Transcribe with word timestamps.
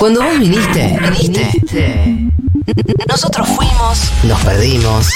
Cuando 0.00 0.22
vos 0.22 0.38
viniste, 0.38 0.98
viniste. 1.20 2.30
Nosotros 3.06 3.46
fuimos, 3.48 4.10
nos 4.24 4.40
perdimos 4.40 5.10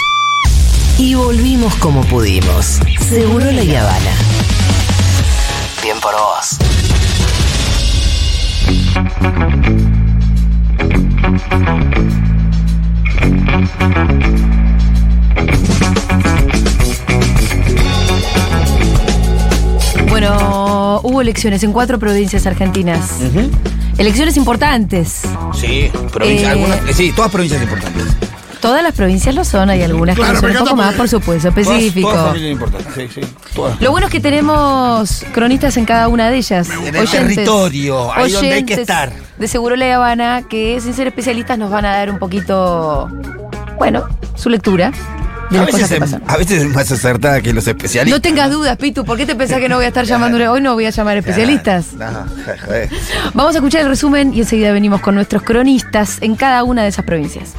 y 0.98 1.14
volvimos 1.14 1.74
como 1.76 2.02
pudimos. 2.02 2.80
Seguro 3.00 3.50
la 3.50 3.62
Habana. 3.62 4.10
Bien 5.82 5.96
por 6.02 6.12
vos. 6.12 6.58
Bueno, 20.10 21.00
hubo 21.02 21.22
elecciones 21.22 21.62
en 21.62 21.72
cuatro 21.72 21.98
provincias 21.98 22.46
argentinas. 22.46 23.12
Elecciones 23.98 24.36
importantes. 24.36 25.22
Sí, 25.54 25.90
provincia- 26.12 26.48
Eh, 26.48 26.52
algunas, 26.52 26.78
eh, 26.88 26.94
sí, 26.94 27.12
todas 27.14 27.30
provincias 27.30 27.62
importantes. 27.62 28.04
Todas 28.60 28.82
las 28.82 28.94
provincias 28.94 29.34
lo 29.34 29.44
son, 29.44 29.68
hay 29.68 29.82
algunas 29.82 30.16
Claro, 30.16 30.32
que 30.34 30.40
son 30.40 30.50
un 30.52 30.56
poco 30.56 30.74
más, 30.76 30.94
por 30.94 31.06
supuesto, 31.06 31.50
Todas- 31.50 31.68
específico. 31.68 32.10
Todas, 32.10 32.26
familias 32.28 32.52
importantes, 32.52 32.94
sí, 32.94 33.20
sí. 33.20 33.20
Todas. 33.54 33.78
Lo 33.80 33.90
bueno 33.90 34.06
es 34.06 34.12
que 34.12 34.20
tenemos 34.20 35.22
cronistas 35.34 35.76
en 35.76 35.84
cada 35.84 36.08
una 36.08 36.30
de 36.30 36.38
ellas. 36.38 36.70
En 36.70 36.96
el 36.96 37.08
territorio, 37.08 38.10
ahí 38.14 38.32
donde 38.32 38.52
hay 38.54 38.64
que 38.64 38.72
oyentes 38.74 38.78
estar. 38.78 39.12
De 39.38 39.48
Seguro 39.48 39.76
La 39.76 39.94
Habana, 39.94 40.42
que 40.48 40.80
sin 40.80 40.94
ser 40.94 41.06
especialistas 41.08 41.58
nos 41.58 41.70
van 41.70 41.84
a 41.84 41.90
dar 41.90 42.08
un 42.10 42.18
poquito, 42.18 43.10
bueno, 43.76 44.04
su 44.34 44.48
lectura 44.48 44.92
de 45.50 45.58
A 45.58 45.62
las 45.62 45.70
cosas 45.70 45.80
veces, 45.82 45.88
que 45.88 45.94
es, 45.94 46.00
pasan. 46.12 46.22
a 46.26 46.36
veces 46.36 46.62
es 46.62 46.68
más 46.74 46.90
acertada 46.90 47.40
que 47.40 47.52
los 47.52 47.66
especialistas. 47.66 48.18
No 48.18 48.22
tengas 48.22 48.50
dudas, 48.50 48.76
Pitu, 48.76 49.04
¿por 49.04 49.16
qué 49.16 49.26
te 49.26 49.34
pensás 49.34 49.58
que 49.60 49.68
no 49.68 49.76
voy 49.76 49.84
a 49.84 49.88
estar 49.88 50.04
llamando? 50.04 50.38
Hoy 50.50 50.60
no 50.60 50.74
voy 50.74 50.86
a 50.86 50.90
llamar 50.90 51.16
especialistas. 51.16 51.92
No, 51.94 52.06
joder. 52.66 52.88
Vamos 53.34 53.54
a 53.54 53.58
escuchar 53.58 53.82
el 53.82 53.88
resumen 53.88 54.32
y 54.34 54.40
enseguida 54.40 54.72
venimos 54.72 55.00
con 55.00 55.14
nuestros 55.14 55.42
cronistas 55.42 56.18
en 56.20 56.34
cada 56.34 56.64
una 56.64 56.82
de 56.82 56.88
esas 56.88 57.04
provincias. 57.04 57.50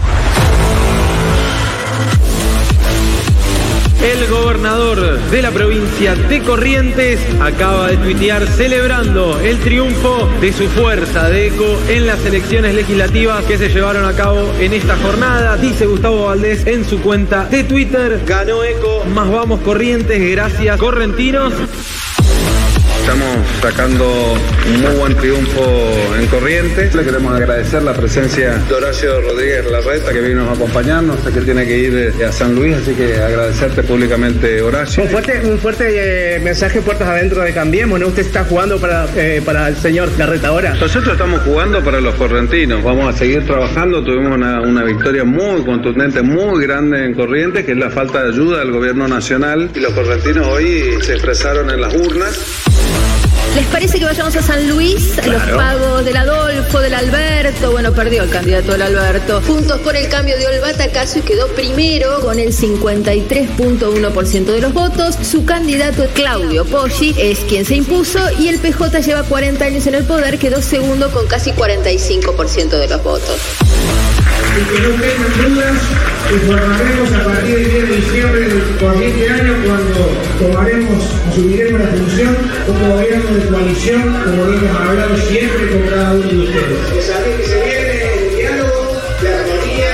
Gobernador 4.66 5.20
de 5.30 5.41
la 5.44 5.52
provincia 5.52 6.16
de 6.16 6.41
Corrientes 6.41 7.20
acaba 7.40 7.90
de 7.90 7.98
tuitear 7.98 8.48
celebrando 8.48 9.40
el 9.40 9.60
triunfo 9.60 10.27
de 10.41 10.52
su 10.54 10.68
fuerza 10.70 11.30
de 11.30 11.48
ECO 11.48 11.80
en 11.88 12.08
las 12.08 12.26
elecciones 12.26 12.74
legislativas 12.74 13.46
que 13.46 13.60
se 13.60 13.70
llevaron 13.70 14.05
a 14.05 14.13
cabo 14.13 14.52
en 14.60 14.74
esta 14.74 14.98
jornada. 14.98 15.55
Dice 15.58 15.86
Gustavo 15.86 16.26
Valdés 16.26 16.66
en 16.66 16.84
su 16.84 16.99
cuenta 16.99 17.46
de 17.46 17.63
Twitter, 17.63 18.21
ganó 18.26 18.63
ECO, 18.63 19.05
más 19.13 19.30
vamos 19.30 19.60
Corrientes, 19.62 20.32
gracias 20.32 20.80
correntinos. 20.80 21.54
Estamos 23.05 23.48
sacando 23.61 24.34
un 24.34 24.81
muy 24.81 24.95
buen 24.95 25.15
triunfo 25.15 25.61
en 26.20 26.25
Corrientes. 26.25 26.95
Le 26.95 27.03
queremos 27.03 27.35
agradecer 27.35 27.84
la 27.84 27.93
presencia 27.93 28.57
de 28.57 28.73
Horacio 28.73 29.21
Rodríguez 29.21 29.70
Larreta 29.70 30.12
que 30.12 30.21
vino 30.21 30.49
a 30.49 30.53
acompañarnos. 30.53 31.20
Sé 31.20 31.31
que 31.31 31.41
tiene 31.41 31.67
que 31.67 31.77
ir 31.77 32.13
eh, 32.20 32.25
a 32.25 32.31
San 32.31 32.55
Luis, 32.55 32.75
así 32.75 32.95
que 32.95 33.15
agradecerte 33.15 33.84
públicamente, 33.84 34.59
Horacio. 34.59 35.03
Un 35.03 35.09
fuerte, 35.09 35.39
un 35.45 35.59
fuerte 35.59 36.35
eh, 36.35 36.39
mensaje 36.39 36.81
puertas 36.81 37.07
adentro 37.07 37.43
de 37.43 37.53
Cambiemos, 37.53 37.99
¿no? 37.99 38.07
Usted 38.07 38.25
está 38.25 38.43
jugando 38.43 38.79
para, 38.79 39.05
eh, 39.15 39.40
para 39.45 39.67
el 39.67 39.75
señor 39.75 40.09
Garreta 40.17 40.47
ahora. 40.47 40.73
Nosotros 40.73 41.09
estamos 41.13 41.41
jugando 41.41 41.84
para 41.84 42.01
los 42.01 42.15
correntinos. 42.15 42.84
Vamos 42.84 43.13
a 43.13 43.15
seguir 43.15 43.45
trabajando. 43.45 44.03
Tuvimos 44.03 44.34
una, 44.34 44.62
una 44.62 44.84
victoria 44.84 45.23
muy 45.23 45.63
contundente, 45.63 46.23
muy 46.23 46.65
grande 46.65 47.05
en 47.05 47.13
Corrientes, 47.13 47.65
que 47.65 47.73
es 47.73 47.77
la 47.77 47.91
falta 47.91 48.23
de 48.23 48.29
ayuda 48.29 48.62
del 48.62 48.71
gobierno 48.71 49.07
nacional. 49.07 49.69
Y 49.75 49.79
los 49.79 49.93
correntinos 49.93 50.47
hoy 50.47 50.97
se 51.03 51.13
expresaron 51.13 51.69
en 51.69 51.81
las 51.81 51.93
urnas. 51.93 52.65
¿Les 53.55 53.65
parece 53.67 53.99
que 53.99 54.05
vayamos 54.05 54.35
a 54.35 54.41
San 54.41 54.67
Luis? 54.67 55.15
Los 55.25 55.41
pagos 55.43 56.03
del 56.03 56.17
Adolfo, 56.17 56.81
del 56.81 56.93
Alberto. 56.93 57.71
Bueno, 57.71 57.93
perdió 57.93 58.23
el 58.23 58.29
candidato 58.29 58.73
del 58.73 58.81
Alberto. 58.81 59.41
Juntos 59.47 59.79
por 59.79 59.95
el 59.95 60.09
cambio 60.09 60.37
de 60.37 60.45
Olvata 60.45 60.91
Caso 60.91 61.20
y 61.20 61.21
quedó 61.21 61.47
primero 61.47 62.20
con 62.20 62.37
el 62.37 62.53
53.1% 62.53 64.46
de 64.46 64.59
los 64.59 64.74
votos. 64.74 65.16
Su 65.22 65.46
candidato 65.46 66.06
Claudio 66.13 66.66
Poggi 66.66 67.16
es 67.18 67.40
quien 67.40 67.63
se 67.63 67.75
impuso 67.75 68.19
y 68.38 68.50
el 68.50 68.59
PJ 68.59 69.00
lleva 69.00 69.24
40 69.24 69.63
años 69.63 69.88
en 69.88 69.96
el 69.96 70.03
poder, 70.03 70.38
quedó 70.38 70.62
segundo 70.62 71.09
con 71.12 71.25
casi 71.28 71.51
45% 71.51 72.78
de 72.78 72.88
los 72.90 73.01
votos. 73.03 73.40
Y 74.58 74.64
que 74.64 74.80
no 74.82 74.90
tengan 74.96 75.54
dudas, 75.54 75.82
informaremos 76.32 77.12
a 77.12 77.24
partir 77.26 77.56
del 77.56 77.72
10 77.72 77.90
de 77.90 77.96
diciembre 77.96 78.40
del 78.40 78.78
corriente 78.80 79.30
año 79.30 79.54
cuando 79.66 80.02
tomaremos, 80.40 81.04
asumiremos 81.30 81.82
la 81.82 81.88
función 81.88 82.38
como 82.66 82.96
gobierno 82.96 83.36
de 83.36 83.48
coalición, 83.48 84.02
como 84.24 84.46
hemos 84.46 84.80
hablado 84.80 85.18
siempre 85.18 85.70
con 85.72 85.82
cada 85.90 86.14
uno 86.14 86.28
de 86.28 86.38
ustedes. 86.38 86.80
Que 86.90 87.02
se 87.44 87.64
viene 87.66 88.14
el 88.14 88.36
diálogo, 88.38 89.02
la 89.24 89.30
armonía 89.40 89.94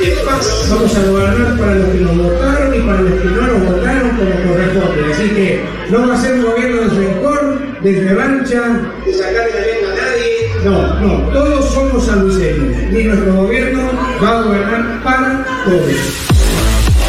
y 0.00 0.24
paz. 0.24 0.68
Vamos 0.70 0.96
a 0.96 1.02
gobernar 1.02 1.58
para 1.58 1.74
los 1.74 1.88
que 1.90 2.00
nos 2.00 2.16
votaron 2.16 2.74
y 2.74 2.80
para 2.80 3.00
los 3.00 3.20
que 3.20 3.28
no 3.28 3.42
nos 3.42 3.66
votaron 3.66 4.10
como 4.10 4.30
corresponde. 4.30 5.12
Así 5.12 5.28
que 5.30 5.64
no 5.90 6.08
va 6.08 6.14
a 6.14 6.20
ser 6.20 6.34
un 6.34 6.42
gobierno 6.42 6.82
de 6.82 6.88
rencor, 6.88 7.58
de 7.82 8.00
revancha, 8.00 8.62
de 9.04 9.12
sacarle 9.12 9.55
No, 10.64 11.00
no, 11.00 11.32
todos 11.32 11.72
somos 11.72 12.06
sanluiseños 12.06 12.92
y 12.92 13.04
nuestro 13.04 13.34
gobierno 13.34 13.90
va 14.22 14.38
a 14.38 14.42
gobernar 14.42 15.02
para 15.02 15.44
todos. 15.64 16.36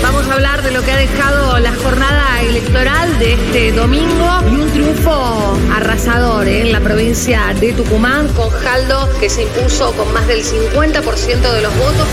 Vamos 0.03 0.27
a 0.27 0.33
hablar 0.33 0.61
de 0.61 0.71
lo 0.71 0.81
que 0.83 0.91
ha 0.91 0.97
dejado 0.97 1.57
la 1.59 1.73
jornada 1.73 2.41
electoral 2.41 3.17
de 3.19 3.33
este 3.33 3.71
domingo 3.71 4.29
y 4.49 4.55
un 4.55 4.69
triunfo 4.71 5.57
arrasador 5.73 6.47
¿eh? 6.47 6.61
en 6.61 6.71
la 6.71 6.79
provincia 6.81 7.53
de 7.59 7.73
Tucumán 7.73 8.27
con 8.29 8.49
Jaldo 8.49 9.09
que 9.19 9.29
se 9.29 9.43
impuso 9.43 9.91
con 9.93 10.11
más 10.13 10.27
del 10.27 10.43
50% 10.43 11.51
de 11.51 11.61
los 11.61 11.75
votos. 11.77 12.07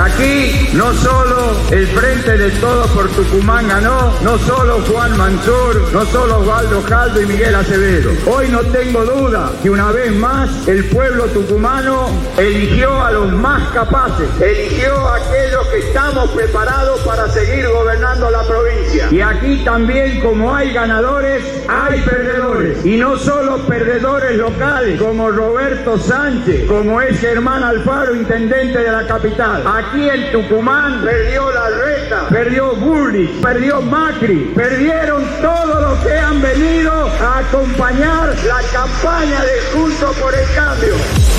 Aquí 0.00 0.70
no 0.72 0.94
solo 0.94 1.60
el 1.70 1.86
Frente 1.88 2.38
de 2.38 2.50
Todos 2.52 2.90
por 2.92 3.10
Tucumán 3.10 3.68
ganó, 3.68 4.18
no 4.22 4.38
solo 4.38 4.80
Juan 4.90 5.14
Mansur, 5.18 5.92
no 5.92 6.06
solo 6.06 6.38
Osvaldo 6.38 6.82
Jaldo 6.88 7.20
y 7.20 7.26
Miguel 7.26 7.54
Acevedo. 7.54 8.10
Hoy 8.26 8.48
no 8.48 8.60
tengo 8.60 9.04
duda 9.04 9.52
que 9.62 9.68
una 9.68 9.92
vez 9.92 10.10
más 10.14 10.66
el 10.66 10.86
pueblo 10.86 11.26
tucumano 11.26 12.08
eligió 12.38 12.98
a 13.04 13.10
los 13.10 13.30
más 13.30 13.68
capaces, 13.74 14.26
eligió 14.40 15.06
a 15.06 15.19
aquellos 15.30 15.66
que 15.68 15.78
estamos 15.78 16.30
preparados 16.30 17.00
para 17.00 17.28
seguir 17.28 17.68
gobernando 17.68 18.30
la 18.30 18.42
provincia. 18.42 19.08
Y 19.10 19.20
aquí 19.20 19.64
también 19.64 20.20
como 20.20 20.54
hay 20.54 20.72
ganadores, 20.72 21.42
hay 21.68 22.00
perdedores. 22.00 22.84
Y 22.84 22.96
no 22.96 23.16
solo 23.16 23.58
perdedores 23.66 24.36
locales 24.36 25.00
como 25.00 25.30
Roberto 25.30 25.98
Sánchez, 25.98 26.66
como 26.66 27.00
es 27.00 27.18
Germán 27.20 27.62
Alfaro, 27.62 28.14
intendente 28.14 28.78
de 28.78 28.90
la 28.90 29.06
capital. 29.06 29.62
Aquí 29.66 30.08
en 30.08 30.32
Tucumán 30.32 31.02
perdió 31.04 31.50
la 31.52 31.70
reta, 31.70 32.28
perdió 32.28 32.74
Bullrich, 32.74 33.40
perdió 33.40 33.80
Macri, 33.80 34.52
perdieron 34.54 35.24
todos 35.40 35.80
los 35.80 35.98
que 36.00 36.18
han 36.18 36.42
venido 36.42 36.92
a 36.92 37.38
acompañar 37.38 38.34
la 38.46 38.60
campaña 38.72 39.44
de 39.44 39.60
Juntos 39.72 40.16
por 40.16 40.34
el 40.34 40.46
Cambio. 40.54 41.29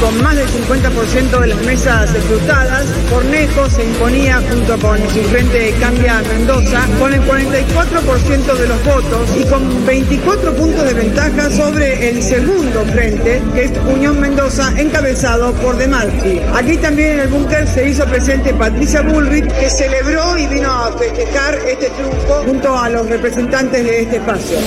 Con 0.00 0.22
más 0.22 0.36
del 0.36 0.46
50% 0.46 1.40
de 1.40 1.46
las 1.48 1.58
mesas 1.62 2.14
escrutadas, 2.14 2.86
Cornejo 3.10 3.68
se 3.68 3.82
imponía 3.82 4.40
junto 4.48 4.78
con 4.78 4.96
su 5.10 5.22
frente 5.24 5.74
Cambia 5.80 6.22
Mendoza 6.22 6.86
con 7.00 7.12
el 7.12 7.20
44% 7.22 8.54
de 8.54 8.68
los 8.68 8.84
votos 8.84 9.28
y 9.36 9.44
con 9.44 9.84
24 9.84 10.54
puntos 10.54 10.84
de 10.84 10.94
ventaja 10.94 11.50
sobre 11.50 12.10
el 12.10 12.22
segundo 12.22 12.84
frente, 12.86 13.42
que 13.52 13.64
es 13.64 13.72
Unión 13.92 14.20
Mendoza, 14.20 14.72
encabezado 14.76 15.52
por 15.54 15.76
De 15.76 15.88
Marchi. 15.88 16.40
Aquí 16.54 16.76
también 16.76 17.14
en 17.14 17.20
el 17.20 17.28
búnker 17.28 17.66
se 17.66 17.88
hizo 17.88 18.04
presente 18.06 18.54
Patricia 18.54 19.02
Bullrich, 19.02 19.52
que 19.58 19.68
celebró 19.68 20.38
y 20.38 20.46
vino 20.46 20.70
a 20.70 20.92
festejar 20.96 21.58
este 21.66 21.90
triunfo 21.90 22.44
junto 22.46 22.78
a 22.78 22.88
los 22.88 23.08
representantes 23.08 23.84
de 23.84 24.02
este 24.02 24.16
espacio. 24.18 24.58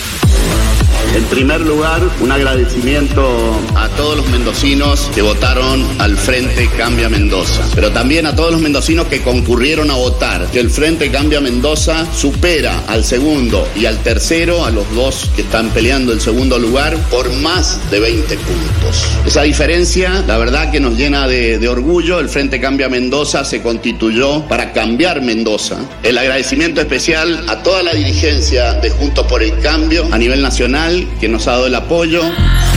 En 1.15 1.23
primer 1.25 1.59
lugar, 1.61 2.01
un 2.21 2.31
agradecimiento 2.31 3.59
a 3.75 3.89
todos 3.89 4.17
los 4.17 4.29
mendocinos 4.29 5.09
que 5.13 5.21
votaron 5.21 5.85
al 5.99 6.17
Frente 6.17 6.69
Cambia 6.77 7.09
Mendoza, 7.09 7.63
pero 7.73 7.91
también 7.91 8.25
a 8.25 8.35
todos 8.35 8.51
los 8.51 8.61
mendocinos 8.61 9.07
que 9.07 9.21
concurrieron 9.21 9.89
a 9.89 9.95
votar, 9.95 10.47
que 10.51 10.59
el 10.59 10.69
Frente 10.69 11.09
Cambia 11.09 11.41
Mendoza 11.41 12.05
supera 12.13 12.83
al 12.87 13.03
segundo 13.03 13.67
y 13.75 13.85
al 13.85 13.97
tercero, 14.03 14.65
a 14.65 14.71
los 14.71 14.89
dos 14.93 15.31
que 15.35 15.41
están 15.41 15.69
peleando 15.69 16.13
el 16.13 16.21
segundo 16.21 16.59
lugar, 16.59 16.95
por 17.09 17.31
más 17.33 17.79
de 17.89 17.99
20 17.99 18.35
puntos. 18.37 19.07
Esa 19.25 19.41
diferencia, 19.41 20.23
la 20.27 20.37
verdad 20.37 20.71
que 20.71 20.79
nos 20.79 20.95
llena 20.95 21.27
de, 21.27 21.57
de 21.57 21.67
orgullo, 21.67 22.19
el 22.19 22.29
Frente 22.29 22.59
Cambia 22.59 22.89
Mendoza 22.89 23.43
se 23.45 23.61
constituyó 23.61 24.47
para 24.47 24.73
cambiar 24.73 25.21
Mendoza. 25.21 25.77
El 26.03 26.17
agradecimiento 26.17 26.81
especial 26.81 27.45
a 27.47 27.63
toda 27.63 27.81
la 27.83 27.93
dirigencia 27.93 28.73
de 28.73 28.89
Juntos 28.89 29.25
por 29.27 29.41
el 29.41 29.59
Cambio 29.59 30.07
a 30.11 30.17
nivel 30.17 30.41
nacional 30.41 31.07
que 31.19 31.27
nos 31.27 31.47
ha 31.47 31.51
dado 31.51 31.67
el 31.67 31.75
apoyo. 31.75 32.10
yo. 32.11 32.70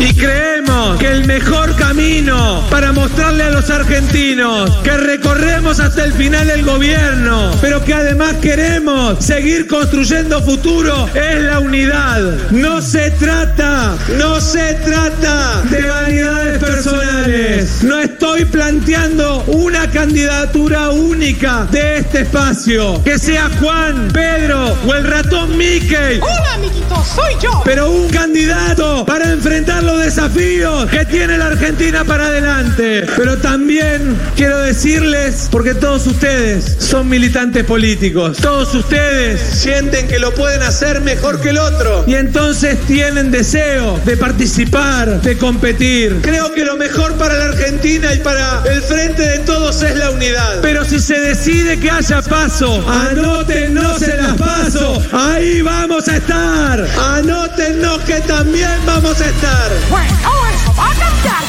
Y 0.00 0.14
creemos 0.14 0.98
que 0.98 1.08
el 1.08 1.26
mejor 1.26 1.76
camino 1.76 2.64
para 2.70 2.90
mostrarle 2.90 3.44
a 3.44 3.50
los 3.50 3.68
argentinos 3.68 4.70
que 4.82 4.96
recorremos 4.96 5.78
hasta 5.78 6.04
el 6.04 6.14
final 6.14 6.48
el 6.48 6.64
gobierno, 6.64 7.50
pero 7.60 7.84
que 7.84 7.92
además 7.92 8.36
queremos 8.40 9.22
seguir 9.22 9.66
construyendo 9.66 10.42
futuro, 10.42 11.08
es 11.14 11.42
la 11.42 11.58
unidad. 11.58 12.50
No 12.50 12.80
se 12.80 13.10
trata, 13.10 13.94
no 14.16 14.40
se 14.40 14.74
trata 14.74 15.62
de 15.64 15.82
vanidades 15.82 16.58
personales. 16.58 17.82
No 17.82 17.98
estoy 17.98 18.46
planteando 18.46 19.44
una 19.48 19.90
candidatura 19.90 20.90
única 20.90 21.66
de 21.70 21.98
este 21.98 22.22
espacio, 22.22 23.02
que 23.04 23.18
sea 23.18 23.50
Juan, 23.60 24.08
Pedro 24.12 24.78
o 24.86 24.94
el 24.94 25.04
ratón 25.04 25.58
Mickey. 25.58 26.20
Hola, 26.22 26.54
amiguitos, 26.54 27.06
soy 27.06 27.34
yo. 27.42 27.60
Pero 27.66 27.90
un 27.90 28.08
candidato 28.08 29.04
para 29.04 29.30
enfrentar 29.30 29.82
los 29.90 30.04
desafíos 30.04 30.88
que 30.90 31.04
tiene 31.04 31.36
la 31.36 31.46
Argentina 31.46 32.04
para 32.04 32.26
adelante. 32.26 33.06
Pero 33.16 33.38
también 33.38 34.16
quiero 34.36 34.58
decirles, 34.60 35.48
porque 35.50 35.74
todos 35.74 36.06
ustedes 36.06 36.76
son 36.78 37.08
militantes 37.08 37.64
políticos, 37.64 38.38
todos 38.38 38.74
ustedes 38.74 39.40
sienten 39.40 40.06
que 40.06 40.18
lo 40.18 40.32
pueden 40.32 40.62
hacer 40.62 41.00
mejor 41.00 41.40
que 41.40 41.50
el 41.50 41.58
otro 41.58 42.04
y 42.06 42.14
entonces 42.14 42.78
tienen 42.86 43.30
deseo 43.30 43.98
de 44.04 44.16
participar, 44.16 45.20
de 45.22 45.36
competir. 45.36 46.18
Creo 46.22 46.52
que 46.52 46.64
lo 46.64 46.76
mejor 46.76 47.14
para 47.14 47.34
la 47.34 47.46
Argentina 47.46 48.14
y 48.14 48.18
para 48.18 48.62
el 48.70 48.82
frente 48.82 49.22
de 49.22 49.38
todos 49.40 49.82
es 49.82 49.96
la 49.96 50.10
unidad. 50.10 50.60
Pero 50.62 50.84
si 50.84 51.00
se 51.00 51.18
decide 51.18 51.78
que 51.78 51.90
haya 51.90 52.22
paso, 52.22 52.84
anótennos 52.88 54.02
en 54.02 54.16
las 54.18 54.36
paso, 54.36 55.02
ahí 55.12 55.62
vamos 55.62 56.06
a 56.08 56.16
estar. 56.16 56.86
Anótennos 56.98 58.00
que 58.02 58.20
también 58.20 58.70
vamos 58.86 59.20
a 59.20 59.26
estar. 59.26 59.79
Bueno, 59.88 60.12
eso 60.52 60.74
va 60.78 60.90
a 60.90 60.94
cambiar. 60.94 61.44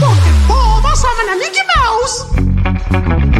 Porque 0.00 0.30
todos 0.48 1.04
aman 1.04 1.28
a 1.30 1.36
Mickey 1.36 1.62
Mouse. 1.76 2.26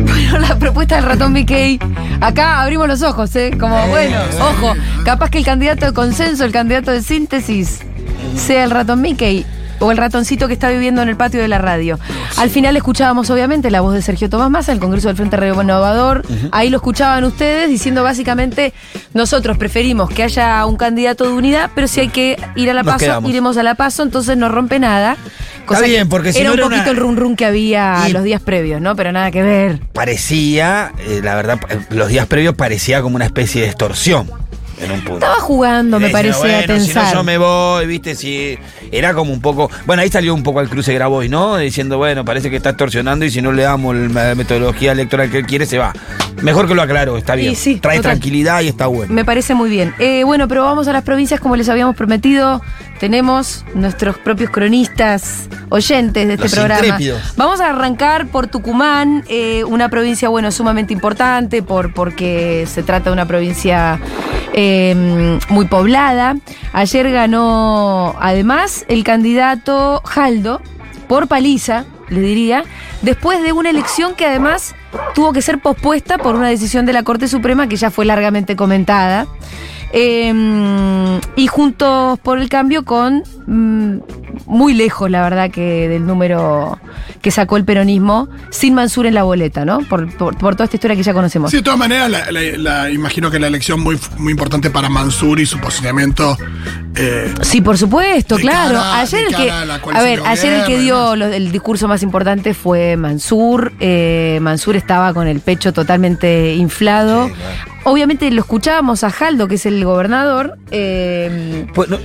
Bueno, 0.05 0.39
la 0.39 0.59
propuesta 0.59 0.97
del 0.97 1.05
ratón 1.05 1.33
Mickey. 1.33 1.79
Acá 2.21 2.63
abrimos 2.63 2.89
los 2.89 3.03
ojos, 3.03 3.35
¿eh? 3.37 3.51
Como, 3.59 3.87
bueno, 3.89 4.19
ojo, 4.41 4.75
capaz 5.05 5.31
que 5.31 5.39
el 5.39 5.45
candidato 5.45 5.87
de 5.87 5.93
consenso, 5.93 6.45
el 6.45 6.53
candidato 6.53 6.91
de 6.91 7.03
síntesis, 7.03 7.81
sea 8.37 8.65
el 8.65 8.71
ratón 8.71 9.01
Mickey. 9.01 9.45
O 9.79 9.91
el 9.93 9.99
ratoncito 9.99 10.47
que 10.49 10.55
está 10.55 10.71
viviendo 10.71 11.03
en 11.03 11.09
el 11.09 11.17
patio 11.17 11.41
de 11.41 11.49
la 11.49 11.59
radio. 11.59 11.99
Al 12.39 12.51
final 12.51 12.77
escuchábamos, 12.77 13.29
obviamente, 13.31 13.71
la 13.71 13.81
voz 13.83 13.95
de 13.95 14.03
Sergio 14.03 14.31
Tomás 14.31 14.51
Massa, 14.51 14.73
el 14.73 14.79
Congreso 14.79 15.09
del 15.09 15.17
Frente 15.17 15.37
Renovador. 15.37 16.23
Ahí 16.53 16.71
lo 16.71 16.79
escuchaban 16.79 17.25
ustedes 17.25 17.69
diciendo 17.69 18.03
básicamente: 18.03 18.73
nosotros 19.15 19.59
preferimos 19.59 20.09
que 20.11 20.23
haya 20.23 20.65
un 20.67 20.77
candidato 20.77 21.25
de 21.25 21.33
unidad, 21.33 21.71
pero 21.75 21.89
si 21.89 22.01
hay 22.01 22.09
que 22.09 22.39
ir 22.55 22.71
a 22.71 22.75
la 22.75 22.83
Nos 22.83 22.95
paso, 22.95 23.05
quedamos. 23.05 23.31
iremos 23.31 23.57
a 23.59 23.63
la 23.63 23.75
paso, 23.75 24.03
entonces 24.03 24.37
no 24.37 24.49
rompe 24.49 24.79
nada. 24.79 25.17
Cosa 25.67 25.83
bien, 25.83 26.05
que 26.05 26.07
porque 26.11 26.33
si 26.33 26.39
era 26.41 26.49
no 26.51 26.55
un 26.55 26.59
era 26.61 26.69
poquito 26.69 26.83
una- 26.83 26.91
el 26.93 26.97
run 26.97 27.17
run 27.17 27.37
que 27.37 27.45
había 27.45 28.05
Y- 28.09 28.13
los 28.13 28.23
días 28.23 28.41
previos, 28.41 28.81
¿no? 28.81 28.95
Pero 28.97 29.11
nada 29.13 29.31
que 29.33 29.43
ver. 29.43 29.81
Parecía, 29.93 30.93
eh, 30.99 31.21
la 31.23 31.35
verdad, 31.35 31.59
eh, 31.69 31.79
los 31.91 32.09
días 32.09 32.27
previos 32.27 32.55
parecía 32.55 33.03
como 33.03 33.17
una 33.17 33.25
especie 33.27 33.63
de 33.63 33.67
extorsión 33.69 34.31
en 34.79 34.91
un 34.91 35.01
punto. 35.01 35.15
Estaba 35.15 35.41
jugando, 35.41 35.99
me 36.01 36.11
parece, 36.11 36.37
a 36.55 36.67
bueno, 36.67 36.81
Si 36.81 36.95
no, 36.95 37.13
yo 37.13 37.25
me 37.25 37.39
voy, 37.39 37.87
viste, 37.87 38.15
si. 38.15 38.59
Era 38.93 39.15
como 39.15 39.33
un 39.33 39.41
poco. 39.41 39.71
Bueno, 39.87 40.03
ahí 40.03 40.09
salió 40.11 40.35
un 40.35 40.43
poco 40.43 40.61
al 40.61 40.69
cruce 40.69 40.93
Grabois, 40.95 41.31
¿no? 41.31 41.57
Diciendo, 41.57 41.99
bueno, 41.99 42.25
parece 42.25 42.51
que 42.51 42.57
está 42.57 42.71
extorsionando 42.71 43.25
y 43.25 43.31
si 43.31 43.43
no 43.43 43.53
le 43.53 43.63
damos 43.63 43.97
la 43.97 44.35
metodología 44.35 44.93
electoral 44.93 45.31
que 45.31 45.39
él 45.39 45.47
quiere, 45.47 45.67
se 45.67 45.79
va. 45.79 45.93
Mejor 46.43 46.69
que 46.69 46.75
lo 46.75 46.83
aclaro, 46.83 47.17
está 47.17 47.35
bien. 47.35 47.53
Y 47.53 47.57
sí, 47.57 47.77
Trae 47.77 47.97
total. 47.97 48.13
tranquilidad 48.13 48.61
y 48.61 48.69
está 48.69 48.87
bueno. 48.87 49.13
Me 49.13 49.25
parece 49.25 49.55
muy 49.55 49.71
bien. 49.71 49.95
Eh, 49.99 50.23
bueno, 50.25 50.49
pero 50.49 50.65
vamos 50.65 50.87
a 50.87 50.93
las 50.93 51.03
provincias 51.03 51.41
como 51.41 51.57
les 51.57 51.69
habíamos 51.69 51.97
prometido. 51.97 52.61
Tenemos 52.99 53.65
nuestros 53.75 54.19
propios 54.19 54.51
cronistas 54.51 55.49
oyentes 55.69 56.27
de 56.27 56.35
este 56.35 56.45
Los 56.45 56.55
programa. 56.55 56.81
intrépidos. 56.81 57.37
Vamos 57.37 57.61
a 57.61 57.71
arrancar 57.71 58.29
por 58.29 58.47
Tucumán, 58.47 59.25
eh, 59.29 59.65
una 59.65 59.89
provincia, 59.89 60.29
bueno, 60.29 60.51
sumamente 60.51 60.93
importante 60.93 61.63
por, 61.63 61.93
porque 61.93 62.67
se 62.67 62.83
trata 62.83 63.11
de 63.11 63.15
una 63.15 63.27
provincia 63.27 64.01
eh, 64.53 65.39
muy 65.49 65.67
poblada. 65.67 66.37
Ayer 66.73 67.11
ganó, 67.11 68.17
además, 68.21 68.85
el 68.89 69.05
candidato 69.05 70.03
Jaldo 70.05 70.61
por 71.09 71.29
paliza, 71.29 71.85
le 72.09 72.21
diría, 72.21 72.65
después 73.03 73.43
de 73.43 73.53
una 73.53 73.71
elección 73.71 74.15
que 74.15 74.27
además 74.27 74.75
tuvo 75.15 75.33
que 75.33 75.43
ser 75.43 75.59
pospuesta 75.59 76.19
por 76.19 76.35
una 76.37 76.49
decisión 76.49 76.87
de 76.87 76.93
la 76.93 77.03
Corte 77.03 77.29
Suprema 77.29 77.69
que 77.69 77.77
ya 77.77 77.91
fue 77.91 78.05
largamente 78.05 78.57
comentada. 78.57 79.27
Eh, 79.93 81.21
y 81.37 81.47
juntos 81.47 82.19
por 82.21 82.39
el 82.39 82.49
cambio 82.49 82.85
con 82.85 83.23
mm, 83.47 84.26
muy 84.45 84.75
lejos, 84.75 85.11
la 85.11 85.23
verdad, 85.23 85.51
que 85.51 85.89
del 85.89 86.07
número 86.07 86.79
que 87.23 87.31
sacó 87.31 87.57
el 87.57 87.65
peronismo, 87.65 88.29
sin 88.51 88.75
Mansur 88.75 89.07
en 89.07 89.15
la 89.15 89.23
boleta, 89.25 89.65
¿no? 89.65 89.79
Por, 89.81 90.15
por- 90.17 90.37
por 90.37 90.55
toda 90.55 90.65
esta 90.65 90.77
historia 90.77 90.97
que 90.97 91.03
ya 91.03 91.13
conocemos. 91.15 91.51
Sí, 91.51 91.57
de 91.57 91.63
todas 91.63 91.79
maneras, 91.79 92.11
la, 92.11 92.31
la- 92.31 92.41
la- 92.59 92.91
imagino 92.91 93.31
que 93.31 93.39
la 93.39 93.47
elección 93.49 93.81
muy, 93.81 93.99
muy 94.19 94.31
importante 94.33 94.71
para 94.71 94.89
Mansur 94.89 95.41
y 95.41 95.47
su 95.47 95.59
posicionamiento. 95.59 96.37
eh, 96.95 97.33
Sí, 97.43 97.61
por 97.61 97.77
supuesto, 97.79 98.37
De 98.37 98.43
claro. 98.43 98.75
cara- 98.75 98.99
ayer 99.01 99.21
de 99.23 99.27
el 99.29 99.35
que, 99.37 99.51
a 99.51 99.65
la 99.65 99.75
a 99.77 99.81
coalición 99.81 100.11
ver, 100.11 100.27
ayer 100.27 100.53
el 100.53 100.65
que 100.67 100.79
dio 100.79 101.17
lo- 101.17 101.27
el 101.27 101.51
discurso 101.53 101.89
más 101.89 102.03
importante 102.03 102.55
fue 102.55 102.97
Mansur. 102.97 103.73
Eh, 103.81 104.39
Mansur 104.43 104.77
estaba 104.77 105.13
con 105.15 105.27
el 105.27 105.41
pecho 105.41 105.73
totalmente 105.73 106.55
inflado. 106.55 107.29
Obviamente 107.85 108.31
lo 108.31 108.41
escuchábamos 108.41 109.05
a 109.05 109.11
Jaldo, 109.11 109.47
que 109.49 109.57
es 109.57 109.67
el 109.67 109.85
gobernador. 109.85 110.59
eh, 110.71 111.67
Pues, 111.75 111.89
no, 111.89 111.99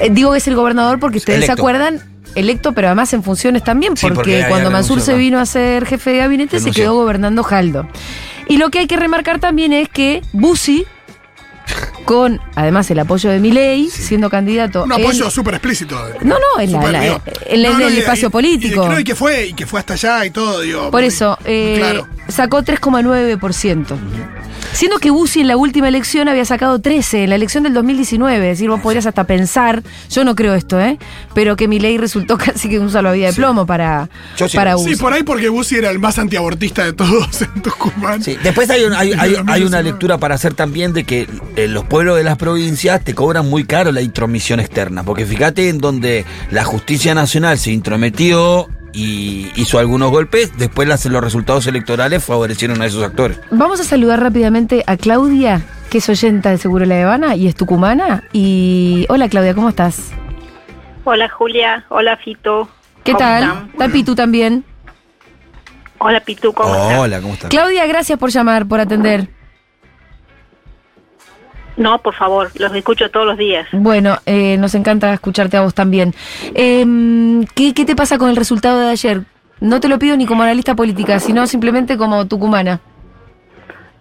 eh, 0.00 0.08
digo 0.10 0.32
que 0.32 0.38
es 0.38 0.48
el 0.48 0.54
gobernador 0.56 0.98
porque 0.98 1.18
ustedes 1.18 1.46
se 1.46 1.52
acuerdan. 1.52 2.00
Electo, 2.34 2.72
pero 2.72 2.88
además 2.88 3.12
en 3.14 3.22
funciones 3.22 3.64
también, 3.64 3.96
Sí, 3.96 4.06
porque, 4.14 4.44
cuando 4.48 4.70
Mansur 4.70 5.00
se 5.00 5.12
¿no? 5.12 5.18
vino 5.18 5.40
a 5.40 5.46
ser 5.46 5.86
jefe 5.86 6.10
de 6.12 6.18
gabinete 6.18 6.60
se 6.60 6.70
quedó 6.72 6.94
gobernando 6.94 7.42
Jaldo. 7.42 7.88
Y 8.48 8.58
lo 8.58 8.70
que 8.70 8.80
hay 8.80 8.86
que 8.86 8.96
remarcar 8.96 9.40
también 9.40 9.72
es 9.72 9.88
que 9.88 10.22
Bussi, 10.32 10.84
con 12.04 12.38
además 12.54 12.90
el 12.90 12.98
apoyo 13.00 13.30
de 13.30 13.40
Milei, 13.40 13.88
siendo 13.90 14.30
candidato. 14.30 14.84
un 14.84 14.92
apoyo 14.92 15.30
súper 15.30 15.54
explícito. 15.54 15.96
no, 16.22 16.36
no, 16.38 16.60
en, 16.60 16.72
la- 16.72 16.92
la- 16.92 17.20
en 17.46 17.62
No, 17.62 17.78
no, 17.78 17.88
el 17.88 17.94
y- 17.94 17.98
espacio 17.98 18.28
y- 18.28 18.30
político. 18.30 18.84
Y, 18.84 18.88
creo 18.88 19.04
que 19.04 19.14
fue, 19.14 19.46
y 19.48 19.52
que 19.54 19.66
fue 19.66 19.80
hasta 19.80 19.94
allá 19.94 20.24
y 20.26 20.30
todo, 20.30 20.60
digo. 20.60 20.90
Por 20.90 21.00
muy- 21.00 21.08
eso, 21.08 21.38
eh, 21.44 21.76
claro. 21.78 22.06
sacó 22.28 22.62
3,9%. 22.62 23.96
Siendo 24.72 24.98
que 25.00 25.10
Bussi 25.10 25.40
en 25.40 25.48
la 25.48 25.56
última 25.56 25.88
elección 25.88 26.28
había 26.28 26.44
sacado 26.44 26.78
13, 26.80 27.24
en 27.24 27.30
la 27.30 27.34
elección 27.36 27.64
del 27.64 27.74
2019. 27.74 28.36
Es 28.36 28.58
decir, 28.58 28.70
vos 28.70 28.80
podrías 28.80 29.06
hasta 29.06 29.24
pensar, 29.24 29.82
yo 30.08 30.22
no 30.22 30.36
creo 30.36 30.54
esto, 30.54 30.80
¿eh? 30.80 30.98
Pero 31.34 31.56
que 31.56 31.66
mi 31.66 31.80
ley 31.80 31.98
resultó 31.98 32.38
casi 32.38 32.68
que 32.68 32.78
un 32.78 32.88
salvavidas 32.88 33.34
de 33.34 33.40
plomo 33.42 33.66
para, 33.66 34.08
Yo 34.36 34.48
sí. 34.48 34.56
para 34.56 34.76
Sí, 34.78 34.84
Bussi. 34.90 34.96
por 34.96 35.12
ahí 35.12 35.24
porque 35.24 35.48
Bussi 35.48 35.76
era 35.76 35.90
el 35.90 35.98
más 35.98 36.18
antiabortista 36.20 36.84
de 36.84 36.92
todos 36.92 37.42
en 37.56 37.60
Tucumán. 37.60 38.22
Sí, 38.22 38.36
Después 38.40 38.70
hay, 38.70 38.84
un- 38.84 38.92
hay, 38.92 39.12
hay- 39.14 39.18
hay 39.18 39.34
2019. 39.34 39.66
una 39.66 39.82
lectura 39.82 40.18
para 40.18 40.36
hacer 40.36 40.54
también 40.54 40.92
de 40.92 41.02
que 41.02 41.26
eh, 41.56 41.66
los 41.66 41.84
pueblos 41.86 42.16
de 42.16 42.22
las 42.22 42.36
provincias 42.36 43.02
te 43.02 43.14
cobran 43.14 43.48
muy 43.48 43.64
caro 43.64 43.90
la 43.90 44.00
intromisión 44.02 44.60
externa, 44.60 45.02
porque 45.02 45.26
fíjate 45.26 45.70
en 45.70 45.78
donde 45.78 46.24
la 46.52 46.62
justicia 46.62 47.14
nacional 47.16 47.58
se 47.58 47.72
intrometió 47.72 48.68
y 48.98 49.52
hizo 49.54 49.78
algunos 49.78 50.10
golpes, 50.10 50.52
después 50.58 50.88
las- 50.88 51.06
los 51.06 51.22
resultados 51.22 51.66
electorales 51.68 52.24
favorecieron 52.24 52.82
a 52.82 52.86
esos 52.86 53.04
actores. 53.04 53.40
Vamos 53.52 53.80
a 53.80 53.84
saludar 53.84 54.20
rápidamente 54.20 54.82
a 54.88 54.96
Claudia, 54.96 55.62
que 55.88 55.98
es 55.98 56.08
oyenta 56.08 56.50
de 56.50 56.58
Seguro 56.58 56.84
La 56.84 57.00
Habana 57.02 57.36
y 57.36 57.46
es 57.46 57.54
tucumana. 57.54 58.24
Y 58.32 59.06
hola 59.08 59.28
Claudia, 59.28 59.54
¿cómo 59.54 59.68
estás? 59.68 60.10
Hola 61.04 61.28
Julia, 61.28 61.84
hola 61.90 62.16
Fito. 62.16 62.68
¿Qué 63.04 63.12
¿Cómo 63.12 63.18
tal? 63.24 63.42
están? 63.44 63.72
Tapi, 63.78 64.02
tú 64.02 64.14
también. 64.16 64.64
Hola 65.98 66.20
Pitu, 66.20 66.52
¿cómo 66.52 66.74
estás? 66.74 66.98
Hola, 66.98 67.20
¿cómo 67.20 67.34
estás? 67.34 67.50
Claudia, 67.50 67.86
gracias 67.86 68.18
por 68.18 68.30
llamar, 68.30 68.66
por 68.66 68.80
atender. 68.80 69.28
No, 71.78 71.98
por 72.02 72.14
favor, 72.14 72.50
los 72.58 72.74
escucho 72.74 73.08
todos 73.10 73.24
los 73.24 73.38
días. 73.38 73.66
Bueno, 73.72 74.18
eh, 74.26 74.56
nos 74.58 74.74
encanta 74.74 75.12
escucharte 75.14 75.56
a 75.56 75.62
vos 75.62 75.74
también. 75.74 76.12
Em, 76.54 77.44
¿qué, 77.54 77.72
qué 77.72 77.84
te 77.84 77.94
pasa 77.94 78.18
con 78.18 78.28
el 78.28 78.36
resultado 78.36 78.80
de 78.80 78.88
ayer? 78.88 79.22
No 79.60 79.78
te 79.80 79.88
lo 79.88 79.98
pido 79.98 80.16
ni 80.16 80.26
como 80.26 80.42
analista 80.42 80.74
política, 80.74 81.20
sino 81.20 81.46
simplemente 81.46 81.96
como 81.96 82.26
tucumana. 82.26 82.80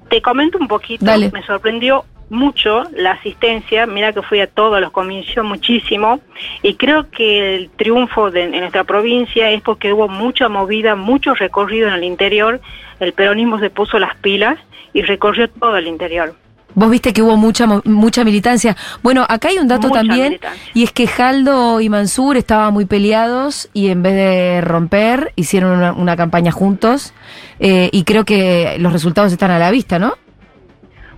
Te 0.10 0.22
comento 0.22 0.58
un 0.58 0.68
poquito, 0.68 1.06
Dale. 1.06 1.30
me 1.32 1.44
sorprendió 1.44 2.06
mucho 2.30 2.84
la 2.96 3.12
asistencia, 3.12 3.86
mira 3.86 4.12
que 4.12 4.22
fui 4.22 4.40
a 4.40 4.48
todos 4.48 4.82
los 4.82 4.92
comicios 4.92 5.46
muchísimo 5.46 6.20
y 6.62 6.76
creo 6.76 7.10
que 7.10 7.56
el 7.56 7.70
triunfo 7.70 8.32
de, 8.32 8.44
en 8.44 8.52
nuestra 8.60 8.84
provincia 8.84 9.50
es 9.52 9.62
porque 9.62 9.94
hubo 9.94 10.08
mucha 10.08 10.50
movida, 10.50 10.96
mucho 10.96 11.36
recorrido 11.36 11.88
en 11.88 11.94
el 11.94 12.04
interior, 12.04 12.60
el 13.00 13.14
peronismo 13.14 13.60
se 13.60 13.70
puso 13.70 14.00
las 14.00 14.16
pilas 14.18 14.58
y 14.94 15.04
recorrió 15.04 15.50
todo 15.50 15.78
el 15.78 15.88
interior. 15.88 16.36
Vos 16.80 16.92
viste 16.92 17.12
que 17.12 17.24
hubo 17.24 17.38
mucha 17.38 17.66
mo- 17.66 17.82
mucha 17.86 18.24
militancia. 18.24 18.78
Bueno, 19.02 19.26
acá 19.28 19.48
hay 19.48 19.58
un 19.58 19.68
dato 19.68 19.88
Mucha 19.88 20.02
también, 20.02 20.28
militancia. 20.30 20.72
y 20.76 20.84
es 20.84 20.92
que 20.92 21.08
Jaldo 21.08 21.82
y 21.82 21.90
Mansur 21.90 22.38
estaban 22.38 22.72
muy 22.72 22.86
peleados 22.86 23.68
y 23.74 23.88
en 23.90 24.04
vez 24.04 24.14
de 24.14 24.62
romper, 24.62 25.34
hicieron 25.36 25.72
una, 25.76 25.92
una 25.94 26.16
campaña 26.16 26.52
juntos. 26.52 27.14
eh, 27.60 27.90
y 27.92 28.04
creo 28.04 28.26
que 28.26 28.78
los 28.80 28.94
resultados 28.94 29.32
están 29.32 29.50
a 29.50 29.58
la 29.58 29.72
vista, 29.72 29.98
¿no? 29.98 30.14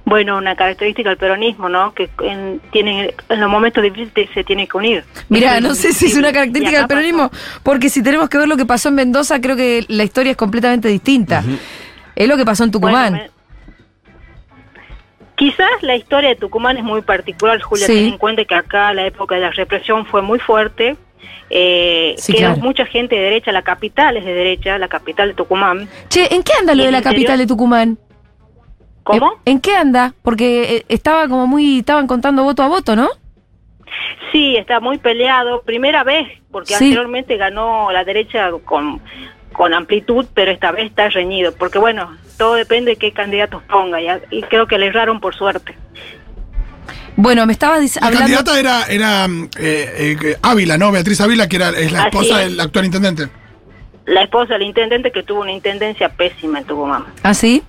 Bueno, 0.06 0.38
una 0.38 0.56
característica 0.56 1.10
del 1.10 1.18
peronismo, 1.18 1.70
¿no? 1.70 1.94
Que 1.94 2.10
en, 2.24 2.62
tiene, 2.72 3.13
en 3.28 3.39
los 3.42 3.50
momentos 3.50 3.84
difíciles 3.84 4.30
se 4.34 4.44
tiene 4.44 4.66
que 4.68 4.78
unir. 4.78 5.04
Mira, 5.28 5.60
no 5.60 5.75
sé 5.75 5.92
si 5.94 6.06
es 6.08 6.16
una 6.16 6.32
característica 6.32 6.80
del 6.80 6.88
peronismo, 6.88 7.30
porque 7.62 7.89
si 7.89 8.01
tenemos 8.01 8.28
que 8.30 8.38
ver 8.39 8.48
lo 8.48 8.58
que 8.58 8.66
pasó 8.66 8.89
en 8.89 8.96
Mendoza, 8.96 9.39
creo 9.39 9.56
que 9.56 9.86
la 9.89 10.04
historia 10.04 10.32
es 10.32 10.38
completamente 10.38 10.88
distinta. 10.88 11.44
Es 12.16 12.28
lo 12.28 12.38
que 12.38 12.46
pasó 12.46 12.63
en 12.63 12.72
Tucumán. 12.72 13.12
Bueno, 13.13 13.25
me- 13.25 13.38
Quizás 15.39 15.69
la 15.84 15.96
historia 15.96 16.27
de 16.31 16.36
Tucumán 16.36 16.75
es 16.75 16.84
muy 16.84 17.01
particular, 17.01 17.62
Julia, 17.62 17.86
Sí. 17.88 17.93
ten 17.93 18.05
en 18.13 18.17
cuenta 18.17 18.43
que 18.43 18.55
acá 18.55 18.93
la 18.93 19.08
época 19.08 19.36
de 19.36 19.41
la 19.41 19.51
represión 19.51 20.05
fue 20.05 20.22
muy 20.22 20.38
fuerte, 20.38 20.98
eh, 21.50 22.13
Sí, 22.17 22.34
claro. 22.34 22.58
mucha 22.58 22.86
gente 22.86 23.15
de 23.15 23.22
derecha, 23.22 23.53
la 23.53 23.62
capital 23.62 24.17
es 24.17 24.25
de 24.25 24.34
derecha, 24.34 24.77
la 24.77 24.89
capital 24.89 25.29
de 25.29 25.36
Tucumán. 25.36 25.88
Che, 26.10 26.27
¿en 26.36 26.43
qué 26.43 26.51
anda 26.60 26.75
lo 26.75 26.84
¿Y 26.84 26.88
de 26.88 26.91
la 26.91 26.98
interior? 26.98 27.15
capital 27.22 27.38
de 27.38 27.48
Tucumán? 27.48 27.98
¿Cómo? 29.03 29.31
¿En, 29.46 29.53
en 29.53 29.62
qué 29.62 29.75
anda? 29.77 30.13
Porque 30.24 30.75
eh, 30.75 30.86
estaba 30.89 31.25
como 31.29 31.48
muy, 31.48 31.79
estaban 31.79 32.05
contando 32.05 32.43
voto 32.43 32.62
a 32.62 32.67
voto, 32.67 32.98
¿no? 32.98 33.08
Sí, 34.34 34.58
está 34.58 34.81
muy 34.81 34.98
peleado, 34.98 35.62
primera 35.62 36.03
vez, 36.03 36.27
porque 36.51 36.74
Sí. 36.74 36.84
anteriormente 36.84 37.38
ganó 37.38 37.91
la 37.93 38.03
derecha 38.03 38.50
con, 38.65 39.01
con 39.53 39.74
amplitud, 39.74 40.25
pero 40.34 40.51
esta 40.51 40.74
vez 40.74 40.88
está 40.88 41.08
reñido, 41.08 41.53
porque 41.58 41.79
bueno, 41.79 42.12
todo 42.39 42.55
depende 42.55 42.91
de 42.91 42.98
qué 42.98 43.12
candidatos 43.12 43.62
ponga, 43.69 44.01
ya, 44.01 44.19
y 44.31 44.41
creo 44.41 44.65
que 44.65 44.79
le 44.79 44.88
erraron 44.88 45.19
por 45.19 45.36
suerte. 45.36 45.75
Bueno, 47.15 47.46
me 47.46 47.51
estabas 47.53 47.81
dic- 47.81 48.00
La 48.00 48.08
hablando. 48.08 48.19
candidata 48.34 48.60
era, 48.60 48.84
era 48.86 49.25
eh, 49.60 50.17
eh, 50.24 50.38
Ávila, 50.41 50.77
¿no? 50.77 50.91
Beatriz 50.91 51.19
Ávila, 51.22 51.48
que 51.50 51.58
era, 51.58 51.69
es 51.69 51.91
la 51.91 52.05
esposa 52.05 52.41
es. 52.41 52.50
del 52.50 52.60
actual 52.60 52.86
intendente. 52.86 53.27
La 54.05 54.24
esposa 54.24 54.53
del 54.53 54.63
intendente 54.63 55.12
que 55.12 55.22
tuvo 55.22 55.41
una 55.41 55.51
intendencia 55.51 56.10
pésima 56.10 56.60
en 56.60 56.65
Tucumán. 56.65 57.03
¿Ah, 57.22 57.34
sí? 57.34 57.62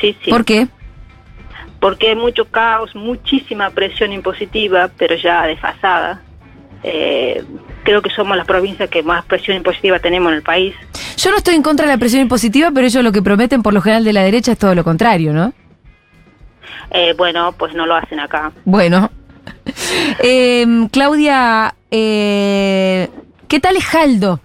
Sí, 0.00 0.14
sí. 0.22 0.30
¿Por 0.30 0.44
qué? 0.44 0.68
Porque 1.80 2.10
hay 2.10 2.14
mucho 2.16 2.44
caos, 2.44 2.94
muchísima 2.94 3.70
presión 3.70 4.12
impositiva, 4.12 4.90
pero 4.98 5.16
ya 5.16 5.46
desfasada. 5.46 6.20
Eh, 6.84 7.42
creo 7.82 8.02
que 8.02 8.10
somos 8.10 8.36
la 8.36 8.44
provincia 8.44 8.86
que 8.86 9.02
más 9.02 9.24
presión 9.24 9.56
impositiva 9.56 9.98
tenemos 9.98 10.30
en 10.30 10.36
el 10.36 10.42
país. 10.42 10.74
Yo 11.16 11.30
no 11.30 11.36
estoy 11.36 11.54
en 11.54 11.62
contra 11.62 11.86
de 11.86 11.92
la 11.92 11.98
presión 11.98 12.22
impositiva, 12.22 12.70
pero 12.72 12.86
ellos 12.86 13.02
lo 13.04 13.12
que 13.12 13.22
prometen 13.22 13.62
por 13.62 13.74
lo 13.74 13.80
general 13.80 14.04
de 14.04 14.12
la 14.12 14.22
derecha 14.22 14.52
es 14.52 14.58
todo 14.58 14.74
lo 14.74 14.84
contrario, 14.84 15.32
¿no? 15.32 15.52
Eh, 16.90 17.14
bueno, 17.16 17.52
pues 17.52 17.74
no 17.74 17.86
lo 17.86 17.94
hacen 17.94 18.20
acá. 18.20 18.52
Bueno. 18.64 19.10
Eh, 20.22 20.66
Claudia, 20.90 21.74
eh, 21.90 23.08
¿qué 23.48 23.60
tal 23.60 23.76
es 23.76 23.84
Jaldo? 23.84 24.40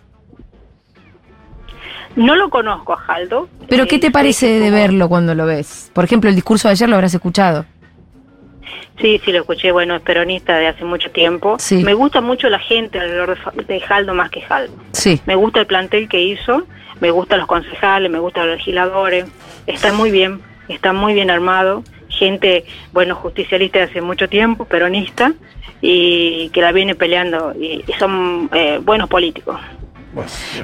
No 2.16 2.36
lo 2.36 2.50
conozco 2.50 2.94
a 2.94 2.98
Jaldo. 2.98 3.48
¿Pero 3.70 3.84
Eh, 3.84 3.88
qué 3.88 4.00
te 4.00 4.08
sé 4.08 4.12
parece 4.12 4.60
de 4.60 4.72
verlo 4.72 5.08
cuando 5.08 5.36
lo 5.36 5.46
ves? 5.46 5.92
Por 5.94 6.04
ejemplo, 6.04 6.30
el 6.30 6.36
discurso 6.36 6.68
de 6.68 6.74
ayer 6.74 6.90
lo 6.90 6.96
habrás 6.96 7.14
escuchado. 7.14 7.66
Sí, 9.00 9.22
sí, 9.24 9.32
lo 9.32 9.40
escuché. 9.40 9.72
Bueno, 9.72 9.96
es 9.96 10.02
peronista 10.02 10.58
de 10.58 10.68
hace 10.68 10.84
mucho 10.84 11.12
tiempo. 11.12 11.58
Sí. 11.60 11.84
Me 11.84 11.94
gusta 11.94 12.22
mucho 12.22 12.50
la 12.50 12.60
gente 12.60 13.00
alrededor 13.00 13.38
de 13.68 13.80
Jaldo 13.80 14.14
más 14.14 14.30
que 14.30 14.42
Jaldo. 14.42 14.74
Sí. 14.92 15.22
Me 15.26 15.36
gusta 15.36 15.60
el 15.60 15.68
plantel 15.68 16.10
que 16.10 16.22
hizo, 16.22 16.66
me 17.00 17.12
gustan 17.12 17.40
los 17.40 17.48
concejales, 17.48 18.12
me 18.12 18.20
gustan 18.20 18.48
los 18.48 18.58
legisladores. 18.58 19.26
Está 19.68 19.94
muy 19.94 20.12
bien, 20.12 20.42
está 20.68 20.94
muy 20.94 21.14
bien 21.14 21.30
armado. 21.30 21.84
Gente, 22.10 22.66
bueno, 22.94 23.16
justicialista 23.16 23.80
de 23.80 23.86
hace 23.86 24.02
mucho 24.02 24.28
tiempo, 24.28 24.66
peronista, 24.66 25.34
y 25.82 26.50
que 26.50 26.62
la 26.62 26.72
viene 26.72 26.96
peleando. 26.96 27.54
Y, 27.60 27.84
y 27.88 27.94
son 28.00 28.50
eh, 28.54 28.80
buenos 28.82 29.10
políticos. 29.10 29.60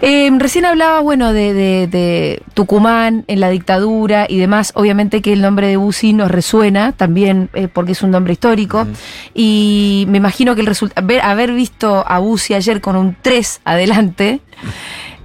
Eh, 0.01 0.29
recién 0.39 0.65
hablaba, 0.65 0.99
bueno, 1.01 1.33
de, 1.33 1.53
de- 1.53 1.87
de 1.87 2.41
Tucumán 2.53 3.23
en 3.27 3.39
la 3.39 3.49
dictadura 3.49 4.25
y 4.29 4.37
demás. 4.37 4.71
Obviamente 4.75 5.21
que 5.21 5.33
el 5.33 5.41
nombre 5.41 5.67
de 5.67 5.77
Bussi 5.77 6.13
nos 6.13 6.29
resuena 6.31 6.91
también 6.91 7.49
eh, 7.53 7.67
porque 7.67 7.93
es 7.93 8.01
un 8.01 8.11
nombre 8.11 8.33
histórico. 8.33 8.87
Y 9.33 10.05
me 10.09 10.17
imagino 10.17 10.55
que 10.55 10.61
el 10.61 10.67
resultado, 10.67 11.07
haber 11.23 11.51
visto 11.53 12.03
a 12.07 12.19
Bussi 12.19 12.53
ayer 12.53 12.81
con 12.81 12.95
un 12.95 13.15
3 13.21 13.61
adelante, 13.65 14.39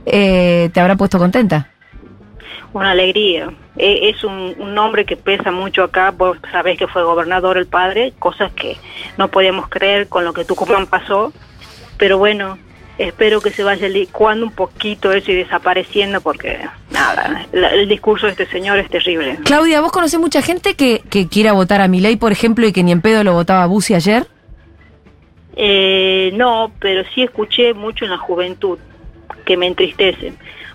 eh, 0.07 0.71
te 0.73 0.81
habrá 0.81 0.97
puesto 0.97 1.19
contenta. 1.19 1.69
Una 2.73 2.91
alegría. 2.91 3.51
Eh, 3.77 4.11
es 4.11 4.25
un, 4.25 4.55
un 4.59 4.75
nombre 4.75 5.05
que 5.07 5.17
pesa 5.17 5.51
mucho 5.51 5.85
acá. 5.85 6.11
Vos 6.11 6.37
sabés 6.53 6.79
que 6.79 6.87
fue 6.87 7.03
gobernador 7.03 7.57
el 7.57 7.67
padre, 7.67 8.13
cosas 8.19 8.53
que 8.53 8.77
no 9.17 9.29
podíamos 9.29 9.69
creer 9.69 10.09
con 10.09 10.25
lo 10.25 10.33
que 10.33 10.45
Tucumán 10.45 10.87
pasó. 10.87 11.33
Pero 11.97 12.19
bueno, 12.19 12.59
espero 12.99 13.41
que 13.41 13.51
se 13.51 13.63
vaya 13.63 13.89
licuando 13.89 14.45
un 14.47 14.53
poquito 14.53 15.13
eso 15.13 15.31
y 15.31 15.37
desapareciendo 15.37 16.21
porque, 16.21 16.59
nada, 16.91 17.47
la- 17.53 17.69
el 17.71 17.89
discurso 17.89 18.27
de 18.27 18.33
este 18.33 18.47
señor 18.47 18.79
es 18.79 18.91
terrible. 18.91 19.39
Claudia, 19.45 19.81
¿vos 19.81 19.93
conocés 19.93 20.19
mucha 20.21 20.43
gente 20.43 20.75
que, 20.75 21.03
que 21.09 21.29
quiera 21.29 21.53
votar 21.53 21.81
a 21.81 21.89
Milei, 21.89 22.17
por 22.17 22.33
ejemplo, 22.33 22.67
y 22.67 22.73
que 22.73 22.83
ni 22.83 22.93
en 22.93 23.01
pedo 23.01 23.23
lo 23.25 23.33
votaba 23.35 23.65
Bussi 23.67 23.95
ayer? 23.95 24.27
Eh, 25.57 26.31
no, 26.35 26.71
pero 26.81 27.03
sí 27.15 27.23
escuché 27.23 27.75
mucho 27.75 28.05
en 28.05 28.11
la 28.13 28.19
juventud, 28.19 28.79
que 29.45 29.57
me 29.57 29.67
entristece, 29.67 30.33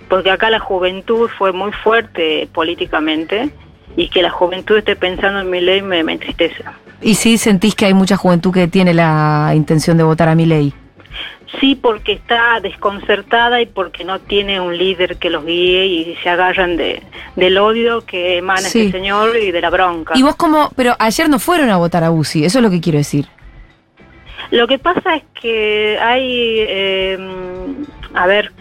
porque 0.09 0.29
acá 0.31 0.49
la 0.49 0.59
juventud 0.59 1.29
fue 1.37 1.53
muy 1.53 1.71
fuerte 1.71 2.49
políticamente 2.53 3.49
y 3.95 4.09
que 4.09 4.21
la 4.21 4.29
juventud 4.29 4.77
esté 4.77 4.95
pensando 4.95 5.39
en 5.41 5.49
mi 5.49 5.61
ley 5.61 5.81
me, 5.81 6.03
me 6.03 6.13
entristece. 6.13 6.63
Y 7.01 7.15
sí 7.15 7.37
sentís 7.37 7.75
que 7.75 7.85
hay 7.85 7.93
mucha 7.93 8.17
juventud 8.17 8.53
que 8.53 8.67
tiene 8.67 8.93
la 8.93 9.51
intención 9.55 9.97
de 9.97 10.03
votar 10.03 10.29
a 10.29 10.35
Milei. 10.35 10.73
Sí, 11.59 11.75
porque 11.75 12.13
está 12.13 12.59
desconcertada 12.61 13.61
y 13.61 13.65
porque 13.67 14.03
no 14.03 14.19
tiene 14.19 14.59
un 14.59 14.77
líder 14.77 15.17
que 15.17 15.29
los 15.29 15.45
guíe 15.45 15.85
y 15.85 16.15
se 16.23 16.29
agarran 16.29 16.77
de, 16.77 17.01
del 17.35 17.57
odio 17.57 18.05
que 18.05 18.37
emana 18.37 18.61
Sí. 18.61 18.87
este 18.87 18.97
señor 18.97 19.37
y 19.37 19.51
de 19.51 19.61
la 19.61 19.69
bronca. 19.69 20.13
Y 20.17 20.23
vos 20.23 20.35
como, 20.35 20.71
pero 20.75 20.95
ayer 20.99 21.29
no 21.29 21.37
fueron 21.39 21.69
a 21.69 21.77
votar 21.77 22.03
a 22.03 22.09
Bussi, 22.09 22.43
eso 22.43 22.57
es 22.59 22.63
lo 22.63 22.69
que 22.71 22.81
quiero 22.81 22.97
decir. 22.97 23.27
Lo 24.51 24.67
que 24.67 24.77
pasa 24.79 25.15
es 25.15 25.23
que 25.39 25.97
hay, 25.99 26.57
eh, 26.59 27.17
a 28.13 28.27
ver, 28.27 28.51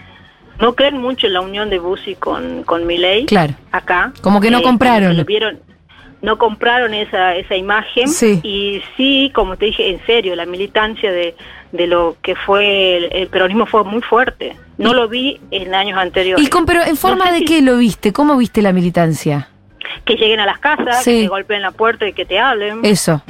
no 0.60 0.74
creen 0.74 0.98
mucho 0.98 1.26
en 1.26 1.32
la 1.34 1.40
unión 1.40 1.70
de 1.70 1.78
Bussi 1.78 2.14
con, 2.14 2.62
con 2.64 2.86
Milei. 2.86 3.26
Claro. 3.26 3.54
Acá. 3.72 4.12
Como 4.22 4.40
que 4.40 4.50
no 4.50 4.58
Eh, 4.58 4.62
compraron. 4.62 5.10
que 5.12 5.16
lo 5.18 5.24
vieron, 5.24 5.58
no 6.22 6.38
compraron 6.38 6.94
esa, 6.94 7.34
esa 7.36 7.56
imagen. 7.56 8.06
Sí. 8.08 8.38
Y 8.42 8.80
sí, 8.96 9.30
como 9.34 9.56
te 9.56 9.66
dije, 9.66 9.88
en 9.90 10.04
serio, 10.06 10.36
la 10.36 10.46
militancia 10.46 11.10
de, 11.10 11.34
de 11.72 11.86
lo 11.86 12.16
que 12.22 12.34
fue 12.36 12.96
el, 12.98 13.08
el 13.12 13.28
peronismo 13.28 13.66
fue 13.66 13.82
muy 13.84 14.02
fuerte. 14.02 14.56
No 14.78 14.94
lo 14.94 15.08
vi 15.08 15.40
en 15.50 15.74
años 15.74 15.98
anteriores. 15.98 16.44
Y 16.44 16.48
con, 16.48 16.66
pero 16.66 16.82
en 16.84 16.96
forma 16.96 17.24
No 17.26 17.30
sé 17.30 17.32
de 17.32 17.38
si- 17.40 17.44
qué 17.46 17.62
lo 17.62 17.76
viste, 17.78 18.12
¿cómo 18.12 18.36
viste 18.36 18.62
la 18.62 18.72
militancia? 18.72 19.48
Que 20.04 20.14
lleguen 20.14 20.40
a 20.40 20.46
las 20.46 20.58
casas, 20.58 21.02
Sí. 21.04 21.12
que 21.12 21.22
te 21.22 21.28
golpeen 21.28 21.62
la 21.62 21.70
puerta 21.70 22.06
y 22.06 22.12
que 22.12 22.24
te 22.24 22.38
hablen. 22.38 22.80
Eso, 22.84 23.22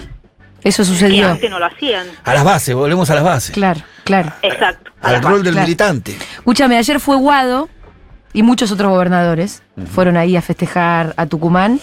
eso 0.62 0.82
que 0.82 0.86
sucedió. 0.88 1.28
antes 1.30 1.50
no 1.50 1.58
lo 1.58 1.66
hacían. 1.66 2.06
A 2.24 2.34
las 2.34 2.44
bases, 2.44 2.74
volvemos 2.74 3.10
a 3.10 3.14
las 3.14 3.24
bases. 3.24 3.50
Claro, 3.52 3.80
claro. 4.04 4.32
Exacto. 4.42 4.90
Al 5.02 5.20
rol 5.22 5.42
del 5.42 5.52
Claro. 5.54 5.66
militante. 5.66 6.12
Escúchame, 6.36 6.76
ayer 6.78 7.00
fue 7.00 7.16
Guado 7.16 7.68
y 8.32 8.42
muchos 8.42 8.70
otros 8.72 8.90
gobernadores 8.90 9.62
fueron 9.92 10.16
ahí 10.16 10.36
a 10.36 10.42
festejar 10.42 11.14
a 11.16 11.26
Tucumán. 11.26 11.80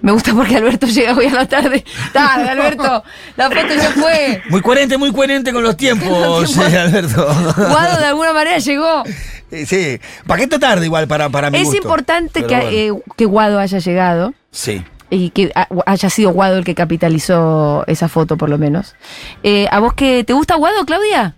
Me 0.00 0.10
gusta 0.10 0.34
porque 0.34 0.56
Alberto 0.56 0.86
llega 0.88 1.14
hoy 1.14 1.26
a 1.26 1.32
la 1.34 1.46
tarde. 1.46 1.84
Tarde, 2.12 2.48
Alberto. 2.48 3.04
La 3.36 3.48
foto 3.50 3.68
ya 3.74 3.90
fue. 3.92 4.42
Muy 4.50 4.60
coherente, 4.60 4.98
muy 4.98 5.12
coherente 5.12 5.52
con 5.52 5.62
los 5.62 5.76
tiempos, 5.76 6.56
eh, 6.58 6.76
Alberto. 6.78 7.24
Guado 7.56 8.00
de 8.00 8.06
alguna 8.06 8.32
manera 8.32 8.58
llegó. 8.58 9.04
Eh, 9.50 9.66
Sí, 9.66 10.00
paquete 10.26 10.58
tarde 10.58 10.86
igual 10.86 11.06
para, 11.06 11.28
para 11.28 11.50
mi 11.50 11.58
Es 11.58 11.64
gusto. 11.66 11.82
importante 11.82 12.44
que, 12.46 12.56
bueno. 12.56 12.70
eh, 12.72 12.92
que 13.16 13.24
Guado 13.26 13.58
haya 13.60 13.78
llegado. 13.78 14.34
Sí. 14.50 14.82
y 15.10 15.28
que 15.30 15.52
ha- 15.54 15.68
haya 15.86 16.08
sido 16.10 16.30
Guado 16.32 16.56
el 16.56 16.64
que 16.64 16.74
capitalizó 16.74 17.84
esa 17.86 18.08
foto, 18.08 18.36
por 18.38 18.48
lo 18.48 18.56
menos. 18.58 18.94
Eh, 19.42 19.68
¿A 19.70 19.78
vos 19.78 19.92
que 19.94 20.24
te 20.24 20.32
gusta 20.32 20.56
Guado, 20.56 20.84
Claudia? 20.86 21.36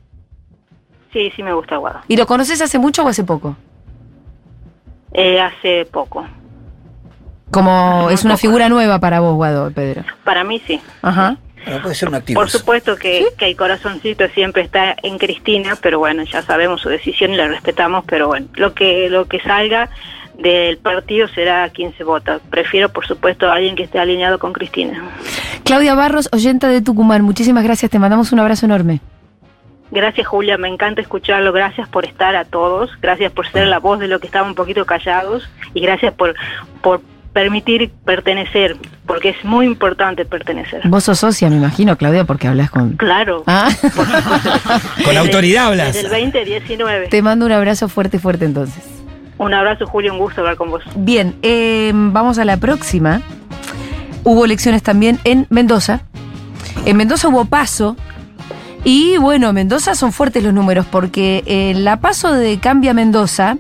Sí, 1.13 1.31
sí 1.37 1.43
me 1.43 1.53
gusta 1.53 1.77
Guado. 1.77 2.01
¿Y 2.09 2.17
lo 2.17 2.27
conoces 2.27 2.61
hace 2.63 2.79
mucho 2.79 3.05
o 3.05 3.09
hace 3.09 3.25
poco? 3.25 3.57
Eh, 5.15 5.41
hace 5.41 5.87
poco. 5.87 6.27
Como 7.51 8.11
es 8.11 8.25
una 8.25 8.37
figura 8.37 8.69
nueva 8.69 8.99
para 8.99 9.21
vos, 9.21 9.37
Guado, 9.37 9.71
Pedro. 9.71 10.03
Para 10.25 10.43
mí 10.43 10.61
sí. 10.67 10.81
Ajá. 11.03 11.37
Bueno, 11.65 11.83
puede 11.83 11.95
ser 11.95 12.09
un 12.09 12.17
activo. 12.17 12.41
Por 12.41 12.51
supuesto 12.51 12.97
que, 12.97 13.27
que 13.39 13.47
el 13.47 13.57
corazoncito 13.57 14.27
siempre 14.29 14.63
está 14.63 14.97
en 15.03 15.19
Cristina, 15.19 15.79
pero 15.81 15.99
bueno, 15.99 16.25
ya 16.25 16.43
sabemos 16.43 16.81
su 16.81 16.89
decisión 16.89 17.33
y 17.33 17.37
la 17.37 17.49
respetamos, 17.49 18.05
pero 18.07 18.27
bueno, 18.27 18.49
lo 18.55 18.75
que 18.75 19.09
lo 19.09 19.27
que 19.27 19.41
salga 19.41 19.89
del 20.37 20.79
partido 20.79 21.29
será 21.29 21.69
quien 21.71 21.97
se 21.97 22.05
vota. 22.05 22.41
Prefiero, 22.51 22.91
por 22.91 23.07
supuesto, 23.07 23.49
a 23.49 23.55
alguien 23.55 23.77
que 23.77 23.85
esté 23.85 23.99
alineado 23.99 24.39
con 24.39 24.53
Cristina. 24.53 25.11
Claudia 25.65 25.95
Barros, 25.95 26.29
oyenta 26.33 26.69
de 26.69 26.83
Tucumán, 26.83 27.23
muchísimas 27.23 27.65
gracias, 27.65 27.91
te 27.91 27.99
mandamos 27.99 28.33
un 28.33 28.41
abrazo 28.41 28.67
enorme. 28.67 29.01
Gracias, 29.95 30.27
Julia, 30.27 30.59
me 30.59 30.67
encanta 30.67 31.01
escucharlo. 31.01 31.53
Gracias 31.53 31.89
por 31.89 32.05
estar 32.05 32.35
a 32.35 32.45
todos. 32.45 32.91
Gracias 33.01 33.31
por 33.31 33.47
ser 33.47 33.69
la 33.69 33.79
voz 33.79 34.01
de 34.01 34.09
los 34.09 34.21
que 34.21 34.27
estaban 34.27 34.49
un 34.49 34.55
poquito 34.57 34.85
callados 34.85 35.49
y 35.73 35.81
gracias 35.83 36.13
por, 36.15 36.35
por 36.83 37.01
permitir 37.33 37.93
pertenecer, 38.05 38.77
porque 39.07 39.29
es 39.29 39.45
muy 39.45 39.67
importante 39.67 40.25
pertenecer. 40.25 40.81
Vos 40.89 41.05
sos 41.05 41.21
socia, 41.21 41.49
me 41.49 41.57
imagino, 41.57 41.97
Claudia, 41.97 42.25
porque 42.25 42.49
hablas 42.49 42.71
con... 42.71 42.95
Claro. 42.97 43.45
Ah. 43.47 43.71
Con 45.05 45.17
autoridad 45.17 45.67
hablas. 45.67 45.95
Desde 45.95 46.21
el 46.21 46.33
2019. 46.33 47.07
Te 47.07 47.23
mando 47.23 47.47
un 47.47 47.53
abrazo 47.53 47.89
fuerte, 47.89 48.19
fuerte 48.19 48.47
entonces. 48.47 48.83
Un 49.39 49.55
abrazo, 49.55 49.87
Julio, 49.87 50.13
un 50.13 50.19
gusto 50.19 50.41
hablar 50.41 50.57
con 50.57 50.71
vos. 50.71 50.83
Bien, 50.97 51.37
eh, 51.43 51.93
vamos 51.95 52.39
a 52.39 52.45
la 52.45 52.57
próxima. 52.57 53.23
hubo 54.25 54.45
elecciones 54.45 54.83
también 54.83 55.21
en 55.23 55.47
Mendoza. 55.51 56.01
En 56.85 56.97
Mendoza 56.97 57.29
hubo 57.29 57.45
paso. 57.45 57.97
Y 58.85 59.17
bueno, 59.17 59.53
Mendoza 59.53 59.95
son 59.95 60.13
fuertes 60.13 60.43
los 60.43 60.53
números 60.53 60.87
porque 60.91 61.43
en 61.47 61.85
la 61.85 62.01
paso 62.01 62.33
de 62.33 62.59
Cambia 62.59 62.93
Mendoza, 62.93 63.57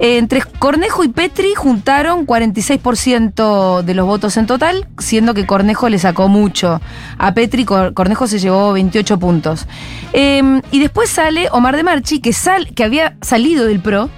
eh, 0.00 0.18
entre 0.18 0.42
Cornejo 0.42 1.04
y 1.04 1.08
Petri 1.08 1.54
juntaron 1.54 2.26
46% 2.26 3.82
de 3.82 3.94
los 3.94 4.06
votos 4.06 4.36
en 4.36 4.46
total, 4.46 4.88
siendo 4.98 5.34
que 5.34 5.46
Cornejo 5.46 5.88
le 5.88 6.00
sacó 6.00 6.26
mucho. 6.28 6.80
A 7.16 7.32
Petri 7.32 7.64
Cor- 7.64 7.94
Cornejo 7.94 8.26
se 8.26 8.40
llevó 8.40 8.72
28 8.72 9.18
puntos. 9.20 9.66
Eh, 10.12 10.60
y 10.72 10.80
después 10.80 11.10
sale 11.10 11.48
Omar 11.52 11.76
de 11.76 11.84
Marchi, 11.84 12.18
que, 12.20 12.32
sal, 12.32 12.74
que 12.74 12.82
había 12.82 13.16
salido 13.22 13.66
del 13.66 13.78
PRO, 13.78 14.10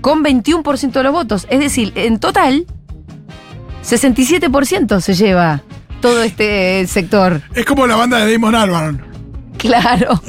con 0.00 0.22
21% 0.22 0.92
de 0.92 1.02
los 1.02 1.12
votos. 1.12 1.48
Es 1.50 1.58
decir, 1.58 1.92
en 1.96 2.20
total, 2.20 2.64
67% 3.84 5.00
se 5.00 5.14
lleva 5.14 5.62
todo 6.00 6.22
este 6.22 6.86
sector. 6.86 7.42
Es 7.56 7.64
como 7.64 7.88
la 7.88 7.96
banda 7.96 8.24
de 8.24 8.32
Damon 8.32 8.54
Albarn. 8.54 9.07
Claro. 9.58 10.22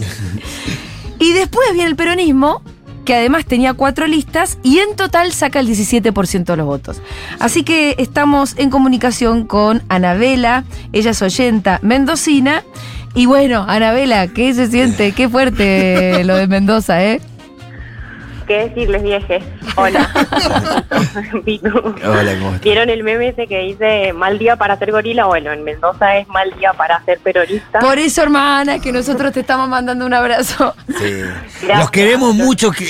Y 1.20 1.34
después 1.34 1.68
viene 1.74 1.90
el 1.90 1.96
peronismo, 1.96 2.62
que 3.06 3.16
además 3.16 3.46
tenía 3.46 3.74
cuatro 3.74 4.08
listas 4.08 4.58
y 4.64 4.80
en 4.80 4.96
total 4.96 5.32
saca 5.32 5.60
el 5.60 5.68
17% 5.68 6.44
de 6.44 6.58
los 6.58 6.66
votos. 6.66 7.02
Así 7.40 7.64
que 7.64 7.96
estamos 7.98 8.54
en 8.58 8.70
comunicación 8.70 9.46
con 9.46 9.82
Anabela, 9.90 10.64
ella 10.94 11.12
es 11.12 11.22
oyenta 11.22 11.80
mendocina. 11.82 12.64
Y 13.16 13.26
bueno, 13.26 13.66
Anabela, 13.68 14.28
¿qué 14.28 14.54
se 14.54 14.68
siente? 14.68 15.12
Qué 15.14 15.28
fuerte 15.28 16.24
lo 16.24 16.36
de 16.36 16.48
Mendoza, 16.48 17.04
¿eh? 17.04 17.22
¿Qué 18.50 18.68
decirles, 18.68 19.04
viejes? 19.04 19.44
Hola. 19.76 20.10
Hola, 20.92 22.34
¿cómo 22.40 22.48
estás? 22.50 22.62
¿Vieron 22.62 22.90
el 22.90 23.04
meme 23.04 23.28
ese 23.28 23.46
que 23.46 23.60
dice 23.60 24.12
mal 24.14 24.40
día 24.40 24.56
para 24.56 24.76
ser 24.80 24.92
gorila? 24.92 25.26
Bueno, 25.28 25.52
en 25.52 25.64
Mendoza 25.64 26.18
es 26.18 26.28
mal 26.30 26.52
día 26.58 26.74
para 26.74 27.00
ser 27.06 27.20
peronista. 27.20 27.78
Por 27.78 28.00
eso, 28.00 28.24
hermana, 28.24 28.80
que 28.80 28.92
nosotros 28.92 29.34
te 29.34 29.42
estamos 29.42 29.70
mandando 29.70 30.04
un 30.04 30.16
abrazo. 30.16 30.74
Sí. 30.98 31.22
Los 31.78 31.92
queremos 31.92 32.34
mucho, 32.34 32.72
que 32.72 32.88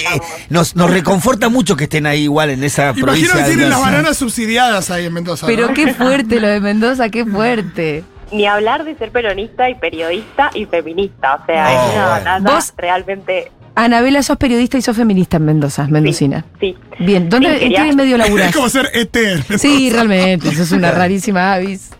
nos, 0.49 0.77
nos 0.77 0.89
reconforta 0.89 1.49
mucho 1.49 1.75
que 1.75 1.83
estén 1.83 2.05
ahí 2.05 2.21
igual 2.23 2.51
en 2.51 2.63
esa 2.63 2.83
Imagino 2.91 3.05
provincia. 3.07 3.35
que 3.39 3.43
tienen 3.43 3.69
las 3.69 3.81
bananas 3.81 4.15
subsidiadas 4.15 4.89
ahí 4.91 5.07
en 5.07 5.13
Mendoza. 5.13 5.45
Pero 5.45 5.67
¿no? 5.67 5.73
qué 5.73 5.93
fuerte 5.93 6.39
lo 6.39 6.47
de 6.47 6.61
Mendoza, 6.61 7.09
qué 7.09 7.25
fuerte. 7.25 8.05
Ni 8.31 8.45
hablar 8.45 8.85
de 8.85 8.95
ser 8.95 9.11
peronista 9.11 9.69
y 9.69 9.75
periodista 9.75 10.51
y 10.53 10.65
feminista. 10.67 11.35
O 11.35 11.45
sea, 11.45 11.73
es 11.73 11.93
una 12.23 12.35
bueno. 12.37 12.51
Vos- 12.53 12.73
realmente. 12.77 13.51
Anabela, 13.83 14.21
sos 14.23 14.37
periodista 14.37 14.77
y 14.77 14.81
sos 14.81 14.95
feminista 14.97 15.37
en 15.37 15.45
Mendoza, 15.45 15.87
mendocina. 15.87 16.45
Sí. 16.59 16.75
Bien, 16.99 17.29
¿dónde, 17.29 17.59
Sí, 17.59 17.65
¿en 17.65 17.73
qué 17.73 17.93
medio 17.95 18.17
laburás? 18.17 18.49
Es 18.49 18.55
como 18.55 18.69
ser 18.69 18.89
ET. 18.93 19.15
Sí, 19.57 19.89
realmente, 19.91 20.49
eso 20.49 20.63
es 20.63 20.71
una 20.71 20.91
rarísima 20.91 21.53
avis. 21.53 21.91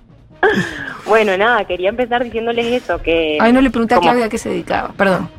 Bueno, 1.05 1.35
nada, 1.37 1.65
quería 1.65 1.89
empezar 1.89 2.23
diciéndoles 2.23 2.65
eso, 2.83 3.01
que... 3.01 3.37
Ay, 3.41 3.51
no 3.51 3.61
le 3.61 3.69
pregunté 3.71 3.95
a 3.95 3.97
como- 3.97 4.09
Claudia 4.09 4.25
a 4.27 4.29
qué 4.29 4.37
se 4.37 4.49
dedicaba, 4.49 4.89
perdón. 4.95 5.29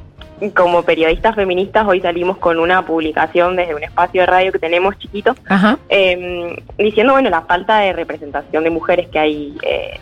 Como 0.54 0.82
periodistas 0.82 1.34
feministas, 1.34 1.86
hoy 1.86 2.00
salimos 2.00 2.38
con 2.38 2.58
una 2.58 2.84
publicación 2.86 3.56
desde 3.56 3.74
un 3.74 3.82
espacio 3.84 4.22
de 4.22 4.26
radio 4.26 4.50
que 4.52 4.58
tenemos 4.58 4.98
chiquito, 4.98 5.36
Ajá. 5.46 5.78
eh, 5.90 6.56
diciendo, 6.78 7.12
bueno, 7.12 7.28
la 7.28 7.42
falta 7.42 7.78
de 7.80 7.92
representación 7.92 8.64
de 8.64 8.70
mujeres 8.70 9.08
que 9.08 9.18
hay 9.18 9.58
eh, 9.62 10.00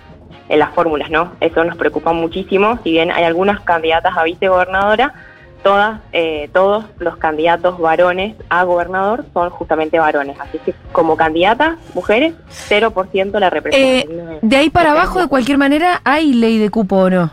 en 0.49 0.59
las 0.61 0.73
fórmulas, 0.75 1.11
¿no? 1.11 1.33
Eso 1.40 1.64
nos 1.64 1.76
preocupa 1.76 2.12
muchísimo. 2.12 2.78
Si 2.85 2.92
bien 2.92 3.11
hay 3.11 3.25
algunas 3.25 3.61
candidatas 3.62 4.16
a 4.16 4.23
vicegobernadora, 4.23 5.12
todas, 5.62 6.00
eh, 6.12 6.48
todos 6.52 6.84
los 6.98 7.16
candidatos 7.16 7.78
varones 7.78 8.36
a 8.48 8.64
gobernador 8.64 9.24
son 9.32 9.50
justamente 9.50 9.98
varones. 9.98 10.38
Así 10.40 10.58
que 10.58 10.74
como 10.92 11.16
candidatas, 11.16 11.78
mujeres, 11.94 12.34
0% 12.68 13.38
la 13.38 13.50
representación. 13.50 14.30
Eh, 14.30 14.38
de 14.42 14.56
ahí 14.56 14.70
para 14.70 14.92
abajo, 14.92 15.20
de 15.20 15.28
cualquier 15.28 15.58
manera, 15.58 16.00
¿hay 16.04 16.32
ley 16.32 16.58
de 16.58 16.70
cupo 16.70 16.96
o 16.96 17.10
no? 17.10 17.30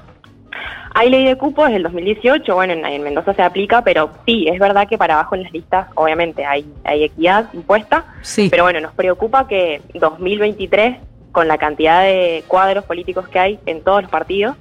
Hay 0.97 1.09
ley 1.09 1.25
de 1.25 1.37
cupo 1.37 1.63
desde 1.65 1.77
el 1.77 1.83
2018, 1.83 2.55
bueno, 2.55 2.71
en, 2.71 2.85
en 2.85 3.03
Mendoza 3.03 3.33
se 3.33 3.41
aplica, 3.43 3.81
pero 3.83 4.11
sí, 4.25 4.47
es 4.47 4.57
verdad 4.59 4.87
que 4.87 4.97
para 4.97 5.15
abajo 5.15 5.35
en 5.35 5.43
las 5.43 5.51
listas, 5.51 5.87
obviamente, 5.95 6.45
hay, 6.45 6.65
hay 6.85 7.03
equidad 7.03 7.51
impuesta, 7.53 8.05
Sí. 8.21 8.47
pero 8.49 8.63
bueno, 8.63 8.79
nos 8.79 8.93
preocupa 8.93 9.45
que 9.45 9.81
2023, 9.93 10.97
con 11.33 11.49
la 11.49 11.57
cantidad 11.57 12.01
de 12.03 12.45
cuadros 12.47 12.85
políticos 12.85 13.27
que 13.27 13.39
hay 13.39 13.59
en 13.65 13.81
todos 13.83 14.03
los 14.03 14.09
partidos, 14.11 14.55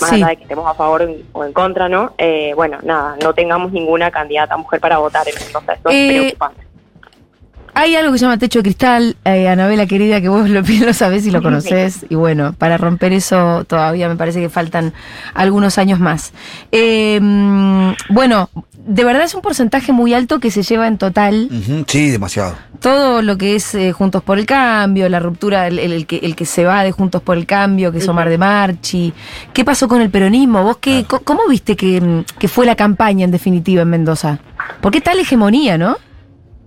más 0.00 0.10
Sí. 0.10 0.16
allá 0.16 0.28
de 0.28 0.36
que 0.36 0.42
estemos 0.42 0.66
a 0.66 0.74
favor 0.74 1.02
en- 1.02 1.24
o 1.32 1.44
en 1.44 1.52
contra, 1.52 1.88
¿no? 1.88 2.12
Eh, 2.18 2.52
bueno, 2.54 2.78
nada, 2.82 3.16
no 3.22 3.32
tengamos 3.34 3.72
ninguna 3.72 4.10
candidata 4.10 4.56
mujer 4.56 4.80
para 4.80 4.98
votar 4.98 5.26
en 5.28 5.34
Mendoza, 5.42 5.72
eso 5.72 5.88
Eh, 5.90 6.08
es 6.08 6.12
preocupante. 6.20 6.67
Hay 7.80 7.94
algo 7.94 8.10
que 8.12 8.18
se 8.18 8.24
llama 8.24 8.38
techo 8.38 8.58
de 8.58 8.64
cristal, 8.64 9.16
eh, 9.24 9.48
Anabela 9.48 9.86
querida, 9.86 10.20
que 10.20 10.28
vos 10.28 10.48
lo, 10.50 10.62
lo 10.86 10.92
sabés 10.92 11.24
y 11.26 11.30
lo 11.30 11.42
conocés. 11.42 12.04
Y 12.08 12.16
bueno, 12.16 12.52
para 12.58 12.76
romper 12.76 13.12
eso 13.12 13.64
todavía 13.64 14.08
me 14.08 14.16
parece 14.16 14.40
que 14.40 14.48
faltan 14.48 14.92
algunos 15.34 15.78
años 15.78 16.00
más. 16.00 16.32
Eh, 16.72 17.20
mm, 17.22 17.90
bueno, 18.10 18.50
de 18.84 19.04
verdad 19.04 19.22
es 19.22 19.34
un 19.34 19.42
porcentaje 19.42 19.92
muy 19.92 20.12
alto 20.12 20.40
que 20.40 20.50
se 20.50 20.62
lleva 20.62 20.88
en 20.88 20.98
total 20.98 21.48
Sí, 21.86 22.10
demasiado. 22.10 22.56
todo 22.80 23.22
lo 23.22 23.36
que 23.38 23.54
es 23.54 23.74
eh, 23.76 23.92
Juntos 23.92 24.22
por 24.24 24.38
el 24.38 24.46
Cambio, 24.46 25.08
la 25.08 25.20
ruptura, 25.20 25.66
el, 25.68 25.78
el- 25.78 25.92
el 25.92 26.06
que, 26.06 26.16
el 26.16 26.34
que 26.34 26.46
se 26.46 26.64
va 26.64 26.82
de 26.82 26.90
Juntos 26.90 27.22
por 27.22 27.36
el 27.36 27.46
Cambio, 27.46 27.92
que 27.92 27.98
es 27.98 28.08
Omar 28.08 28.28
de 28.28 28.38
Marchi. 28.38 29.12
¿Qué 29.52 29.64
pasó 29.64 29.86
con 29.86 30.00
el 30.00 30.10
peronismo? 30.10 30.62
¿Vos 30.64 30.78
qué, 30.80 31.04
co- 31.06 31.20
cómo 31.20 31.42
viste 31.48 31.76
que, 31.76 32.24
que 32.40 32.48
fue 32.48 32.66
la 32.66 32.74
campaña 32.74 33.24
en 33.24 33.30
definitiva 33.30 33.82
en 33.82 33.90
Mendoza? 33.90 34.40
¿Por 34.80 34.90
qué 34.90 35.00
tal 35.00 35.20
hegemonía, 35.20 35.78
no? 35.78 35.96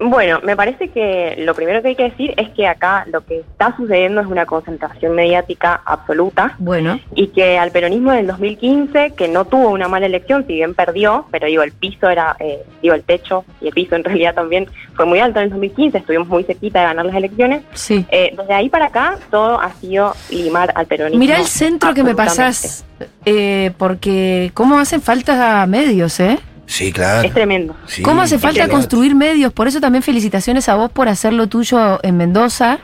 Bueno, 0.01 0.39
me 0.43 0.55
parece 0.55 0.89
que 0.89 1.35
lo 1.39 1.53
primero 1.53 1.81
que 1.81 1.89
hay 1.89 1.95
que 1.95 2.09
decir 2.09 2.33
es 2.35 2.49
que 2.49 2.67
acá 2.67 3.05
lo 3.11 3.23
que 3.23 3.39
está 3.39 3.75
sucediendo 3.77 4.21
es 4.21 4.27
una 4.27 4.47
concentración 4.47 5.13
mediática 5.13 5.81
absoluta. 5.85 6.55
Bueno. 6.57 6.99
y 7.15 7.27
que 7.27 7.57
al 7.57 7.71
peronismo 7.71 8.11
del 8.11 8.27
2015, 8.27 9.13
que 9.15 9.27
no 9.27 9.45
tuvo 9.45 9.69
una 9.69 9.87
mala 9.87 10.05
elección, 10.05 10.45
si 10.47 10.53
bien 10.53 10.73
perdió, 10.73 11.25
pero 11.31 11.47
digo, 11.47 11.61
el 11.63 11.71
piso 11.71 12.09
era, 12.09 12.35
eh, 12.39 12.63
digo, 12.81 12.95
el 12.95 13.03
techo 13.03 13.45
y 13.59 13.67
el 13.67 13.73
piso 13.73 13.95
en 13.95 14.03
realidad 14.11 14.33
también 14.33 14.67
fue 14.95 15.05
muy 15.05 15.19
alto 15.19 15.39
en 15.39 15.45
el 15.45 15.49
2015, 15.51 15.99
estuvimos 15.99 16.27
muy 16.27 16.43
cerquita 16.43 16.79
de 16.79 16.85
ganar 16.85 17.05
las 17.05 17.15
elecciones. 17.15 17.63
Sí. 17.73 18.05
Eh, 18.09 18.33
desde 18.35 18.53
ahí 18.53 18.69
para 18.69 18.87
acá 18.87 19.17
todo 19.29 19.59
ha 19.59 19.71
sido 19.73 20.15
limar 20.29 20.71
al 20.75 20.85
peronismo. 20.87 21.19
Mirá 21.19 21.37
el 21.37 21.45
centro 21.45 21.93
que 21.93 22.03
me 22.03 22.15
pasás, 22.15 22.85
eh, 23.25 23.71
porque 23.77 24.51
cómo 24.53 24.79
hacen 24.79 25.01
falta 25.01 25.65
medios, 25.67 26.19
¿eh? 26.19 26.39
Sí, 26.71 26.91
claro. 26.93 27.27
Es 27.27 27.33
tremendo. 27.33 27.75
Sí, 27.85 28.01
¿Cómo 28.01 28.21
hace 28.21 28.39
falta 28.39 28.59
claro. 28.65 28.71
construir 28.71 29.13
medios? 29.13 29.51
Por 29.51 29.67
eso 29.67 29.81
también 29.81 30.01
felicitaciones 30.03 30.69
a 30.69 30.75
vos 30.75 30.89
por 30.89 31.09
hacer 31.09 31.33
lo 31.33 31.47
tuyo 31.47 31.99
en 32.01 32.15
Mendoza 32.15 32.79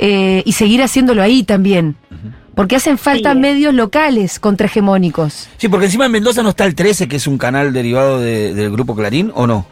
eh, 0.00 0.42
y 0.44 0.52
seguir 0.52 0.82
haciéndolo 0.82 1.22
ahí 1.22 1.44
también. 1.44 1.94
Porque 2.56 2.74
hacen 2.76 2.98
falta 2.98 3.32
Sí. 3.32 3.38
medios 3.38 3.72
locales 3.72 4.40
contrahegemónicos. 4.40 5.48
Sí, 5.56 5.68
porque 5.68 5.86
encima 5.86 6.06
en 6.06 6.12
Mendoza 6.12 6.42
no 6.42 6.48
está 6.50 6.64
el 6.66 6.74
13, 6.74 7.06
que 7.08 7.16
es 7.16 7.26
un 7.28 7.38
canal 7.38 7.72
derivado 7.72 8.20
de- 8.20 8.52
del 8.52 8.70
grupo 8.72 8.96
Clarín, 8.96 9.30
¿o 9.34 9.46
no? 9.46 9.64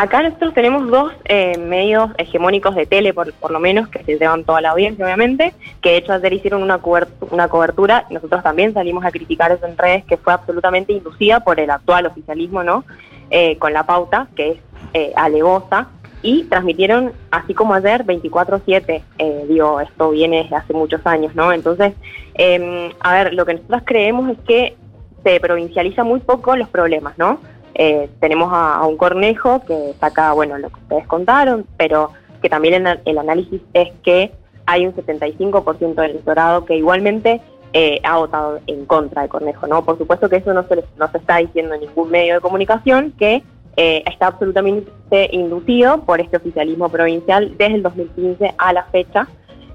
Acá 0.00 0.22
nosotros 0.22 0.54
tenemos 0.54 0.88
dos 0.88 1.12
eh, 1.24 1.58
medios 1.58 2.10
hegemónicos 2.18 2.76
de 2.76 2.86
tele, 2.86 3.12
por, 3.12 3.32
por 3.32 3.50
lo 3.50 3.58
menos, 3.58 3.88
que 3.88 4.04
se 4.04 4.16
llevan 4.16 4.44
toda 4.44 4.60
la 4.60 4.70
audiencia, 4.70 5.04
obviamente, 5.04 5.52
que 5.82 5.90
de 5.90 5.96
hecho 5.96 6.12
ayer 6.12 6.34
hicieron 6.34 6.62
una, 6.62 6.80
cubert- 6.80 7.08
una 7.32 7.48
cobertura, 7.48 8.06
nosotros 8.08 8.44
también 8.44 8.72
salimos 8.72 9.04
a 9.04 9.10
criticar 9.10 9.50
eso 9.50 9.66
en 9.66 9.76
redes, 9.76 10.04
que 10.04 10.16
fue 10.16 10.32
absolutamente 10.32 10.92
inducida 10.92 11.40
por 11.40 11.58
el 11.58 11.68
actual 11.68 12.06
oficialismo, 12.06 12.62
¿no? 12.62 12.84
Eh, 13.30 13.58
con 13.58 13.72
la 13.72 13.86
pauta, 13.86 14.28
que 14.36 14.50
es 14.52 14.58
eh, 14.94 15.12
alevosa, 15.16 15.88
y 16.22 16.44
transmitieron, 16.44 17.12
así 17.32 17.52
como 17.52 17.74
ayer, 17.74 18.04
24-7. 18.04 19.02
Eh, 19.18 19.46
digo, 19.48 19.80
esto 19.80 20.10
viene 20.10 20.44
desde 20.44 20.54
hace 20.54 20.74
muchos 20.74 21.04
años, 21.08 21.34
¿no? 21.34 21.52
Entonces, 21.52 21.94
eh, 22.34 22.92
a 23.00 23.14
ver, 23.14 23.34
lo 23.34 23.44
que 23.44 23.54
nosotros 23.54 23.82
creemos 23.84 24.30
es 24.30 24.38
que 24.46 24.76
se 25.24 25.40
provincializa 25.40 26.04
muy 26.04 26.20
poco 26.20 26.54
los 26.54 26.68
problemas, 26.68 27.18
¿no? 27.18 27.40
Eh, 27.78 28.10
tenemos 28.20 28.50
a, 28.52 28.84
un 28.86 28.96
Cornejo 28.96 29.60
que 29.64 29.94
saca, 30.00 30.32
bueno, 30.32 30.58
lo 30.58 30.68
que 30.68 30.80
ustedes 30.80 31.06
contaron, 31.06 31.64
pero 31.76 32.10
que 32.42 32.48
también 32.48 32.86
el, 32.86 33.00
el 33.04 33.18
análisis 33.18 33.60
es 33.72 33.88
que 34.02 34.32
hay 34.66 34.86
un 34.86 34.94
75% 34.94 35.94
del 35.94 36.10
electorado 36.10 36.64
que 36.64 36.76
igualmente 36.76 37.40
eh, 37.72 38.00
ha 38.02 38.18
votado 38.18 38.60
en 38.66 38.84
contra 38.86 39.22
de 39.22 39.28
Cornejo, 39.28 39.66
¿no? 39.66 39.84
Por 39.84 39.96
supuesto 39.96 40.28
que 40.28 40.36
eso 40.36 40.52
no 40.52 40.64
se, 40.68 40.76
les- 40.76 40.96
no 40.98 41.10
se 41.10 41.18
está 41.18 41.36
diciendo 41.38 41.74
en 41.74 41.80
ningún 41.82 42.10
medio 42.10 42.34
de 42.34 42.40
comunicación, 42.40 43.12
que 43.18 43.42
eh, 43.76 44.02
está 44.06 44.26
absolutamente 44.26 44.90
inducido 45.32 46.00
por 46.00 46.20
este 46.20 46.36
oficialismo 46.38 46.88
provincial 46.88 47.56
desde 47.56 47.76
el 47.76 47.82
2015 47.82 48.54
a 48.58 48.72
la 48.72 48.84
fecha. 48.84 49.28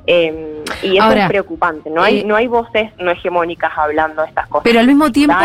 Eh, 0.05 0.63
y 0.81 0.97
eso 0.97 1.03
Ahora, 1.03 1.23
es 1.23 1.29
preocupante. 1.29 1.89
No 1.89 2.01
hay, 2.01 2.19
eh, 2.19 2.23
no 2.25 2.35
hay 2.35 2.47
voces 2.47 2.89
no 2.99 3.11
hegemónicas 3.11 3.71
hablando 3.77 4.21
de 4.21 4.27
estas 4.27 4.47
cosas. 4.47 4.63
Pero 4.63 4.79
al 4.79 4.87
mismo 4.87 5.11
tiempo, 5.11 5.35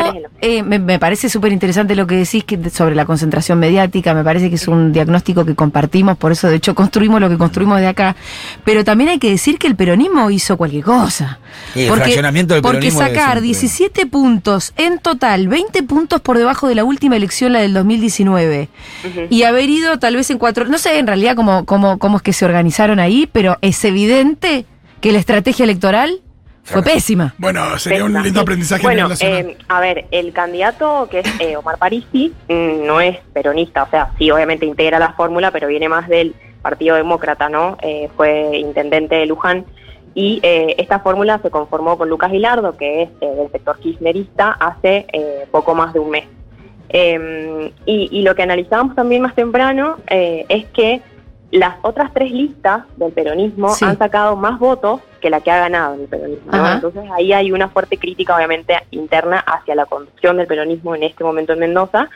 eh, 0.41 0.63
me, 0.63 0.79
me 0.79 0.99
parece 0.99 1.29
súper 1.29 1.53
interesante 1.53 1.95
lo 1.95 2.07
que 2.07 2.17
decís 2.17 2.45
que 2.45 2.71
sobre 2.71 2.95
la 2.95 3.05
concentración 3.05 3.59
mediática, 3.59 4.15
me 4.15 4.25
parece 4.25 4.49
que 4.49 4.57
es 4.57 4.67
un 4.69 4.93
diagnóstico 4.93 5.45
que 5.45 5.55
compartimos, 5.55 6.17
por 6.17 6.33
eso 6.33 6.49
de 6.49 6.57
hecho 6.57 6.75
construimos 6.75 7.21
lo 7.21 7.29
que 7.29 7.39
construimos 7.39 7.81
de 7.81 7.87
acá, 7.87 8.17
pero 8.65 8.85
también 8.85 9.11
hay 9.11 9.19
que 9.19 9.31
decir 9.31 9.59
que 9.59 9.67
el 9.67 9.77
peronismo 9.77 10.31
hizo 10.31 10.57
cualquier 10.57 10.85
cosa. 10.85 11.39
Sí, 11.73 11.87
el 11.87 11.93
fraccionamiento 11.95 12.55
del 12.55 12.63
porque 12.63 12.91
sacar 12.91 13.39
un 13.39 13.45
17 13.45 14.07
puntos 14.07 14.73
en 14.77 14.99
total, 14.99 15.49
20 15.49 15.83
puntos 15.85 16.21
por 16.21 16.39
debajo 16.39 16.69
de 16.69 16.75
la 16.75 16.85
última 16.85 17.17
elección, 17.17 17.53
la 17.53 17.61
del 17.61 17.75
2019, 17.75 18.69
Ujú. 19.05 19.21
y 19.31 19.43
haber 19.45 19.71
ido 19.71 19.99
tal 19.99 20.17
vez 20.17 20.31
en 20.31 20.39
cuatro, 20.39 20.67
no 20.67 20.79
sé 20.79 20.99
en 20.99 21.07
realidad 21.07 21.37
cómo, 21.37 21.65
cómo, 21.65 21.99
cómo 21.99 22.17
es 22.17 22.23
que 22.23 22.33
se 22.33 22.45
organizaron 22.45 22.99
ahí, 22.99 23.29
pero 23.31 23.57
es 23.61 23.85
evidente 23.85 24.48
que 25.01 25.13
la 25.13 25.19
estrategia 25.19 25.65
electoral 25.65 26.21
fue 26.65 26.83
pésima. 26.83 27.35
Bueno, 27.39 27.79
sería 27.79 28.05
un 28.05 28.13
lindo 28.23 28.41
aprendizaje 28.41 28.83
Bueno, 28.83 29.09
eh, 29.21 29.57
a 29.69 29.81
ver, 29.81 30.07
el 30.11 30.33
candidato 30.33 31.09
que 31.11 31.21
es 31.21 31.41
eh, 31.41 31.57
Omar 31.57 31.79
Parisi 31.79 32.33
mm, 32.49 32.87
no 32.87 33.01
es 33.01 33.19
peronista, 33.33 33.85
o 33.85 33.91
sea, 33.91 34.11
sí, 34.19 34.31
obviamente 34.31 34.67
integra 34.67 34.99
la 34.99 35.13
fórmula, 35.15 35.51
pero 35.51 35.69
viene 35.69 35.89
más 35.89 36.09
del 36.09 36.35
Partido 36.61 36.97
Demócrata, 36.97 37.49
¿no? 37.49 37.79
Eh, 37.81 38.11
fue 38.17 38.59
intendente 38.59 39.15
de 39.15 39.27
Luján. 39.27 39.65
Y 40.15 40.41
eh, 40.43 40.75
esta 40.79 40.99
fórmula 40.99 41.39
se 41.43 41.51
conformó 41.51 41.97
con 41.97 42.09
Lucas 42.09 42.33
Hilardo, 42.33 42.77
que 42.77 43.03
es 43.03 43.09
eh, 43.21 43.27
del 43.27 43.51
sector 43.53 43.79
kirchnerista, 43.79 44.51
hace 44.51 45.07
eh, 45.13 45.47
poco 45.51 45.75
más 45.75 45.93
de 45.93 46.01
un 46.01 46.11
mes. 46.11 46.25
Eh, 46.91 47.73
y, 47.87 48.09
y 48.11 48.23
lo 48.23 48.35
que 48.35 48.43
analizábamos 48.43 48.97
también 48.97 49.23
más 49.23 49.35
temprano 49.35 49.97
eh, 50.09 50.47
es 50.49 50.67
que 50.67 51.03
las 51.51 51.77
otras 51.83 52.13
tres 52.13 52.31
listas 52.31 52.83
del 52.97 53.13
peronismo 53.13 53.71
Sí. 53.71 53.85
han 53.85 53.97
sacado 53.97 54.37
más 54.37 54.59
votos 54.59 55.01
que 55.21 55.31
la 55.31 55.41
que 55.41 55.51
ha 55.51 55.59
ganado 55.61 55.95
el 55.95 56.07
peronismo. 56.07 56.51
Entonces 56.75 57.05
ahí 57.13 57.33
hay 57.33 57.53
una 57.53 57.69
fuerte 57.69 57.97
crítica, 57.97 58.37
obviamente, 58.37 58.75
interna 58.91 59.39
hacia 59.39 59.75
la 59.75 59.87
conducción 59.87 60.37
del 60.37 60.47
peronismo 60.47 60.95
en 60.95 61.05
este 61.05 61.25
momento 61.25 61.55
en 61.55 61.61
Mendoza. 61.61 62.09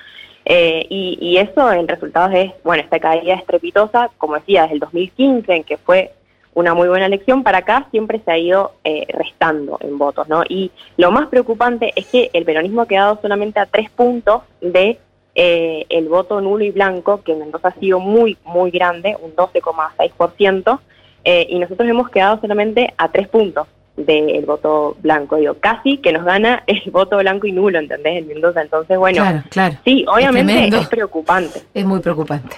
Eh, 0.45 0.87
y, 0.91 1.19
y 1.21 1.39
eso, 1.39 1.71
el 1.73 1.87
resultado 1.89 2.31
es, 2.37 2.53
bueno, 2.65 2.83
esta 2.83 2.99
caída 2.99 3.35
estrepitosa, 3.35 4.11
como 4.19 4.35
decía, 4.35 4.63
desde 4.63 4.75
el 4.75 4.81
2015, 4.81 5.55
en 5.55 5.65
que 5.65 5.77
fue 5.79 6.13
una 6.55 6.75
muy 6.75 6.89
buena 6.89 7.07
elección, 7.07 7.43
para 7.43 7.59
acá 7.59 7.87
siempre 7.91 8.21
se 8.25 8.31
ha 8.31 8.37
ido 8.37 8.73
eh, 8.85 9.07
restando 9.09 9.79
en 9.81 9.97
votos, 9.97 10.29
¿no? 10.29 10.43
Y 10.47 10.71
lo 10.99 11.11
más 11.11 11.29
preocupante 11.29 11.93
es 11.97 12.07
que 12.07 12.29
el 12.35 12.45
peronismo 12.45 12.83
ha 12.83 12.87
quedado 12.89 13.19
solamente 13.23 13.59
a 13.61 13.67
tres 13.67 13.89
puntos 13.89 14.43
de 14.61 14.99
eh, 15.35 15.87
el 15.89 16.09
voto 16.09 16.41
nulo 16.41 16.65
y 16.65 16.71
blanco, 16.71 17.23
que 17.23 17.33
en 17.33 17.39
Mendoza 17.41 17.69
ha 17.69 17.81
sido 17.81 18.01
muy, 18.01 18.37
muy 18.45 18.71
grande, 18.71 19.17
un 19.23 19.35
12,6%, 19.35 20.79
eh, 21.25 21.47
y 21.49 21.59
nosotros 21.59 21.89
hemos 21.89 22.11
quedado 22.11 22.41
solamente 22.41 22.93
a 22.99 23.09
tres 23.11 23.29
puntos 23.29 23.67
del 23.97 24.45
voto 24.47 24.97
blanco, 25.01 25.37
digo, 25.37 25.55
casi 25.61 25.99
que 25.99 26.13
nos 26.13 26.25
gana 26.25 26.63
el 26.67 26.83
voto 26.91 27.19
blanco 27.19 27.47
y 27.47 27.53
nulo, 27.53 27.79
¿entendés? 27.79 28.19
En 28.23 28.29
Mendoza, 28.29 28.63
entonces, 28.63 28.99
bueno, 28.99 29.23
Claro, 29.23 29.43
claro. 29.51 29.77
sí, 29.85 30.05
obviamente 30.09 30.69
es 30.77 30.89
preocupante. 30.89 31.63
Es 31.75 31.85
muy 31.85 32.01
preocupante. 32.01 32.57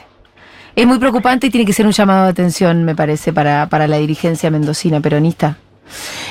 Es 0.76 0.86
muy 0.86 0.98
preocupante 0.98 1.46
y 1.46 1.50
tiene 1.50 1.64
que 1.66 1.72
ser 1.72 1.86
un 1.86 1.92
llamado 1.92 2.24
de 2.24 2.30
atención, 2.30 2.84
me 2.84 2.96
parece, 2.96 3.32
para, 3.32 3.68
para 3.68 3.86
la 3.86 3.98
dirigencia 3.98 4.50
mendocina 4.50 5.00
peronista. 5.00 5.56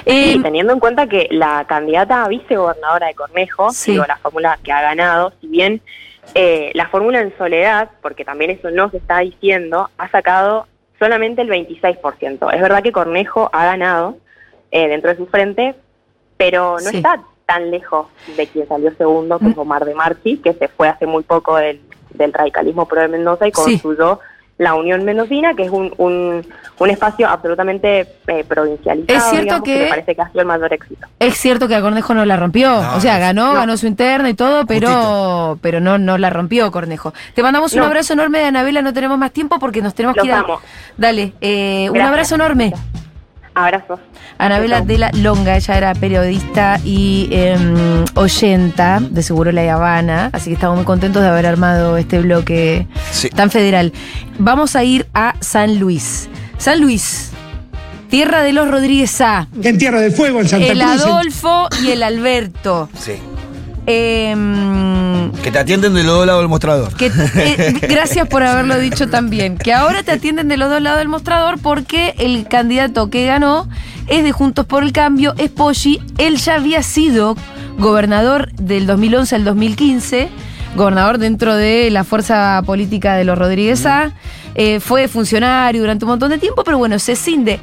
Eh, 0.06 0.34
Sí, 0.34 0.40
teniendo 0.42 0.74
en 0.74 0.80
cuenta 0.80 1.08
que 1.08 1.28
la 1.32 1.64
candidata 1.68 2.24
a 2.24 2.28
vicegobernadora 2.28 3.08
de 3.08 3.14
Cornejo, 3.14 3.72
Sí. 3.72 3.92
digo, 3.92 4.04
la 4.08 4.18
fórmula 4.18 4.60
que 4.64 4.72
ha 4.74 4.82
ganado, 4.82 5.32
si 5.40 5.48
bien 5.48 5.82
eh, 6.36 6.72
la 6.74 6.88
fórmula 6.88 7.22
en 7.22 7.36
soledad, 7.38 7.90
porque 8.02 8.26
también 8.26 8.52
eso 8.52 8.72
no 8.72 8.90
se 8.90 8.98
está 8.98 9.20
diciendo, 9.20 9.90
ha 9.98 10.10
sacado 10.10 10.68
solamente 11.00 11.42
el 11.42 11.50
26%. 11.50 12.54
Es 12.54 12.62
verdad 12.62 12.82
que 12.84 12.92
Cornejo 12.92 13.50
ha 13.54 13.66
ganado 13.66 14.18
eh, 14.72 14.88
dentro 14.88 15.10
de 15.12 15.18
su 15.18 15.28
frente, 15.28 15.76
pero 16.38 16.74
no 16.80 16.90
Sí. 16.90 16.98
está 16.98 17.20
tan 17.46 17.70
lejos 17.72 18.08
de 18.38 18.48
quien 18.48 18.68
salió 18.68 18.92
segundo, 18.96 19.38
que 19.38 19.48
es 19.50 19.58
Omar 19.58 19.86
de 19.86 19.94
Marchi, 19.94 20.38
que 20.38 20.54
se 20.54 20.68
fue 20.70 20.88
hace 20.88 21.06
muy 21.06 21.24
poco 21.24 21.58
del, 21.58 21.82
del 22.12 22.32
radicalismo 22.34 22.88
pro 22.88 23.02
de 23.02 23.10
Mendoza 23.10 23.48
y 23.48 23.52
Sí. 23.52 23.80
La 24.60 24.76
Unión 24.76 25.04
Mendocina, 25.04 25.54
que 25.56 25.64
es 25.64 25.72
un, 25.72 25.94
un, 25.98 26.46
un 26.80 26.90
espacio 26.90 27.28
absolutamente 27.28 28.08
eh, 28.28 28.44
provincializado. 28.48 29.18
Es 29.18 29.24
cierto 29.26 29.44
digamos, 29.44 29.64
que- 29.64 29.80
me 29.84 29.90
parece 29.90 30.16
que 30.16 30.22
ha 30.22 30.28
sido 30.30 30.42
el 30.42 30.48
mayor 30.48 30.72
éxito. 30.74 31.08
es 31.20 31.34
cierto 31.38 31.68
que 31.68 31.76
a 31.76 31.82
Cornejo 31.82 32.14
no 32.14 32.24
la 32.24 32.38
rompió. 32.38 32.70
No, 32.82 32.96
o 32.96 33.00
sea, 33.00 33.18
ganó, 33.18 33.48
no. 33.48 33.54
ganó 33.54 33.76
su 33.78 33.88
interna 33.88 34.30
y 34.30 34.36
todo, 34.36 34.66
pero, 34.68 35.58
pero 35.62 35.80
no, 35.80 35.98
no 35.98 36.18
la 36.18 36.30
rompió 36.30 36.72
Cornejo. 36.72 37.14
Te 37.34 37.42
mandamos 37.42 37.74
un 37.74 37.80
No. 37.80 37.86
abrazo 37.88 38.14
enorme 38.14 38.40
de 38.40 38.46
Anabela, 38.46 38.82
no 38.84 38.94
tenemos 38.94 39.18
más 39.18 39.32
tiempo 39.32 39.58
porque 39.60 39.82
nos 39.82 39.96
tenemos 39.96 40.16
Los 40.18 40.24
que 40.24 40.28
ir 40.30 40.34
a-. 40.36 40.46
Dale, 40.98 41.34
eh, 41.42 41.90
un 41.90 42.00
abrazo 42.00 42.36
enorme. 42.36 42.74
Abrazos. 43.56 44.00
Anabela 44.38 44.82
de 44.82 44.98
la 44.98 45.12
Longa, 45.14 45.56
ella 45.56 45.78
era 45.78 45.94
periodista 45.96 46.80
y 46.84 47.30
em, 47.32 48.04
oyenta 48.16 49.00
de 49.00 49.22
Seguro 49.24 49.52
La 49.52 49.72
Habana, 49.74 50.30
así 50.34 50.50
que 50.50 50.56
estamos 50.56 50.76
muy 50.78 50.86
contentos 50.86 51.22
de 51.22 51.28
haber 51.30 51.46
armado 51.46 51.98
este 51.98 52.20
bloque 52.20 52.88
Sí. 53.12 53.30
tan 53.30 53.52
federal. 53.52 53.94
Vamos 54.40 54.76
a 54.76 54.84
ir 54.84 55.06
a 55.14 55.36
San 55.40 55.80
Luis. 55.80 56.30
San 56.58 56.82
Luis, 56.82 57.30
tierra 58.10 58.42
de 58.44 58.54
los 58.54 58.70
Rodríguez 58.70 59.20
A, 59.22 59.48
En 59.62 59.78
Tierra 59.78 60.00
del 60.02 60.12
Fuego, 60.14 60.42
en 60.42 60.48
Santa 60.48 60.66
el 60.68 60.80
Cruz. 60.80 60.92
en- 60.94 61.00
Adolfo 61.00 61.68
y 61.84 61.92
el 61.92 62.04
Alberto. 62.04 62.90
Sí. 62.98 63.14
Em, 63.86 65.32
Que 65.44 65.52
te 65.52 65.60
atienden 65.60 65.94
de 65.94 66.04
los 66.04 66.16
dos 66.16 66.26
lados 66.26 66.42
del 66.42 66.50
mostrador. 66.50 66.96
que, 66.96 67.08
eh, 67.08 67.74
gracias 67.82 68.28
por 68.28 68.44
haberlo 68.44 68.78
dicho 68.80 69.10
también. 69.10 69.58
Que 69.58 69.74
ahora 69.74 70.04
te 70.04 70.12
atienden 70.12 70.48
de 70.48 70.58
los 70.58 70.70
dos 70.70 70.82
lados 70.82 71.00
del 71.00 71.10
mostrador 71.10 71.60
porque 71.60 72.16
el 72.18 72.48
candidato 72.48 73.10
que 73.10 73.26
ganó 73.26 73.68
es 74.08 74.24
de 74.24 74.32
Juntos 74.32 74.66
por 74.66 74.84
el 74.84 74.94
Cambio, 74.94 75.34
es 75.38 75.50
Poggi. 75.50 76.02
Él 76.18 76.38
ya 76.38 76.56
había 76.56 76.82
sido 76.82 77.36
gobernador 77.78 78.52
del 78.54 78.86
2011 78.88 79.36
al 79.36 79.44
2015, 79.44 80.30
gobernador 80.76 81.18
dentro 81.18 81.56
de 81.56 81.90
la 81.92 82.04
fuerza 82.06 82.62
política 82.66 83.16
de 83.16 83.26
los 83.26 83.38
Rodríguez 83.38 83.86
A. 83.86 84.14
Eh, 84.56 84.80
fue 84.80 85.08
funcionario 85.10 85.82
durante 85.82 86.06
un 86.06 86.12
montón 86.12 86.30
de 86.30 86.38
tiempo, 86.38 86.64
pero 86.64 86.78
bueno, 86.78 87.00
se 87.00 87.16
cinde. 87.16 87.60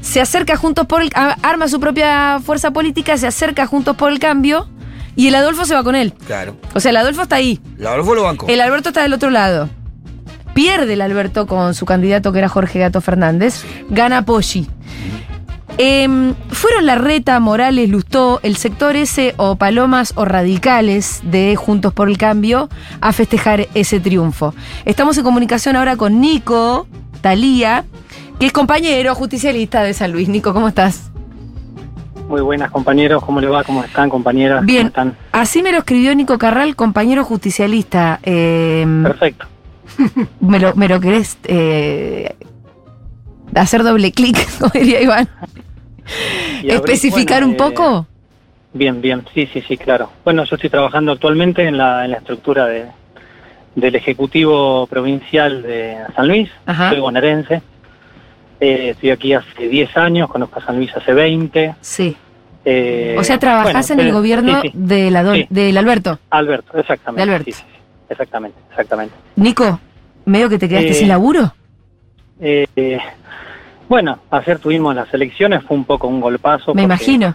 Se 0.00 0.20
acerca 0.20 0.56
Juntos 0.56 0.86
por 0.86 1.02
el 1.02 1.10
arma 1.14 1.68
su 1.68 1.78
propia 1.78 2.40
fuerza 2.42 2.70
política, 2.70 3.18
se 3.18 3.26
acerca 3.26 3.66
Juntos 3.66 3.96
por 3.96 4.10
el 4.10 4.18
Cambio 4.18 4.68
y 5.18 5.26
el 5.26 5.34
Adolfo 5.34 5.64
se 5.66 5.74
va 5.74 5.82
con 5.82 5.96
él. 5.96 6.14
Claro. 6.28 6.56
O 6.74 6.80
sea, 6.80 6.90
el 6.90 6.96
Adolfo 6.96 7.22
está 7.22 7.34
ahí. 7.34 7.58
La 7.76 7.90
Adolfo 7.90 8.14
lo 8.14 8.22
banco. 8.22 8.46
El 8.48 8.60
Alberto 8.60 8.90
está 8.90 9.02
del 9.02 9.12
otro 9.12 9.30
lado. 9.30 9.68
Pierde 10.54 10.92
el 10.92 11.00
Alberto 11.00 11.48
con 11.48 11.74
su 11.74 11.86
candidato 11.86 12.32
que 12.32 12.38
era 12.38 12.48
Jorge 12.48 12.78
Gato 12.78 13.00
Fernández. 13.00 13.64
Gana 13.90 14.24
Poggi. 14.24 14.68
Em, 15.76 16.36
fueron 16.50 16.86
Larreta, 16.86 17.40
Morales, 17.40 17.90
Lustó, 17.90 18.38
el 18.44 18.56
sector 18.56 18.94
ese 18.94 19.34
o 19.38 19.56
Palomas 19.56 20.12
o 20.14 20.24
Radicales 20.24 21.20
de 21.24 21.56
Juntos 21.56 21.92
por 21.92 22.08
el 22.08 22.16
Cambio 22.16 22.68
a 23.00 23.12
festejar 23.12 23.66
ese 23.74 23.98
triunfo. 23.98 24.54
Estamos 24.84 25.18
en 25.18 25.24
comunicación 25.24 25.74
ahora 25.74 25.96
con 25.96 26.20
Nico 26.20 26.86
Talía, 27.22 27.84
que 28.38 28.46
es 28.46 28.52
compañero 28.52 29.16
justicialista 29.16 29.82
de 29.82 29.94
San 29.94 30.12
Luis. 30.12 30.28
Nico, 30.28 30.54
¿cómo 30.54 30.68
estás? 30.68 31.10
Muy 32.28 32.42
buenas 32.42 32.70
compañeros, 32.70 33.24
¿cómo 33.24 33.40
le 33.40 33.46
va? 33.46 33.64
¿Cómo 33.64 33.82
están 33.82 34.10
compañeras? 34.10 34.62
Bien. 34.64 34.80
¿Cómo 34.80 34.88
están? 34.88 35.16
Así 35.32 35.62
me 35.62 35.72
lo 35.72 35.78
escribió 35.78 36.14
Nico 36.14 36.36
Carral, 36.36 36.76
compañero 36.76 37.24
justicialista. 37.24 38.20
Em, 38.22 39.02
Perfecto. 39.02 39.46
¿Me 40.40 40.58
lo, 40.58 40.74
me 40.74 40.88
lo 40.88 41.00
querés 41.00 41.38
eh, 41.44 42.36
hacer 43.54 43.82
doble 43.82 44.12
clic, 44.12 44.36
como 44.60 44.70
diría 44.74 45.00
Iván? 45.00 45.26
Y 46.62 46.68
¿Especificar 46.70 47.42
bueno, 47.44 47.52
un 47.52 47.56
poco? 47.56 48.06
eh, 48.10 48.14
bien, 48.74 49.00
bien, 49.00 49.24
sí, 49.32 49.48
sí, 49.50 49.62
sí, 49.66 49.78
claro. 49.78 50.10
Bueno, 50.22 50.44
yo 50.44 50.56
estoy 50.56 50.68
trabajando 50.68 51.12
actualmente 51.12 51.66
en 51.66 51.78
la, 51.78 52.04
en 52.04 52.10
la 52.10 52.18
estructura 52.18 52.66
de, 52.66 52.88
del 53.74 53.94
Ejecutivo 53.94 54.86
Provincial 54.86 55.62
de 55.62 55.96
San 56.14 56.28
Luis, 56.28 56.50
Ajá. 56.66 56.90
soy 56.90 57.00
bonaerense. 57.00 57.62
Eh, 58.60 58.90
estoy 58.90 59.10
aquí 59.10 59.32
hace 59.32 59.68
10 59.68 59.96
años, 59.96 60.28
conozco 60.28 60.58
a 60.58 60.64
San 60.64 60.76
Luis 60.76 60.94
hace 60.96 61.12
20. 61.12 61.74
Sí. 61.80 62.16
Eh, 62.64 63.16
o 63.18 63.22
sea, 63.24 63.38
trabajás 63.38 63.86
bueno, 63.88 64.02
en 64.02 64.08
el 64.08 64.08
eh, 64.08 64.18
gobierno 64.18 64.60
sí, 64.62 64.68
sí. 64.68 64.72
del, 64.74 65.14
Adol- 65.16 65.34
Sí. 65.42 65.46
del 65.48 65.76
Alberto. 65.78 66.18
Alberto, 66.30 66.76
exactamente. 66.78 67.24
De 67.26 67.34
Alberto. 67.34 67.56
exactamente, 68.08 68.58
exactamente. 68.70 69.14
Nico, 69.36 69.80
medio 70.24 70.48
que 70.48 70.58
te 70.58 70.68
quedaste 70.68 70.90
Eh, 70.90 70.94
sin 70.94 71.08
laburo. 71.08 71.54
Eh, 72.40 72.98
bueno, 73.88 74.18
ayer 74.30 74.58
tuvimos 74.58 74.94
las 74.94 75.12
elecciones, 75.14 75.62
fue 75.64 75.76
un 75.76 75.84
poco 75.84 76.08
un 76.08 76.20
golpazo. 76.20 76.74
Me 76.74 76.82
imagino. 76.82 77.34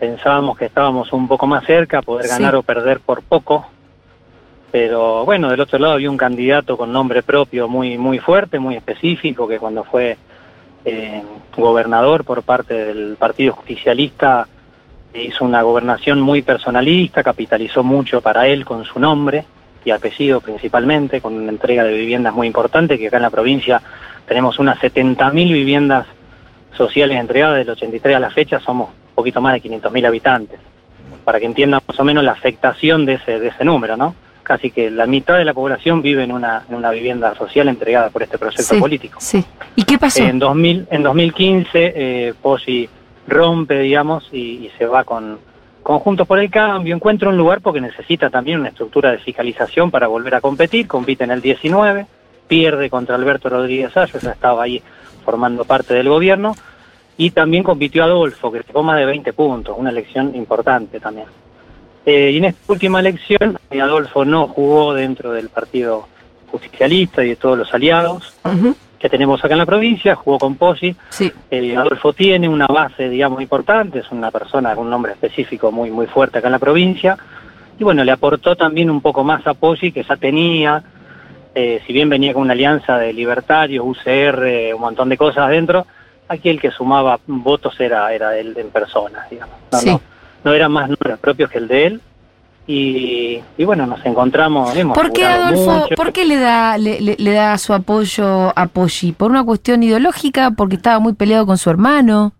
Pensábamos 0.00 0.58
que 0.58 0.64
estábamos 0.64 1.12
un 1.12 1.28
poco 1.28 1.46
más 1.46 1.64
cerca, 1.66 2.02
poder 2.02 2.26
ganar 2.28 2.56
o 2.56 2.62
perder 2.62 3.00
por 3.00 3.22
poco. 3.22 3.66
Pero 4.72 5.24
bueno, 5.24 5.50
del 5.50 5.60
otro 5.60 5.78
lado 5.78 5.94
había 5.94 6.10
un 6.10 6.16
candidato 6.16 6.76
con 6.76 6.92
nombre 6.92 7.22
propio 7.22 7.68
muy, 7.68 7.96
muy 7.96 8.18
fuerte, 8.18 8.58
muy 8.58 8.74
específico, 8.74 9.46
que 9.46 9.58
cuando 9.58 9.84
fue 9.84 10.16
eh, 10.84 11.22
gobernador 11.56 12.24
por 12.24 12.42
parte 12.42 12.74
del 12.74 13.16
Partido 13.16 13.54
Justicialista 13.54 14.46
hizo 15.14 15.44
una 15.44 15.62
gobernación 15.62 16.20
muy 16.20 16.42
personalista, 16.42 17.22
capitalizó 17.22 17.82
mucho 17.82 18.20
para 18.20 18.48
él 18.48 18.64
con 18.64 18.84
su 18.84 18.98
nombre 18.98 19.44
y 19.84 19.90
apellido 19.90 20.40
principalmente, 20.40 21.20
con 21.20 21.34
una 21.34 21.50
entrega 21.50 21.84
de 21.84 21.94
viviendas 21.94 22.34
muy 22.34 22.46
importante, 22.46 22.98
que 22.98 23.08
acá 23.08 23.18
en 23.18 23.22
la 23.22 23.30
provincia 23.30 23.80
tenemos 24.26 24.58
unas 24.58 24.78
70.000 24.78 25.32
viviendas 25.52 26.06
sociales 26.76 27.20
entregadas 27.20 27.58
del 27.58 27.70
83 27.70 28.16
a 28.16 28.20
la 28.20 28.30
fecha, 28.30 28.58
somos 28.60 28.88
un 28.88 29.14
poquito 29.14 29.40
más 29.40 29.54
de 29.54 29.68
500.000 29.68 30.06
habitantes, 30.06 30.58
para 31.24 31.38
que 31.38 31.46
entiendan 31.46 31.80
más 31.86 32.00
o 32.00 32.04
menos 32.04 32.24
la 32.24 32.32
afectación 32.32 33.06
de 33.06 33.14
ese, 33.14 33.38
de 33.38 33.48
ese 33.48 33.64
número, 33.64 33.96
¿no? 33.96 34.14
Casi 34.44 34.70
que 34.70 34.90
la 34.90 35.06
mitad 35.06 35.36
de 35.36 35.44
la 35.44 35.54
población 35.54 36.02
vive 36.02 36.22
en 36.22 36.30
una, 36.30 36.64
en 36.68 36.76
una 36.76 36.90
vivienda 36.90 37.34
social 37.34 37.66
entregada 37.68 38.10
por 38.10 38.22
este 38.22 38.38
proyecto 38.38 38.74
Sí, 38.74 38.78
político. 38.78 39.18
Sí. 39.20 39.44
¿Y 39.74 39.82
qué 39.82 39.98
pasó? 39.98 40.22
En, 40.22 40.38
2000, 40.38 40.86
en 40.90 41.02
2015, 41.02 41.68
eh, 41.74 42.34
Poggi 42.40 42.88
rompe, 43.26 43.80
digamos, 43.80 44.28
y, 44.32 44.66
y 44.66 44.70
se 44.78 44.86
va 44.86 45.02
con 45.02 45.38
Conjuntos 45.82 46.26
por 46.26 46.38
el 46.38 46.50
Cambio, 46.50 46.94
encuentra 46.94 47.28
un 47.28 47.36
lugar 47.36 47.60
porque 47.60 47.80
necesita 47.80 48.30
también 48.30 48.60
una 48.60 48.70
estructura 48.70 49.10
de 49.10 49.18
fiscalización 49.18 49.90
para 49.90 50.06
volver 50.06 50.34
a 50.34 50.40
competir, 50.40 50.86
compite 50.86 51.24
en 51.24 51.30
el 51.30 51.42
19, 51.42 52.06
pierde 52.48 52.88
contra 52.88 53.16
Alberto 53.16 53.50
Rodríguez 53.50 53.94
Ayo, 53.94 54.18
ya 54.18 54.30
estaba 54.30 54.62
ahí 54.62 54.82
formando 55.26 55.66
parte 55.66 55.92
del 55.92 56.08
gobierno, 56.08 56.54
y 57.18 57.30
también 57.32 57.62
compitió 57.62 58.02
Adolfo, 58.02 58.50
que 58.50 58.62
sacó 58.62 58.82
más 58.82 58.96
de 58.98 59.04
20 59.04 59.32
puntos, 59.34 59.76
una 59.78 59.90
elección 59.90 60.34
importante 60.34 61.00
también. 61.00 61.26
Eh, 62.06 62.30
y 62.32 62.36
en 62.38 62.44
esta 62.46 62.72
última 62.72 63.00
elección, 63.00 63.58
eh, 63.70 63.80
Adolfo 63.80 64.24
no 64.24 64.48
jugó 64.48 64.92
dentro 64.94 65.32
del 65.32 65.48
Partido 65.48 66.06
Justicialista 66.50 67.24
y 67.24 67.30
de 67.30 67.36
todos 67.36 67.58
los 67.58 67.72
aliados 67.74 68.34
que 68.98 69.08
tenemos 69.10 69.44
acá 69.44 69.52
en 69.54 69.58
la 69.58 69.66
provincia, 69.66 70.14
jugó 70.14 70.38
con 70.38 70.54
Poggi. 70.56 70.94
Sí. 71.10 71.30
Eh, 71.50 71.76
Adolfo 71.76 72.12
tiene 72.14 72.48
una 72.48 72.66
base, 72.66 73.08
digamos, 73.08 73.40
importante, 73.42 73.98
es 73.98 74.10
una 74.10 74.30
persona 74.30 74.74
con 74.74 74.84
un 74.84 74.90
nombre 74.90 75.12
específico 75.12 75.70
muy, 75.72 75.90
muy 75.90 76.06
fuerte 76.06 76.38
acá 76.38 76.48
en 76.48 76.52
la 76.52 76.58
provincia. 76.58 77.18
Y 77.78 77.84
bueno, 77.84 78.02
le 78.04 78.12
aportó 78.12 78.54
también 78.56 78.88
un 78.90 79.00
poco 79.00 79.22
más 79.24 79.46
a 79.46 79.52
Poggi, 79.54 79.92
que 79.92 80.04
ya 80.04 80.16
tenía, 80.16 80.82
eh, 81.54 81.82
si 81.86 81.92
bien 81.92 82.08
venía 82.08 82.32
con 82.32 82.42
una 82.42 82.52
alianza 82.52 82.96
de 82.98 83.12
libertarios, 83.12 83.84
UCR, 83.86 84.72
un 84.74 84.80
montón 84.80 85.08
de 85.10 85.16
cosas 85.18 85.48
adentro, 85.48 85.86
aquí 86.28 86.48
el 86.48 86.60
que 86.60 86.70
sumaba 86.70 87.18
votos 87.26 87.78
era, 87.80 88.10
era 88.14 88.38
él 88.38 88.54
en 88.56 88.70
persona, 88.70 89.26
digamos. 89.30 89.54
No, 89.72 89.78
Sí. 89.80 89.88
no, 89.90 90.00
no 90.44 90.52
eran 90.52 90.70
más 90.72 90.88
números 90.88 91.18
propios 91.18 91.50
que 91.50 91.58
el 91.58 91.68
de 91.68 91.86
él. 91.86 92.00
Y, 92.66 93.40
y 93.58 93.64
bueno, 93.64 93.86
nos 93.86 94.04
encontramos, 94.06 94.74
hemos 94.74 94.96
¿Por 94.96 95.12
qué 95.12 95.26
Adolfo, 95.26 95.70
mucho. 95.80 95.94
por 95.96 96.12
qué 96.12 96.24
le 96.24 96.36
da, 96.36 96.78
le, 96.78 96.98
le- 97.00 97.16
le 97.18 97.32
da 97.32 97.58
su 97.58 97.74
apoyo 97.74 98.52
a 98.58 98.66
Poggi? 98.68 99.12
¿Por 99.12 99.30
una 99.30 99.44
cuestión 99.44 99.82
ideológica? 99.82 100.50
¿Porque 100.52 100.76
estaba 100.76 100.98
muy 100.98 101.12
peleado 101.12 101.44
con 101.44 101.58
su 101.58 101.68
hermano? 101.68 102.32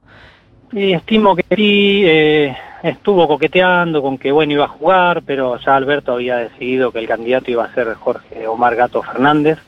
Y 0.72 0.94
estimo 0.94 1.36
que 1.36 1.44
sí, 1.54 2.02
eh, 2.06 2.56
estuvo 2.82 3.28
coqueteando 3.28 4.00
con 4.00 4.16
que 4.16 4.32
bueno 4.32 4.54
iba 4.54 4.64
a 4.64 4.68
jugar, 4.68 5.22
pero 5.26 5.58
ya 5.58 5.76
Alberto 5.76 6.12
había 6.14 6.36
decidido 6.38 6.90
que 6.90 7.00
el 7.00 7.06
candidato 7.06 7.50
iba 7.50 7.64
a 7.64 7.74
ser 7.74 7.92
Jorge 7.94 8.46
Omar 8.48 8.76
Gato 8.76 9.02
Fernández, 9.02 9.58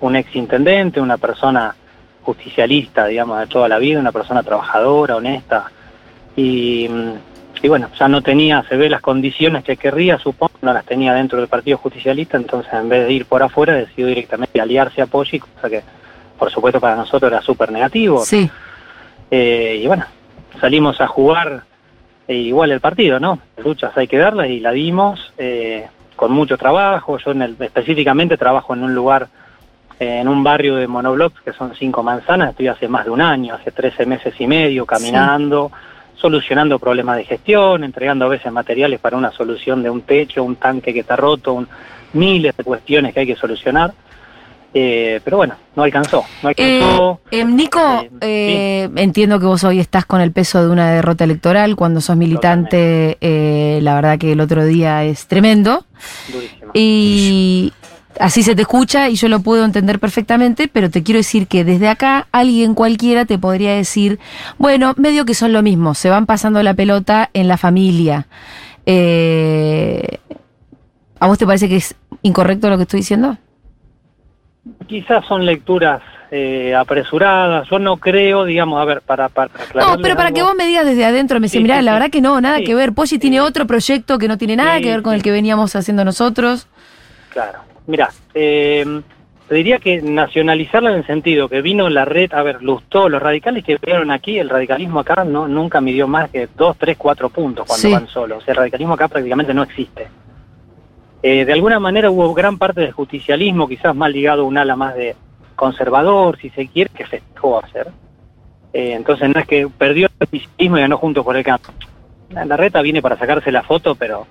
un 0.00 0.16
ex 0.16 0.34
intendente, 0.34 1.00
una 1.00 1.18
persona 1.18 1.76
justicialista, 2.22 3.06
digamos, 3.06 3.38
de 3.38 3.46
toda 3.46 3.68
la 3.68 3.78
vida, 3.78 4.00
una 4.00 4.10
persona 4.12 4.42
trabajadora, 4.42 5.14
honesta. 5.16 5.70
Y, 6.36 6.88
mm, 6.90 7.12
y 7.62 7.68
bueno, 7.68 7.88
ya 7.98 8.08
no 8.08 8.22
tenía, 8.22 8.62
se 8.68 8.76
ve 8.76 8.88
las 8.88 9.00
condiciones 9.02 9.64
que 9.64 9.76
querría, 9.76 10.18
supongo, 10.18 10.52
no 10.62 10.72
las 10.72 10.84
tenía 10.84 11.12
dentro 11.14 11.38
del 11.38 11.48
Partido 11.48 11.76
Justicialista, 11.78 12.36
entonces 12.36 12.72
en 12.72 12.88
vez 12.88 13.06
de 13.06 13.12
ir 13.12 13.26
por 13.26 13.42
afuera 13.42 13.74
decidió 13.74 14.06
directamente 14.06 14.60
aliarse 14.60 15.02
a 15.02 15.06
Poggi, 15.06 15.38
cosa 15.40 15.68
que 15.68 15.82
por 16.38 16.50
supuesto 16.50 16.80
para 16.80 16.96
nosotros 16.96 17.30
era 17.30 17.42
súper 17.42 17.70
negativo. 17.70 18.24
Sí. 18.24 18.50
Eh, 19.30 19.80
y 19.82 19.86
bueno, 19.86 20.04
salimos 20.60 21.00
a 21.00 21.06
jugar 21.06 21.62
eh, 22.26 22.34
igual 22.34 22.70
el 22.72 22.80
partido, 22.80 23.20
¿no? 23.20 23.38
Luchas 23.62 23.96
hay 23.96 24.08
que 24.08 24.16
darlas 24.18 24.48
y 24.48 24.60
la 24.60 24.72
dimos 24.72 25.32
eh, 25.36 25.86
con 26.16 26.32
mucho 26.32 26.56
trabajo. 26.56 27.18
Yo 27.18 27.32
en 27.32 27.42
el- 27.42 27.56
específicamente 27.60 28.36
trabajo 28.36 28.72
en 28.74 28.82
un 28.84 28.94
lugar, 28.94 29.28
en 29.98 30.28
un 30.28 30.42
barrio 30.42 30.76
de 30.76 30.86
monoblocks 30.86 31.40
que 31.42 31.52
son 31.52 31.74
cinco 31.78 32.02
manzanas. 32.02 32.50
Estoy 32.50 32.68
hace 32.68 32.88
más 32.88 33.04
de 33.04 33.10
un 33.10 33.20
año, 33.20 33.54
hace 33.54 33.70
13 33.70 34.06
meses 34.06 34.34
y 34.38 34.46
medio 34.46 34.86
caminando, 34.86 35.70
solucionando 36.20 36.78
problemas 36.78 37.16
de 37.16 37.24
gestión, 37.24 37.82
entregando 37.84 38.24
a 38.26 38.28
veces 38.28 38.52
materiales 38.52 39.00
para 39.00 39.16
una 39.16 39.30
solución 39.32 39.82
de 39.82 39.90
un 39.90 40.02
techo, 40.02 40.44
un 40.44 40.56
tanque 40.56 40.92
que 40.92 41.00
está 41.00 41.16
roto, 41.16 41.54
un- 41.54 41.68
miles 42.12 42.56
de 42.56 42.64
cuestiones 42.64 43.14
que 43.14 43.20
hay 43.20 43.26
que 43.26 43.36
solucionar. 43.36 43.92
Eh, 44.72 45.20
pero 45.24 45.36
bueno, 45.38 45.54
no 45.74 45.82
alcanzó. 45.82 46.24
No 46.42 46.48
alcanzó. 46.50 47.20
Eh, 47.32 47.44
Nico, 47.44 48.04
eh, 48.20 48.88
entiendo 48.96 49.40
que 49.40 49.46
vos 49.46 49.64
hoy 49.64 49.80
estás 49.80 50.06
con 50.06 50.20
el 50.20 50.30
peso 50.30 50.60
de 50.64 50.70
una 50.70 50.92
derrota 50.92 51.24
electoral. 51.24 51.74
Cuando 51.74 52.00
sos 52.00 52.16
militante, 52.16 53.16
eh, 53.20 53.80
la 53.82 53.94
verdad 53.96 54.18
que 54.18 54.32
el 54.32 54.40
otro 54.40 54.64
día 54.64 55.02
es 55.04 55.26
tremendo. 55.26 55.84
Y 56.72 57.72
así 58.18 58.42
se 58.42 58.54
te 58.54 58.62
escucha 58.62 59.08
y 59.08 59.14
yo 59.16 59.28
lo 59.28 59.40
puedo 59.40 59.64
entender 59.64 59.98
perfectamente, 59.98 60.68
pero 60.68 60.90
te 60.90 61.02
quiero 61.02 61.18
decir 61.18 61.46
que 61.46 61.64
desde 61.64 61.88
acá 61.88 62.26
alguien 62.32 62.74
cualquiera 62.74 63.24
te 63.24 63.38
podría 63.38 63.74
decir, 63.74 64.18
bueno, 64.58 64.94
medio 64.96 65.24
que 65.24 65.34
son 65.34 65.52
lo 65.52 65.62
mismo, 65.62 65.94
se 65.94 66.10
van 66.10 66.26
pasando 66.26 66.62
la 66.62 66.74
pelota 66.74 67.30
en 67.32 67.48
la 67.48 67.56
familia. 67.56 68.26
Eh, 68.86 70.18
¿A 71.18 71.26
vos 71.26 71.38
te 71.38 71.46
parece 71.46 71.68
que 71.68 71.76
es 71.76 71.94
incorrecto 72.22 72.68
lo 72.70 72.76
que 72.76 72.82
estoy 72.84 73.00
diciendo? 73.00 73.36
Quizás 74.86 75.24
son 75.26 75.44
lecturas 75.46 76.02
eh, 76.30 76.74
apresuradas. 76.74 77.68
Yo 77.70 77.78
no 77.78 77.96
creo, 77.98 78.44
digamos, 78.44 78.80
a 78.80 78.84
ver, 78.84 79.02
para, 79.02 79.28
para 79.28 79.50
No, 79.74 79.96
pero 80.00 80.16
para 80.16 80.28
algo- 80.28 80.34
que 80.36 80.42
vos 80.42 80.54
me 80.56 80.66
digas 80.66 80.86
desde 80.86 81.04
adentro, 81.04 81.38
me 81.40 81.46
decís, 81.46 81.58
Sí, 81.58 81.62
mirá, 81.62 81.78
sí, 81.78 81.84
la 81.84 81.92
sí. 81.92 81.94
verdad 81.94 82.10
que 82.10 82.20
no, 82.20 82.40
nada 82.40 82.60
que 82.62 82.74
ver. 82.74 82.92
Poggi 82.92 83.18
tiene 83.18 83.40
otro 83.40 83.66
proyecto 83.66 84.18
que 84.18 84.28
no 84.28 84.38
tiene 84.38 84.56
nada 84.56 84.80
que 84.80 84.88
ver 84.90 85.02
con 85.02 85.14
el 85.14 85.22
que 85.22 85.30
veníamos 85.30 85.74
haciendo 85.76 86.04
nosotros. 86.04 86.66
Claro. 87.30 87.58
Mira, 87.86 88.10
eh, 88.34 89.02
te 89.48 89.54
diría 89.54 89.78
que 89.78 90.00
nacionalizarla 90.00 90.90
en 90.90 90.98
el 90.98 91.06
sentido 91.06 91.48
que 91.48 91.60
vino 91.60 91.88
la 91.88 92.04
red, 92.04 92.32
a 92.32 92.42
ver, 92.42 92.62
lustó, 92.62 93.08
los 93.08 93.20
radicales 93.20 93.64
que 93.64 93.78
vinieron 93.82 94.10
aquí, 94.10 94.38
el 94.38 94.48
radicalismo 94.48 95.00
acá 95.00 95.24
no 95.24 95.48
nunca 95.48 95.80
midió 95.80 96.06
más 96.06 96.30
que 96.30 96.48
dos, 96.56 96.76
tres, 96.78 96.96
cuatro 96.96 97.30
puntos 97.30 97.66
cuando 97.66 97.88
Sí. 97.88 97.92
van 97.92 98.06
solos. 98.06 98.38
O 98.38 98.40
sea, 98.44 98.52
el 98.52 98.58
radicalismo 98.58 98.94
acá 98.94 99.08
prácticamente 99.08 99.52
no 99.52 99.62
existe. 99.64 100.06
Eh, 101.22 101.44
de 101.44 101.52
alguna 101.52 101.80
manera 101.80 102.10
hubo 102.10 102.32
gran 102.32 102.58
parte 102.58 102.80
del 102.80 102.92
justicialismo, 102.92 103.68
quizás 103.68 103.94
más 103.94 104.10
ligado 104.10 104.42
a 104.42 104.46
un 104.46 104.56
ala 104.56 104.76
más 104.76 104.94
de 104.94 105.16
conservador, 105.56 106.38
si 106.38 106.48
se 106.50 106.68
quiere, 106.68 106.90
que 106.94 107.04
festejó 107.04 107.62
hacer. 107.62 107.88
Eh, 108.72 108.92
entonces 108.94 109.28
no 109.28 109.40
es 109.40 109.46
que 109.46 109.68
perdió 109.68 110.06
el 110.06 110.26
justicialismo 110.26 110.78
y 110.78 110.80
ganó 110.80 110.96
juntos 110.96 111.24
por 111.24 111.36
el 111.36 111.42
cambio. 111.44 111.68
La, 112.30 112.44
la 112.44 112.56
reta 112.56 112.80
viene 112.82 113.02
para 113.02 113.18
sacarse 113.18 113.50
la 113.50 113.62
foto, 113.64 113.96
pero 113.96 114.26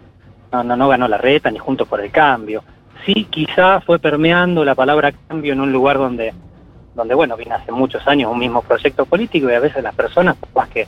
no, 0.52 0.64
no, 0.64 0.78
no 0.78 0.88
ganó 0.88 1.08
la 1.08 1.18
reta 1.18 1.52
ni 1.52 1.60
juntos 1.60 1.88
por 1.88 2.00
el 2.02 2.10
cambio. 2.10 2.64
Sí, 3.06 3.26
quizá 3.30 3.82
fue 3.82 4.00
permeando 4.00 4.66
la 4.66 4.76
palabra 4.76 5.12
cambio 5.28 5.54
en 5.54 5.62
un 5.62 5.72
lugar 5.72 5.98
donde, 5.98 6.34
donde 6.96 7.16
bueno, 7.16 7.38
viene 7.38 7.56
hace 7.56 7.72
muchos 7.72 8.06
años 8.08 8.32
un 8.32 8.40
mismo 8.40 8.62
proyecto 8.62 9.06
político 9.06 9.50
y 9.50 9.54
a 9.54 9.60
veces 9.60 9.84
las 9.84 9.96
personas, 9.96 10.36
más 10.54 10.70
que 10.70 10.88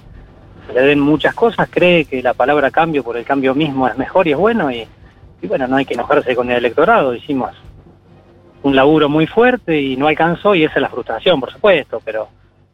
le 0.74 0.82
den 0.82 1.00
muchas 1.00 1.34
cosas, 1.34 1.70
cree 1.70 2.06
que 2.06 2.22
la 2.22 2.34
palabra 2.34 2.70
cambio 2.72 3.04
por 3.04 3.18
el 3.18 3.26
cambio 3.26 3.56
mismo 3.56 3.88
es 3.88 3.98
mejor 3.98 4.28
y 4.28 4.32
es 4.32 4.38
bueno 4.38 4.72
y, 4.72 4.88
y 5.42 5.48
bueno, 5.48 5.68
no 5.68 5.78
hay 5.78 5.86
que 5.86 5.94
enojarse 5.94 6.36
con 6.36 6.50
el 6.50 6.58
electorado, 6.58 7.16
hicimos 7.16 7.52
un 8.64 8.76
laburo 8.76 9.10
muy 9.10 9.26
fuerte 9.26 9.82
y 9.82 9.98
no 9.98 10.08
alcanzó 10.08 10.54
y 10.54 10.64
esa 10.64 10.76
es 10.76 10.82
la 10.82 10.90
frustración, 10.90 11.40
por 11.40 11.52
supuesto, 11.52 12.02
pero, 12.06 12.28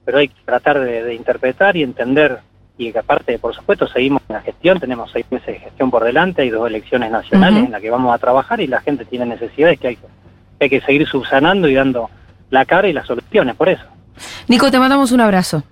pero 0.04 0.17
hay 0.17 0.28
que 0.28 0.41
tratar 0.43 0.80
de 0.80 1.13
interpretar 1.13 1.78
y 1.78 1.84
entender 1.84 2.41
y 2.77 2.91
que 2.91 2.99
aparte, 2.99 3.39
por 3.39 3.55
supuesto, 3.55 3.87
seguimos 3.87 4.21
en 4.29 4.35
la 4.35 4.41
gestión, 4.41 4.79
tenemos 4.79 5.11
seis 5.11 5.25
meses 5.31 5.47
de 5.47 5.59
gestión 5.59 5.89
por 5.89 6.03
delante, 6.03 6.43
hay 6.43 6.49
dos 6.49 6.67
elecciones 6.67 7.11
nacionales 7.11 7.65
en 7.65 7.71
las 7.71 7.81
que 7.81 7.89
vamos 7.89 8.13
a 8.13 8.17
trabajar 8.19 8.59
y 8.59 8.67
la 8.67 8.81
gente 8.81 9.05
tiene 9.05 9.25
necesidades 9.25 9.79
que 9.79 9.87
hay, 9.87 9.95
que 9.95 10.05
hay 10.59 10.69
que 10.69 10.81
seguir 10.81 11.07
subsanando 11.07 11.67
y 11.67 11.73
dando 11.73 12.09
la 12.49 12.65
cara 12.65 12.87
y 12.87 12.93
las 12.93 13.07
soluciones, 13.07 13.55
por 13.55 13.69
eso. 13.69 13.83
Nico, 14.47 14.69
te 14.71 14.79
mandamos 14.79 15.11
un 15.11 15.21
abrazo. 15.21 15.63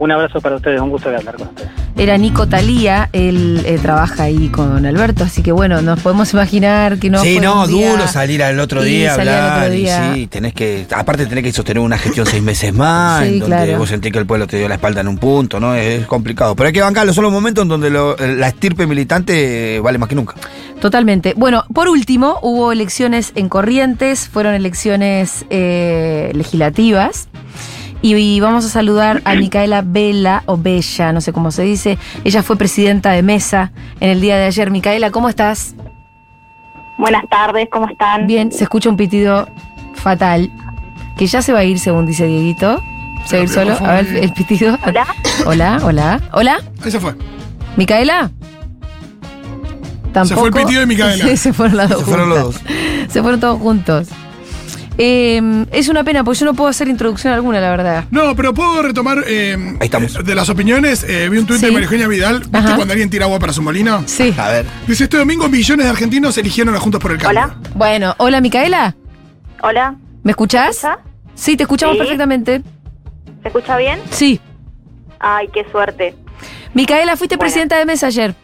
Un 0.00 0.10
abrazo 0.10 0.40
para 0.40 0.56
ustedes, 0.56 0.80
un 0.80 0.88
gusto 0.88 1.10
de 1.10 1.16
hablar 1.18 1.34
con 1.36 1.48
ustedes. 1.48 1.70
Era 1.94 2.16
Nico 2.16 2.48
Talía, 2.48 3.10
él 3.12 3.62
eh, 3.66 3.78
trabaja 3.82 4.22
ahí 4.22 4.48
con 4.48 4.86
Alberto, 4.86 5.24
así 5.24 5.42
que 5.42 5.52
bueno, 5.52 5.82
nos 5.82 6.00
podemos 6.00 6.32
imaginar 6.32 6.98
que 6.98 7.10
no 7.10 7.20
sí, 7.20 7.34
fue 7.36 7.44
no, 7.44 7.64
un 7.64 7.68
día- 7.68 7.90
duro 7.90 8.08
salir 8.08 8.42
al 8.42 8.58
otro 8.60 8.82
día 8.82 9.10
a 9.10 9.14
hablar. 9.16 9.62
otro 9.64 9.74
y 9.74 9.86
sí, 9.86 10.26
tenés 10.28 10.54
que. 10.54 10.86
Aparte, 10.96 11.26
tenés 11.26 11.44
que 11.44 11.52
sostener 11.52 11.82
una 11.82 11.98
gestión 11.98 12.24
seis 12.24 12.42
meses 12.42 12.72
más, 12.72 13.24
Sí, 13.26 13.34
en 13.34 13.38
donde 13.40 13.56
claro. 13.56 13.78
vos 13.78 13.90
sentís 13.90 14.10
que 14.10 14.18
el 14.18 14.24
pueblo 14.24 14.46
te 14.46 14.56
dio 14.56 14.68
la 14.68 14.76
espalda 14.76 15.02
en 15.02 15.08
un 15.08 15.18
punto, 15.18 15.60
¿no? 15.60 15.74
Es, 15.74 16.00
es 16.00 16.06
complicado. 16.06 16.56
Pero 16.56 16.68
hay 16.68 16.72
que 16.72 16.80
bancarlo, 16.80 17.12
son 17.12 17.24
los 17.24 17.32
momentos 17.32 17.60
en 17.62 17.68
donde 17.68 17.90
lo- 17.90 18.16
la 18.16 18.48
estirpe 18.48 18.86
militante 18.86 19.80
vale 19.80 19.98
más 19.98 20.08
que 20.08 20.14
nunca. 20.14 20.34
Totalmente. 20.80 21.34
Bueno, 21.36 21.64
por 21.74 21.88
último, 21.90 22.38
hubo 22.40 22.72
elecciones 22.72 23.32
en 23.34 23.50
Corrientes, 23.50 24.30
fueron 24.30 24.54
elecciones 24.54 25.44
eh, 25.50 26.30
legislativas. 26.34 27.28
Y, 28.02 28.14
y 28.14 28.40
vamos 28.40 28.64
a 28.64 28.68
saludar 28.68 29.20
a 29.24 29.34
Micaela 29.34 29.82
Vela, 29.84 30.42
o 30.46 30.56
Bella, 30.56 31.12
no 31.12 31.20
sé 31.20 31.32
cómo 31.32 31.50
se 31.50 31.62
dice. 31.62 31.98
Ella 32.24 32.42
fue 32.42 32.56
presidenta 32.56 33.10
de 33.10 33.22
mesa 33.22 33.72
en 34.00 34.10
el 34.10 34.20
día 34.20 34.36
de 34.36 34.44
ayer. 34.44 34.70
Micaela, 34.70 35.10
¿cómo 35.10 35.28
estás? 35.28 35.74
Buenas 36.98 37.24
tardes, 37.30 37.68
¿cómo 37.70 37.88
están? 37.88 38.26
Bien, 38.26 38.52
se 38.52 38.64
escucha 38.64 38.88
un 38.90 38.96
pitido 38.96 39.48
fatal, 39.94 40.50
que 41.16 41.26
ya 41.26 41.42
se 41.42 41.52
va 41.52 41.60
a 41.60 41.64
ir, 41.64 41.78
según 41.78 42.06
dice 42.06 42.26
Dieguito. 42.26 42.82
¿Se 43.26 43.36
va 43.36 43.40
a 43.40 43.42
ir 43.44 43.48
solo? 43.48 43.72
A 43.80 43.92
ver, 44.00 44.16
el 44.16 44.32
pitido. 44.32 44.78
Hola. 44.86 45.06
Hola, 45.46 45.80
hola. 45.82 46.20
¿Hola? 46.32 46.60
Ahí 46.82 46.90
se 46.90 47.00
fue. 47.00 47.14
¿Micaela? 47.76 48.30
Se 50.24 50.34
fue 50.34 50.48
el 50.48 50.54
pitido 50.54 50.80
de 50.80 50.86
Micaela. 50.86 51.24
Sí, 51.24 51.36
se 51.36 51.52
fueron 51.52 51.76
las 51.76 51.88
dos 51.90 52.00
Se 52.00 52.04
fueron 52.06 52.28
los 52.28 52.42
juntas. 52.42 52.62
Se 53.08 53.22
fueron 53.22 53.40
todos 53.40 53.60
juntos. 53.60 54.08
Eh, 55.02 55.64
es 55.72 55.88
una 55.88 56.04
pena, 56.04 56.22
porque 56.24 56.40
yo 56.40 56.44
no 56.46 56.52
puedo 56.52 56.68
hacer 56.68 56.86
introducción 56.88 57.32
alguna, 57.32 57.58
la 57.58 57.70
verdad. 57.70 58.04
No, 58.10 58.36
pero 58.36 58.52
puedo 58.52 58.82
retomar 58.82 59.24
eh, 59.26 59.56
de 60.24 60.34
las 60.34 60.50
opiniones. 60.50 61.04
Eh, 61.08 61.30
vi 61.30 61.38
un 61.38 61.46
tuit 61.46 61.58
de 61.58 61.68
Sí. 61.68 61.72
María 61.72 61.86
Eugenia 61.86 62.06
Vidal. 62.06 62.40
¿Viste 62.40 62.58
Ajá. 62.58 62.76
cuando 62.76 62.92
alguien 62.92 63.08
tira 63.08 63.24
agua 63.24 63.38
para 63.38 63.54
su 63.54 63.62
molino? 63.62 64.02
Sí. 64.04 64.34
A 64.36 64.50
ver. 64.50 64.66
Dice, 64.86 65.04
este 65.04 65.16
domingo 65.16 65.48
millones 65.48 65.86
de 65.86 65.90
argentinos 65.90 66.36
eligieron 66.36 66.74
a 66.74 66.80
Juntos 66.80 67.00
por 67.00 67.12
el 67.12 67.16
Cambio. 67.18 67.40
Hola. 67.44 67.56
Bueno, 67.74 68.14
hola 68.18 68.42
Micaela. 68.42 68.94
Hola. 69.62 69.94
¿Me 70.22 70.32
escuchás? 70.32 70.86
Sí, 71.34 71.56
te 71.56 71.62
escuchamos 71.62 71.94
Sí. 71.94 72.00
perfectamente. 72.00 72.60
¿Se 73.40 73.48
escucha 73.48 73.78
bien? 73.78 74.00
Sí. 74.10 74.38
Ay, 75.18 75.48
qué 75.50 75.64
suerte. 75.72 76.14
Micaela, 76.74 77.16
fuiste 77.16 77.36
Bueno. 77.36 77.46
presidenta 77.48 77.78
de 77.78 77.86
mesa 77.86 78.08
ayer. 78.08 78.34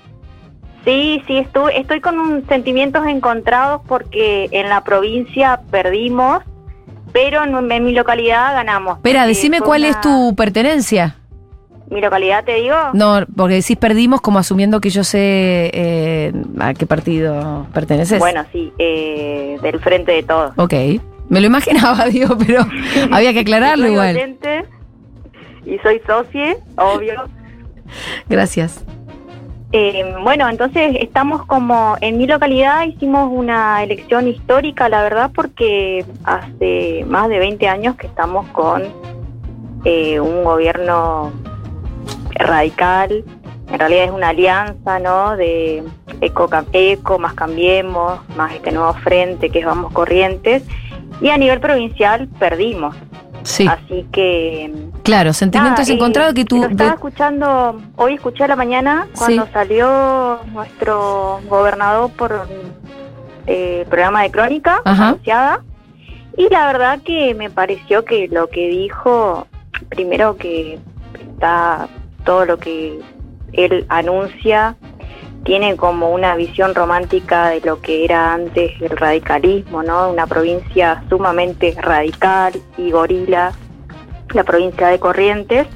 Sí, 0.87 1.23
sí, 1.27 1.37
estuve, 1.39 1.79
estoy 1.79 2.01
con 2.01 2.19
un- 2.19 2.47
sentimientos 2.49 3.05
encontrados 3.07 3.83
porque 3.87 4.49
en 4.53 4.69
la 4.71 4.83
provincia 4.85 5.61
perdimos, 5.71 6.43
pero 7.13 7.43
en, 7.45 7.71
en 7.73 7.85
mi 7.85 7.93
localidad 7.93 8.55
ganamos. 8.55 8.97
Espera, 8.99 9.27
decime 9.27 9.61
cuál 9.61 9.81
una- 9.83 9.91
es 9.91 10.01
tu 10.01 10.35
pertenencia. 10.37 11.17
¿Mi 11.91 12.01
localidad 12.01 12.45
te 12.45 12.55
digo? 12.55 12.75
No, 12.95 13.25
porque 13.37 13.55
decís 13.57 13.77
perdimos 13.77 14.21
como 14.21 14.39
asumiendo 14.41 14.81
que 14.81 14.91
yo 14.91 15.05
sé 15.05 15.71
eh, 15.75 16.33
a 16.59 16.73
qué 16.75 16.87
partido 16.87 17.67
perteneces. 17.75 18.19
Bueno, 18.19 18.45
sí, 18.53 18.73
eh, 18.79 19.59
del 19.63 19.79
frente 19.81 20.13
de 20.13 20.23
todos. 20.23 20.53
Ok. 20.57 20.73
Me 21.29 21.41
lo 21.41 21.47
imaginaba, 21.47 22.07
digo, 22.11 22.37
pero 22.39 22.65
había 23.13 23.33
que 23.33 23.41
aclararlo 23.41 23.85
soy 23.85 23.93
igual. 23.93 24.37
y 25.65 25.79
soy 25.79 26.01
socie, 26.07 26.57
obvio. 26.77 27.25
Gracias. 28.29 28.85
Eh, 29.73 30.15
bueno, 30.23 30.49
entonces 30.49 30.97
estamos 31.01 31.45
como 31.45 31.97
en 32.01 32.19
mi 32.19 32.27
localidad 32.27 32.85
hicimos 32.85 33.31
una 33.33 33.83
elección 33.83 34.29
histórica, 34.29 34.89
la 34.89 35.03
verdad, 35.03 35.31
porque 35.35 36.05
hace 36.25 37.05
más 37.09 37.29
de 37.29 37.39
20 37.39 37.69
años 37.69 37.97
que 37.97 38.07
estamos 38.07 38.47
con 38.49 38.85
eh, 39.85 40.21
un 40.21 40.45
gobierno 40.45 41.33
radical. 42.31 43.25
En 43.69 43.79
realidad 43.79 44.05
es 44.05 44.11
una 44.13 44.29
alianza, 44.29 45.01
¿no? 45.01 45.37
De 45.37 45.83
Eco, 46.21 46.49
Eco 46.73 47.19
más 47.19 47.35
Cambiemos, 47.35 48.21
más 48.37 48.55
este 48.55 48.71
nuevo 48.71 48.95
frente 48.95 49.51
que 49.51 49.59
es 49.59 49.67
Vamos 49.67 49.93
Corrientes. 49.93 50.63
Y 51.21 51.31
a 51.31 51.39
nivel 51.39 51.61
provincial 51.61 52.29
perdimos. 52.39 52.95
Sí. 53.47 53.67
Así 53.69 54.05
que 54.13 54.73
Claro, 55.05 55.33
sentimientos 55.33 55.81
Nada, 55.87 55.93
eh, 55.93 55.95
encontrados 55.97 56.35
que 56.35 56.45
tú. 56.45 56.57
Lo 56.59 56.67
estaba 56.67 56.91
de- 56.91 56.95
escuchando, 56.97 57.81
hoy 57.97 58.15
escuché 58.15 58.43
a 58.45 58.49
la 58.49 58.57
mañana 58.57 59.07
cuando 59.17 59.45
Sí. 59.47 59.51
salió 59.53 60.41
nuestro 60.53 61.41
gobernador 61.49 62.11
por 62.11 62.49
eh, 63.47 63.83
el 63.83 63.87
programa 63.89 64.23
de 64.23 64.31
crónica 64.33 64.81
Ajá. 64.85 65.09
anunciada 65.11 65.63
y 66.37 66.49
la 66.51 66.67
verdad 66.67 66.99
que 67.05 67.35
me 67.35 67.49
pareció 67.49 68.05
que 68.05 68.27
lo 68.29 68.49
que 68.49 68.69
dijo, 68.69 69.47
primero 69.91 70.37
que 70.37 70.81
está 71.33 71.87
todo 72.25 72.45
lo 72.45 72.59
que 72.59 72.99
él 73.53 73.87
anuncia 73.89 74.75
tiene 75.47 75.77
como 75.77 76.11
una 76.11 76.35
visión 76.35 76.75
romántica 76.75 77.51
de 77.51 77.61
lo 77.61 77.81
que 77.81 78.05
era 78.05 78.35
antes 78.35 78.73
el 78.83 78.91
radicalismo, 78.91 79.83
¿no? 79.85 80.11
Una 80.11 80.27
provincia 80.27 81.05
sumamente 81.09 81.75
radical 81.81 82.53
y 82.77 82.91
gorila, 82.91 83.53
la 84.35 84.43
provincia 84.43 84.89
de 84.89 84.99
Corrientes, 84.99 85.69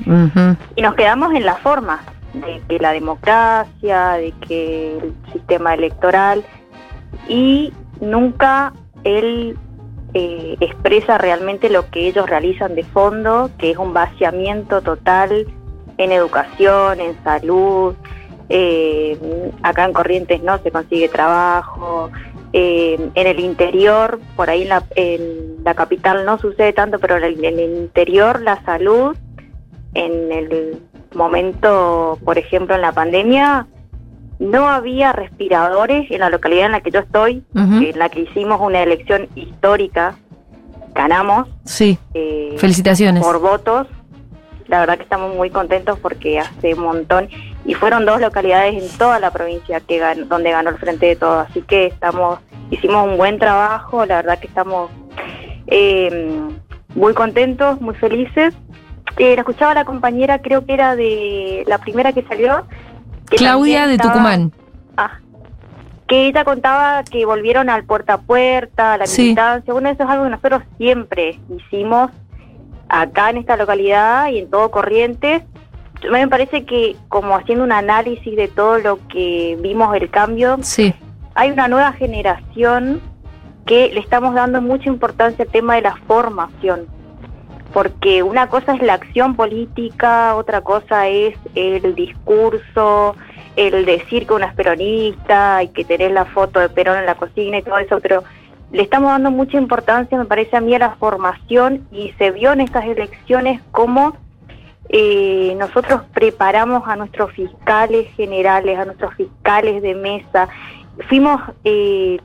y 0.75 0.83
nos 0.83 0.95
quedamos 0.97 1.33
en 1.35 1.47
las 1.47 1.61
formas 1.61 2.01
de 2.35 2.61
que 2.69 2.79
la 2.81 2.93
democracia, 2.93 4.15
de 4.15 4.35
que 4.47 4.99
el 4.99 5.15
sistema 5.33 5.75
electoral, 5.75 6.45
y 7.29 7.73
nunca 8.01 8.73
él 9.05 9.57
eh, 10.15 10.57
expresa 10.59 11.17
realmente 11.17 11.71
lo 11.71 11.89
que 11.91 12.09
ellos 12.09 12.29
realizan 12.29 12.75
de 12.75 12.83
fondo, 12.83 13.51
que 13.57 13.71
es 13.71 13.79
un 13.79 13.95
vaciamiento 13.95 14.81
total 14.81 15.47
en 15.97 16.11
educación, 16.11 17.01
en 17.01 17.23
salud. 17.23 17.95
Eh, 18.51 19.17
acá 19.63 19.85
en 19.85 19.93
Corrientes 19.93 20.43
no 20.43 20.59
se 20.59 20.71
consigue 20.71 21.09
trabajo. 21.09 22.11
eh, 22.53 22.99
en 23.15 23.27
el 23.29 23.39
interior, 23.39 24.21
por 24.35 24.51
ahí 24.51 24.63
en 24.63 24.71
la, 24.71 24.83
en 24.97 25.63
la 25.65 25.75
capital 25.75 26.27
no 26.27 26.37
sucede 26.39 26.73
tanto, 26.73 26.99
pero 26.99 27.17
en 27.17 27.45
el, 27.45 27.61
interior 27.61 28.43
la 28.43 28.61
salud, 28.65 29.17
en 29.95 30.33
el 30.33 30.83
momento, 31.15 32.19
por 32.25 32.39
ejemplo, 32.39 32.75
en 32.75 32.83
la 32.83 32.91
pandemia, 32.91 33.69
no 34.41 34.69
había 34.69 35.13
respiradores 35.13 36.11
en 36.11 36.21
la 36.21 36.31
localidad 36.31 36.67
en 36.67 36.73
la 36.73 36.81
que 36.81 36.91
yo 36.91 37.01
estoy, 37.01 37.45
en 37.55 37.99
la 37.99 38.09
que 38.09 38.21
hicimos 38.23 38.61
una 38.61 38.83
elección 38.83 39.29
histórica, 39.37 40.17
ganamos. 40.93 41.47
Sí. 41.65 41.99
eh, 42.15 42.57
Felicitaciones. 42.59 43.23
Por 43.23 43.39
votos. 43.39 43.87
La 44.67 44.81
verdad 44.81 44.97
que 44.97 45.03
estamos 45.03 45.37
muy 45.37 45.51
contentos 45.51 45.99
porque 45.99 46.39
hace 46.39 46.75
un 46.75 46.81
montón. 46.81 47.29
Y 47.65 47.75
fueron 47.75 48.07
dos 48.07 48.21
localidades 48.21 48.83
en 48.83 48.99
toda 48.99 49.19
la 49.21 49.31
provincia 49.31 49.81
que 49.81 50.01
donde 50.27 50.51
ganó 50.51 50.71
el 50.71 50.79
Frente 50.79 51.07
de 51.07 51.17
Todo. 51.17 51.41
Así 51.41 51.63
que 51.63 51.87
estamos 51.87 52.39
hicimos 52.71 53.07
un 53.07 53.17
buen 53.17 53.39
trabajo. 53.39 54.07
La 54.07 54.17
verdad 54.17 54.39
que 54.39 54.47
estamos 54.47 54.91
eh, 55.67 56.41
muy 56.95 57.15
contentos, 57.15 57.81
muy 57.81 57.95
felices. 57.95 58.55
Eh, 59.19 59.35
la 59.35 59.41
escuchaba 59.43 59.75
la 59.75 59.85
compañera, 59.85 60.41
creo 60.41 60.65
que 60.65 60.73
era 60.73 60.97
de 60.97 61.65
la 61.67 61.79
primera 61.79 62.13
que 62.13 62.23
salió. 62.23 62.67
que 63.29 63.37
Claudia 63.37 63.87
de 63.87 63.95
estaba- 63.95 64.13
Tucumán. 64.15 64.53
Ah, 64.97 65.19
que 66.09 66.27
ella 66.27 66.43
contaba 66.45 67.05
que 67.05 67.25
volvieron 67.25 67.71
al 67.71 67.85
puerta 67.85 68.15
a 68.15 68.19
puerta, 68.19 68.95
a 68.95 68.99
la 68.99 69.07
Sí. 69.07 69.23
militancia. 69.23 69.73
Bueno, 69.73 69.89
eso 69.91 70.03
es 70.03 70.09
algo 70.09 70.25
que 70.25 70.31
nosotros 70.31 70.63
siempre 70.79 71.39
hicimos 71.49 72.11
acá 72.89 73.31
en 73.31 73.37
esta 73.37 73.57
localidad 73.57 74.29
y 74.31 74.39
en 74.41 74.51
todo 74.51 74.73
Corrientes. 74.73 75.43
Me 76.11 76.27
parece 76.29 76.65
que 76.65 76.97
como 77.09 77.35
haciendo 77.37 77.65
un 77.65 77.73
análisis 77.73 78.35
de 78.37 78.49
todo 78.49 78.79
lo 78.79 78.99
que 79.09 79.59
vimos 79.61 79.95
el 79.97 80.09
cambio, 80.11 80.59
Sí. 80.63 80.95
hay 81.35 81.51
una 81.51 81.69
nueva 81.69 81.93
generación 81.93 83.01
que 83.67 83.91
le 83.93 84.01
estamos 84.01 84.35
dando 84.35 84.61
mucha 84.63 84.89
importancia 84.89 85.45
al 85.45 85.51
tema 85.51 85.75
de 85.77 85.83
la 85.83 85.97
formación. 86.07 86.87
Porque 87.73 88.23
una 88.23 88.49
cosa 88.49 88.75
es 88.75 88.83
la 88.83 88.95
acción 88.95 89.37
política, 89.37 90.35
otra 90.35 90.61
cosa 90.63 91.07
es 91.07 91.37
el 91.55 91.95
discurso, 91.95 93.15
el 93.55 93.85
decir 93.85 94.27
que 94.27 94.35
uno 94.35 94.47
es 94.47 94.55
peronista 94.55 95.63
y 95.63 95.69
que 95.69 95.85
tenés 95.85 96.13
la 96.13 96.25
foto 96.25 96.59
de 96.59 96.69
Perón 96.69 96.99
en 96.99 97.07
la 97.07 97.15
cocina 97.15 97.59
y 97.59 97.63
todo 97.63 97.79
eso, 97.79 98.01
pero 98.01 98.25
le 98.73 98.83
estamos 98.83 99.11
dando 99.11 99.31
mucha 99.31 99.57
importancia, 99.57 100.17
me 100.19 100.25
parece 100.25 100.57
a 100.57 100.61
mí, 100.61 100.75
a 100.75 100.79
la 100.79 100.97
formación 100.97 101.87
y 101.93 102.13
se 102.19 102.31
vio 102.31 102.53
en 102.53 102.61
estas 102.61 102.85
elecciones 102.87 103.61
cómo 103.71 104.17
eh, 104.93 105.55
nosotros 105.57 106.03
preparamos 106.13 106.83
a 106.89 106.97
nuestros 106.97 107.33
fiscales 107.33 108.09
generales, 108.17 108.77
a 108.79 108.85
nuestros 108.85 109.15
fiscales 109.15 109.83
de 109.83 109.95
mesa. 109.95 110.49
Fuimos 111.09 111.41
eh, 111.65 112.19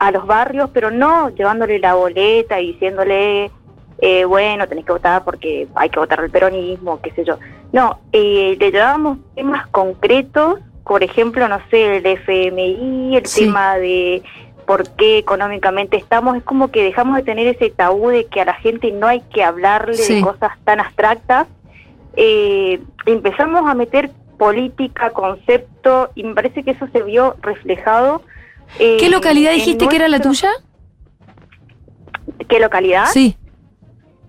a 0.00 0.10
los 0.10 0.26
barrios, 0.26 0.70
pero 0.74 0.90
no 0.90 1.30
llevándole 1.30 1.78
la 1.78 1.94
boleta 1.94 2.60
y 2.60 2.72
diciéndole, 2.72 3.52
eh, 4.00 4.24
bueno, 4.24 4.66
tenés 4.66 4.84
que 4.84 4.92
votar 4.92 5.22
porque 5.22 5.68
hay 5.76 5.88
que 5.88 6.00
votar 6.00 6.24
el 6.24 6.30
peronismo, 6.30 7.00
qué 7.00 7.12
sé 7.12 7.24
yo. 7.24 7.38
No, 7.72 8.00
eh, 8.12 8.56
le 8.58 8.72
llevábamos 8.72 9.18
temas 9.36 9.68
concretos, 9.68 10.58
por 10.84 11.04
ejemplo, 11.04 11.46
no 11.46 11.60
sé, 11.70 11.98
el 11.98 12.06
FMI, 12.06 13.16
el 13.18 13.26
Sí. 13.26 13.44
tema 13.44 13.76
de 13.76 14.22
por 14.66 14.88
qué 14.96 15.18
económicamente 15.18 15.96
estamos, 15.96 16.36
es 16.36 16.42
como 16.42 16.72
que 16.72 16.82
dejamos 16.82 17.16
de 17.16 17.22
tener 17.22 17.46
ese 17.46 17.70
tabú 17.70 18.08
de 18.08 18.26
que 18.26 18.40
a 18.40 18.44
la 18.46 18.54
gente 18.54 18.90
no 18.90 19.06
hay 19.06 19.20
que 19.32 19.44
hablarle 19.44 19.94
Sí. 19.94 20.16
de 20.16 20.22
cosas 20.22 20.52
tan 20.64 20.80
abstractas. 20.80 21.46
Eh, 22.22 22.82
empezamos 23.06 23.62
a 23.66 23.72
meter 23.74 24.10
política, 24.38 25.08
concepto, 25.10 26.10
y 26.14 26.22
me 26.24 26.34
parece 26.34 26.62
que 26.62 26.72
eso 26.72 26.86
se 26.92 27.02
vio 27.02 27.36
reflejado. 27.40 28.22
eh, 28.78 28.98
¿Qué 29.00 29.08
localidad 29.08 29.52
en 29.52 29.58
dijiste 29.60 29.88
que 29.88 29.96
era 29.96 30.06
la 30.08 30.20
tuya? 30.20 30.50
¿Qué 32.48 32.60
localidad? 32.60 33.06
Sí, 33.12 33.36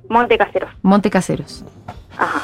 Monte 0.10 0.38
Caseros. 0.38 0.70
Monte 0.82 1.10
Caseros. 1.10 1.66
Ajá. 2.18 2.44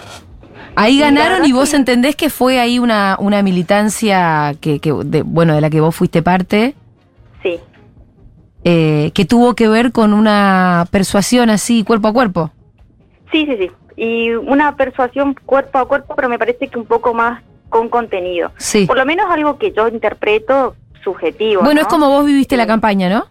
Ahí 0.75 0.99
ganaron 0.99 1.45
y 1.45 1.53
vos 1.53 1.73
entendés 1.73 2.15
que 2.15 2.29
fue 2.29 2.59
ahí 2.59 2.77
una, 2.77 3.15
una 3.19 3.41
militancia 3.41 4.53
que, 4.61 4.79
que 4.79 4.93
de, 5.05 5.23
bueno, 5.23 5.55
de 5.55 5.61
la 5.61 5.69
que 5.69 5.79
vos 5.81 5.95
fuiste 5.95 6.21
parte, 6.21 6.75
Sí. 7.41 7.59
eh, 8.63 9.11
que 9.15 9.25
tuvo 9.25 9.55
que 9.55 9.67
ver 9.69 9.91
con 9.91 10.13
una 10.13 10.85
persuasión 10.91 11.49
así 11.49 11.83
cuerpo 11.83 12.09
a 12.09 12.13
cuerpo. 12.13 12.51
Sí, 13.31 13.45
sí, 13.45 13.55
sí. 13.57 13.71
Y 13.97 14.29
una 14.31 14.77
persuasión 14.77 15.33
cuerpo 15.33 15.79
a 15.79 15.87
cuerpo, 15.87 16.15
pero 16.15 16.29
me 16.29 16.39
parece 16.39 16.69
que 16.69 16.79
un 16.79 16.85
poco 16.85 17.13
más 17.13 17.43
con 17.69 17.89
contenido. 17.89 18.51
Sí. 18.57 18.85
Por 18.85 18.95
lo 18.97 19.05
menos 19.05 19.25
algo 19.29 19.57
que 19.57 19.73
yo 19.73 19.87
interpreto 19.89 20.75
subjetivo. 21.03 21.63
Bueno, 21.63 21.81
¿no? 21.81 21.81
es 21.81 21.87
como 21.87 22.07
vos 22.09 22.25
viviste 22.25 22.55
la 22.55 22.67
campaña, 22.67 23.09
¿no? 23.09 23.25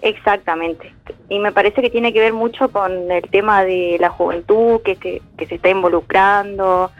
Exactamente. 0.00 0.94
Y 1.28 1.38
me 1.38 1.52
parece 1.52 1.82
que 1.82 1.90
tiene 1.90 2.12
que 2.12 2.20
ver 2.20 2.32
mucho 2.32 2.70
con 2.70 3.10
el 3.10 3.22
tema 3.30 3.64
de 3.64 3.96
la 4.00 4.10
juventud 4.10 4.80
que 4.82 4.96
se, 4.96 5.22
que 5.36 5.46
se 5.46 5.56
está 5.56 5.68
involucrando. 5.68 6.90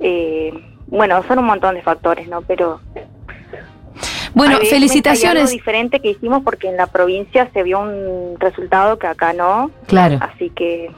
Eh, 0.00 0.52
bueno, 0.88 1.22
son 1.28 1.38
un 1.38 1.44
montón 1.46 1.74
de 1.76 1.82
factores, 1.82 2.26
¿no? 2.28 2.42
Pero 2.42 2.80
Bueno, 4.34 4.58
felicitaciones. 4.58 5.42
algo 5.42 5.52
diferente 5.52 6.00
que 6.00 6.10
hicimos 6.10 6.42
porque 6.42 6.68
en 6.68 6.76
la 6.76 6.86
provincia 6.86 7.48
se 7.52 7.62
vio 7.62 7.80
un 7.80 8.36
resultado 8.38 8.98
que 8.98 9.06
acá 9.06 9.32
no. 9.32 9.70
Claro. 9.86 10.18
Así 10.20 10.50
que 10.50 10.90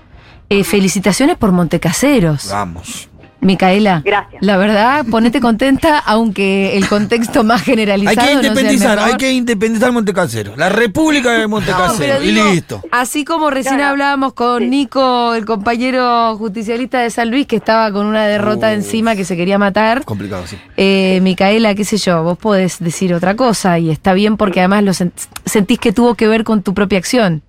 Eh, 0.61 0.65
felicitaciones 0.65 1.37
por 1.37 1.53
Montecaseros. 1.53 2.49
Vamos. 2.51 3.09
Micaela. 3.45 4.03
Gracias. 4.05 4.41
La 4.41 4.57
verdad, 4.57 5.05
ponete 5.11 5.41
contenta, 5.41 5.99
aunque 5.99 6.77
el 6.77 6.87
contexto 6.89 7.43
más 7.43 7.59
Hay 7.63 7.65
generalizado. 7.65 8.15
que 8.15 8.21
no 8.23 8.27
sea 8.31 8.41
el 8.41 8.47
independizar, 8.47 8.97
mejor. 8.99 9.11
hay 9.11 9.17
que 9.17 9.33
independizar 9.33 9.91
Montecasero. 9.91 10.57
La 10.57 10.69
República 10.69 11.33
de 11.33 11.49
Montecasero. 11.49 12.23
y 12.23 12.31
digo, 12.35 12.45
listo. 12.53 12.83
Así 12.93 13.25
como 13.25 13.51
recién 13.51 13.79
No, 13.79 13.83
no. 13.83 13.89
hablábamos 13.91 14.35
con 14.35 14.71
Nico, 14.71 15.35
el 15.35 15.45
compañero 15.45 16.37
justicialista 16.37 17.01
de 17.01 17.11
San 17.11 17.33
Luis, 17.33 17.49
que 17.49 17.57
estaba 17.57 17.91
con 17.91 18.07
una 18.07 18.27
derrota 18.29 18.73
encima 18.75 19.17
que 19.17 19.25
se 19.25 19.37
quería 19.37 19.59
matar. 19.59 20.05
Complicado, 20.05 20.45
sí. 20.47 20.57
Eh, 20.77 21.19
Micaela, 21.23 21.75
qué 21.75 21.85
sé 21.85 21.97
yo, 21.97 22.23
vos 22.23 22.39
podés 22.39 22.79
decir 22.79 23.13
otra 23.13 23.35
cosa 23.35 23.77
y 23.81 23.91
está 23.91 24.13
bien 24.13 24.37
porque 24.37 24.61
además 24.61 24.85
lo 24.85 24.93
sent- 24.93 25.27
sentís 25.47 25.81
que 25.81 25.93
tuvo 25.93 26.15
que 26.15 26.29
ver 26.29 26.45
con 26.45 26.63
tu 26.63 26.75
propia 26.75 26.99
acción. 26.99 27.43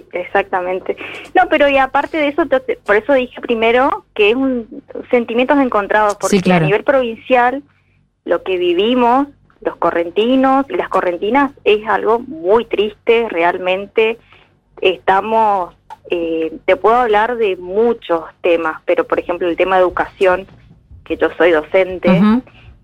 Sí, 0.00 0.04
exactamente. 0.12 0.96
No, 1.34 1.42
pero 1.48 1.68
y 1.68 1.78
aparte 1.78 2.16
de 2.16 2.28
eso, 2.28 2.46
te- 2.46 2.76
por 2.84 2.96
eso 2.96 3.12
dije 3.12 3.40
primero 3.40 4.04
que 4.14 4.30
es 4.30 4.36
un 4.36 4.82
sentimientos 5.10 5.58
encontrados, 5.58 6.16
porque 6.16 6.36
Sí, 6.36 6.42
claro. 6.42 6.64
a 6.64 6.66
nivel 6.66 6.84
provincial 6.84 7.62
lo 8.24 8.42
que 8.42 8.56
vivimos, 8.56 9.28
los 9.60 9.76
correntinos 9.76 10.66
y 10.68 10.74
las 10.74 10.88
correntinas, 10.88 11.52
es 11.64 11.86
algo 11.86 12.18
muy 12.20 12.64
triste, 12.64 13.28
realmente. 13.28 14.18
Estamos, 14.80 15.74
eh, 16.10 16.52
te 16.64 16.76
puedo 16.76 16.96
hablar 16.96 17.36
de 17.36 17.56
muchos 17.56 18.22
temas, 18.42 18.80
pero 18.84 19.04
por 19.06 19.18
ejemplo 19.18 19.48
el 19.48 19.56
tema 19.56 19.76
de 19.76 19.82
educación, 19.82 20.46
que 21.04 21.16
yo 21.16 21.28
soy 21.36 21.50
docente, 21.52 22.20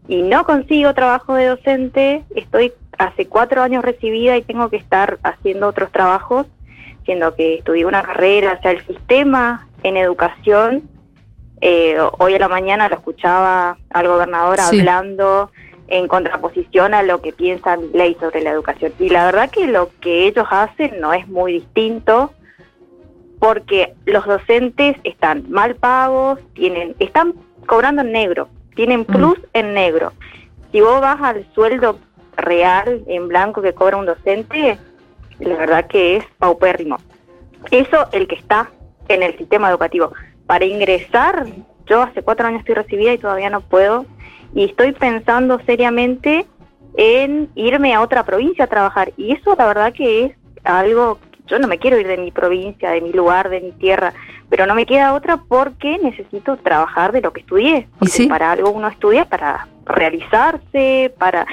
y 0.08 0.22
no 0.22 0.44
consigo 0.44 0.92
trabajo 0.94 1.34
de 1.34 1.46
docente, 1.46 2.24
estoy 2.34 2.72
hace 2.98 3.26
cuatro 3.26 3.62
años 3.62 3.82
recibida 3.84 4.36
y 4.36 4.42
tengo 4.42 4.68
que 4.68 4.76
estar 4.76 5.18
haciendo 5.22 5.68
otros 5.68 5.90
trabajos, 5.90 6.46
siendo 7.04 7.34
que 7.34 7.56
estudié 7.56 7.84
una 7.84 8.02
carrera, 8.02 8.56
o 8.58 8.62
sea, 8.62 8.72
el 8.72 8.86
sistema 8.86 9.66
en 9.82 9.96
educación, 9.96 10.82
eh, 11.60 11.98
hoy 12.18 12.34
a 12.34 12.38
la 12.38 12.48
mañana 12.48 12.88
lo 12.88 12.96
escuchaba 12.96 13.76
al 13.90 14.08
gobernador 14.08 14.58
Sí. 14.60 14.80
hablando 14.80 15.50
en 15.88 16.06
contraposición 16.06 16.94
a 16.94 17.02
lo 17.02 17.20
que 17.20 17.32
piensa 17.32 17.76
mi 17.76 17.88
ley 17.88 18.16
sobre 18.20 18.42
la 18.42 18.50
educación. 18.50 18.92
Y 18.98 19.08
la 19.08 19.26
verdad 19.26 19.50
que 19.50 19.66
lo 19.66 19.90
que 20.00 20.26
ellos 20.26 20.46
hacen 20.50 21.00
no 21.00 21.12
es 21.12 21.26
muy 21.28 21.54
distinto, 21.54 22.32
porque 23.40 23.94
los 24.06 24.24
docentes 24.26 24.96
están 25.02 25.50
mal 25.50 25.74
pagos, 25.74 26.38
tienen, 26.54 26.94
están 26.98 27.34
cobrando 27.66 28.02
en 28.02 28.12
negro, 28.12 28.48
tienen 28.74 29.04
plus 29.04 29.38
en 29.52 29.74
negro. 29.74 30.12
Si 30.70 30.80
vos 30.80 31.00
vas 31.00 31.20
al 31.20 31.46
sueldo 31.54 31.98
real 32.36 33.02
en 33.08 33.28
blanco 33.28 33.62
que 33.62 33.72
cobra 33.74 33.96
un 33.96 34.06
docente, 34.06 34.78
la 35.40 35.56
verdad 35.56 35.86
que 35.86 36.16
es 36.16 36.24
paupérrimo. 36.38 36.96
Eso 37.70 38.08
el 38.12 38.28
que 38.28 38.36
está 38.36 38.70
en 39.08 39.22
el 39.22 39.36
sistema 39.36 39.70
educativo. 39.70 40.12
Para 40.46 40.64
ingresar, 40.64 41.46
yo 41.86 42.02
hace 42.02 42.22
cuatro 42.22 42.46
años 42.46 42.60
estoy 42.60 42.74
recibida 42.74 43.12
y 43.12 43.18
todavía 43.18 43.50
no 43.50 43.60
puedo, 43.60 44.06
y 44.54 44.64
estoy 44.64 44.92
pensando 44.92 45.60
seriamente 45.66 46.46
en 46.96 47.50
irme 47.54 47.94
a 47.94 48.00
otra 48.00 48.24
provincia 48.24 48.64
a 48.64 48.68
trabajar. 48.68 49.12
Y 49.16 49.32
eso 49.32 49.54
la 49.56 49.66
verdad 49.66 49.92
que 49.92 50.24
es 50.26 50.32
algo, 50.64 51.18
yo 51.50 51.58
no 51.58 51.66
me 51.66 51.78
quiero 51.78 51.98
ir 51.98 52.06
de 52.06 52.16
mi 52.16 52.30
provincia, 52.30 52.90
de 52.90 53.00
mi 53.00 53.12
lugar, 53.12 53.50
de 53.50 53.60
mi 53.60 53.72
tierra, 53.72 54.14
pero 54.48 54.66
no 54.66 54.74
me 54.74 54.86
queda 54.86 55.14
otra 55.14 55.38
porque 55.48 55.98
necesito 55.98 56.56
trabajar 56.58 57.12
de 57.12 57.20
lo 57.20 57.32
que 57.32 57.40
estudié. 57.40 57.88
Porque 57.98 58.26
para 58.28 58.52
algo 58.52 58.70
uno 58.70 58.88
estudia 58.88 59.24
para 59.24 59.66
realizarse, 59.84 61.12
para... 61.18 61.46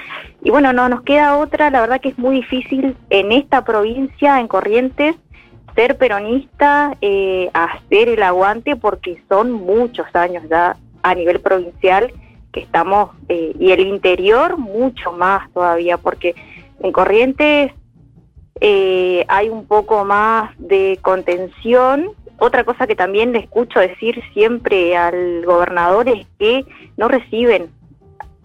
Y 0.43 0.51
bueno, 0.51 0.71
no 0.71 0.87
nos 0.87 1.01
queda 1.01 1.37
otra, 1.37 1.71
la 1.71 1.81
verdad 1.81 1.99
que 1.99 2.09
es 2.09 2.17
muy 2.17 2.37
difícil 2.37 2.95
en 3.09 3.31
esta 3.31 3.65
provincia, 3.65 4.39
en 4.39 4.47
Corrientes, 4.47 5.15
ser 5.75 5.97
peronista, 5.97 6.95
eh, 7.01 7.49
hacer 7.53 8.09
el 8.09 8.23
aguante, 8.23 8.75
porque 8.75 9.21
son 9.27 9.51
muchos 9.51 10.07
años 10.13 10.43
ya 10.49 10.77
a 11.01 11.15
nivel 11.15 11.39
provincial 11.39 12.11
que 12.51 12.61
estamos, 12.61 13.11
eh, 13.29 13.53
y 13.59 13.71
el 13.71 13.81
interior 13.81 14.57
mucho 14.57 15.11
más 15.11 15.51
todavía, 15.53 15.97
porque 15.97 16.35
en 16.81 16.91
Corrientes 16.91 17.73
eh, 18.61 19.25
hay 19.27 19.49
un 19.49 19.65
poco 19.65 20.05
más 20.05 20.51
de 20.57 20.99
contención. 21.01 22.11
Otra 22.39 22.63
cosa 22.63 22.87
que 22.87 22.95
también 22.95 23.31
le 23.31 23.39
escucho 23.39 23.79
decir 23.79 24.21
siempre 24.33 24.95
al 24.95 25.43
gobernador 25.45 26.07
es 26.07 26.27
que 26.37 26.65
no 26.95 27.07
reciben 27.07 27.69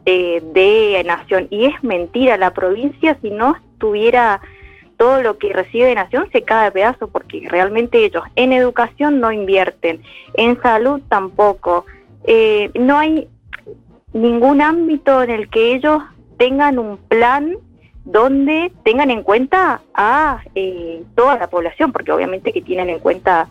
eh, 0.07 0.43
de 0.53 1.03
Nación. 1.05 1.47
Y 1.51 1.67
es 1.67 1.85
mentira, 1.85 2.37
la 2.37 2.53
provincia 2.53 3.17
si 3.21 3.31
no 3.31 3.57
tuviera 3.79 4.41
todo 4.97 5.23
lo 5.23 5.37
que 5.37 5.53
recibe 5.53 5.87
de 5.87 5.95
Nación 5.97 6.29
se 6.33 6.43
cae 6.43 6.67
de 6.67 6.73
pedazo 6.73 7.09
porque 7.09 7.47
realmente 7.49 8.05
ellos 8.05 8.23
en 8.37 8.53
educación 8.53 9.21
no 9.21 9.33
invierten, 9.33 10.01
en 10.35 10.61
salud 10.63 11.01
tampoco. 11.09 11.87
Eh, 12.25 12.71
no 12.75 12.99
hay 12.99 13.29
ningún 14.13 14.61
ámbito 14.61 15.23
en 15.23 15.31
el 15.31 15.49
que 15.49 15.75
ellos 15.75 16.03
tengan 16.37 16.79
un 16.79 16.99
plan 16.99 17.57
donde 18.05 18.73
tengan 18.85 19.11
en 19.11 19.23
cuenta 19.23 19.81
a 19.95 20.41
eh, 20.55 21.03
toda 21.15 21.37
la 21.39 21.49
población, 21.49 21.93
porque 21.93 22.13
obviamente 22.13 22.53
que 22.53 22.63
tienen 22.63 22.91
en 22.91 22.99
cuenta 22.99 23.49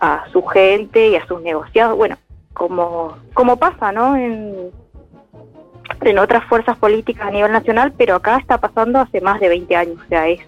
a 0.00 0.24
su 0.32 0.42
gente 0.42 1.08
y 1.08 1.16
a 1.16 1.26
sus 1.26 1.40
negociados, 1.42 1.96
bueno, 1.96 2.16
como, 2.52 3.16
como 3.32 3.56
pasa, 3.56 3.92
¿no? 3.92 4.16
En, 4.16 4.70
en 6.00 6.18
otras 6.18 6.44
fuerzas 6.44 6.76
políticas 6.76 7.26
a 7.28 7.30
nivel 7.30 7.52
nacional, 7.52 7.92
pero 7.96 8.16
acá 8.16 8.36
está 8.36 8.58
pasando 8.58 9.00
hace 9.00 9.20
más 9.20 9.40
de 9.40 9.48
20 9.48 9.76
años, 9.76 9.96
o 10.04 10.08
sea, 10.08 10.28
es 10.28 10.40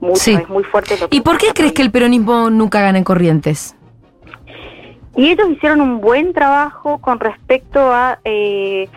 mucho, 0.00 0.16
Sí. 0.16 0.34
es 0.34 0.48
muy 0.48 0.62
fuerte 0.64 0.96
lo 0.98 1.08
que 1.08 1.16
¿Y 1.16 1.20
por 1.22 1.38
qué 1.38 1.48
crees 1.54 1.72
que 1.72 1.82
el 1.82 1.90
peronismo 1.90 2.50
nunca 2.50 2.80
gana 2.80 2.98
en 2.98 3.04
Corrientes? 3.04 3.74
Y 5.16 5.30
ellos 5.30 5.48
hicieron 5.50 5.80
un 5.80 6.00
buen 6.02 6.34
trabajo 6.34 6.98
con 6.98 7.18
respecto 7.18 7.80
a 7.80 8.18
eh, 8.24 8.88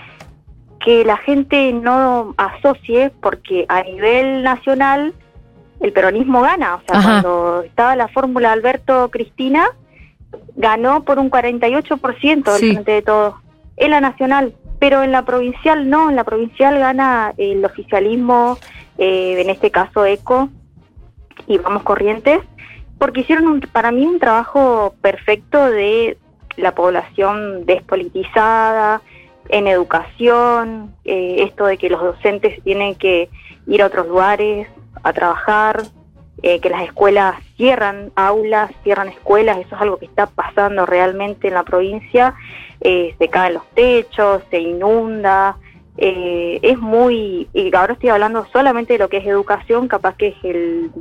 que 0.84 1.04
la 1.06 1.18
gente 1.18 1.74
no 1.74 2.34
asocie, 2.38 3.12
porque 3.22 3.66
a 3.68 3.84
nivel 3.84 4.44
nacional 4.44 5.14
el 5.82 5.92
peronismo 5.94 6.42
gana. 6.42 6.76
O 6.76 6.82
sea, 6.88 7.00
Ajá. 7.00 7.22
cuando 7.22 7.64
estaba 7.64 7.96
la 7.96 8.08
fórmula 8.08 8.52
Alberto-Cristina, 8.54 9.68
ganó 10.56 11.04
por 11.04 11.20
un 11.20 11.30
48% 11.30 12.52
del 12.54 12.60
Sí. 12.62 12.72
frente 12.74 12.92
de 12.92 13.02
todos. 13.02 13.36
En 13.78 13.92
la 13.92 14.02
nacional, 14.02 14.54
pero 14.80 15.04
en 15.04 15.12
la 15.12 15.24
provincial 15.24 15.90
no. 15.90 16.10
En 16.10 16.16
la 16.16 16.24
provincial 16.24 16.78
gana 16.80 17.34
el 17.38 17.64
oficialismo, 17.64 18.58
eh, 18.98 19.38
en 19.42 19.50
este 19.50 19.72
caso 19.72 20.06
ECO, 20.06 20.50
y 21.48 21.58
Vamos 21.58 21.84
Corrientes, 21.84 22.40
porque 22.98 23.22
hicieron 23.22 23.48
un- 23.48 23.62
para 23.62 23.92
mí 23.92 24.06
un 24.06 24.20
trabajo 24.20 24.94
perfecto 25.02 25.66
de 25.72 26.18
la 26.58 26.76
población 26.76 27.66
despolitizada, 27.66 29.02
en 29.50 29.68
educación, 29.68 30.96
eh, 31.06 31.38
esto 31.40 31.66
de 31.66 31.78
que 31.78 31.90
los 31.90 32.02
docentes 32.02 32.62
tienen 32.64 32.96
que 32.96 33.30
ir 33.68 33.82
a 33.82 33.88
otros 33.88 34.08
lugares 34.08 34.68
a 35.04 35.14
trabajar, 35.14 35.84
eh, 36.42 36.62
que 36.62 36.70
las 36.70 36.84
escuelas 36.84 37.36
cierran 37.58 38.14
aulas, 38.16 38.72
cierran 38.84 39.10
escuelas, 39.10 39.58
eso 39.58 39.76
es 39.76 39.82
algo 39.82 39.98
que 39.98 40.06
está 40.06 40.28
pasando 40.28 40.86
realmente 40.86 41.50
en 41.50 41.54
la 41.54 41.64
provincia, 41.64 42.34
eh, 42.80 43.14
se 43.20 43.28
caen 43.28 43.56
los 43.56 43.68
techos, 43.72 44.42
se 44.50 44.60
inunda, 44.60 45.58
eh, 45.98 46.60
es 46.62 46.80
muy, 46.80 47.50
y 47.52 47.76
ahora 47.76 47.94
estoy 47.94 48.08
hablando 48.08 48.46
solamente 48.54 48.94
de 48.94 49.00
lo 49.00 49.10
que 49.10 49.18
es 49.18 49.28
educación, 49.28 49.90
capaz 49.90 50.16
que 50.16 50.28
es 50.28 50.36
el 50.44 50.92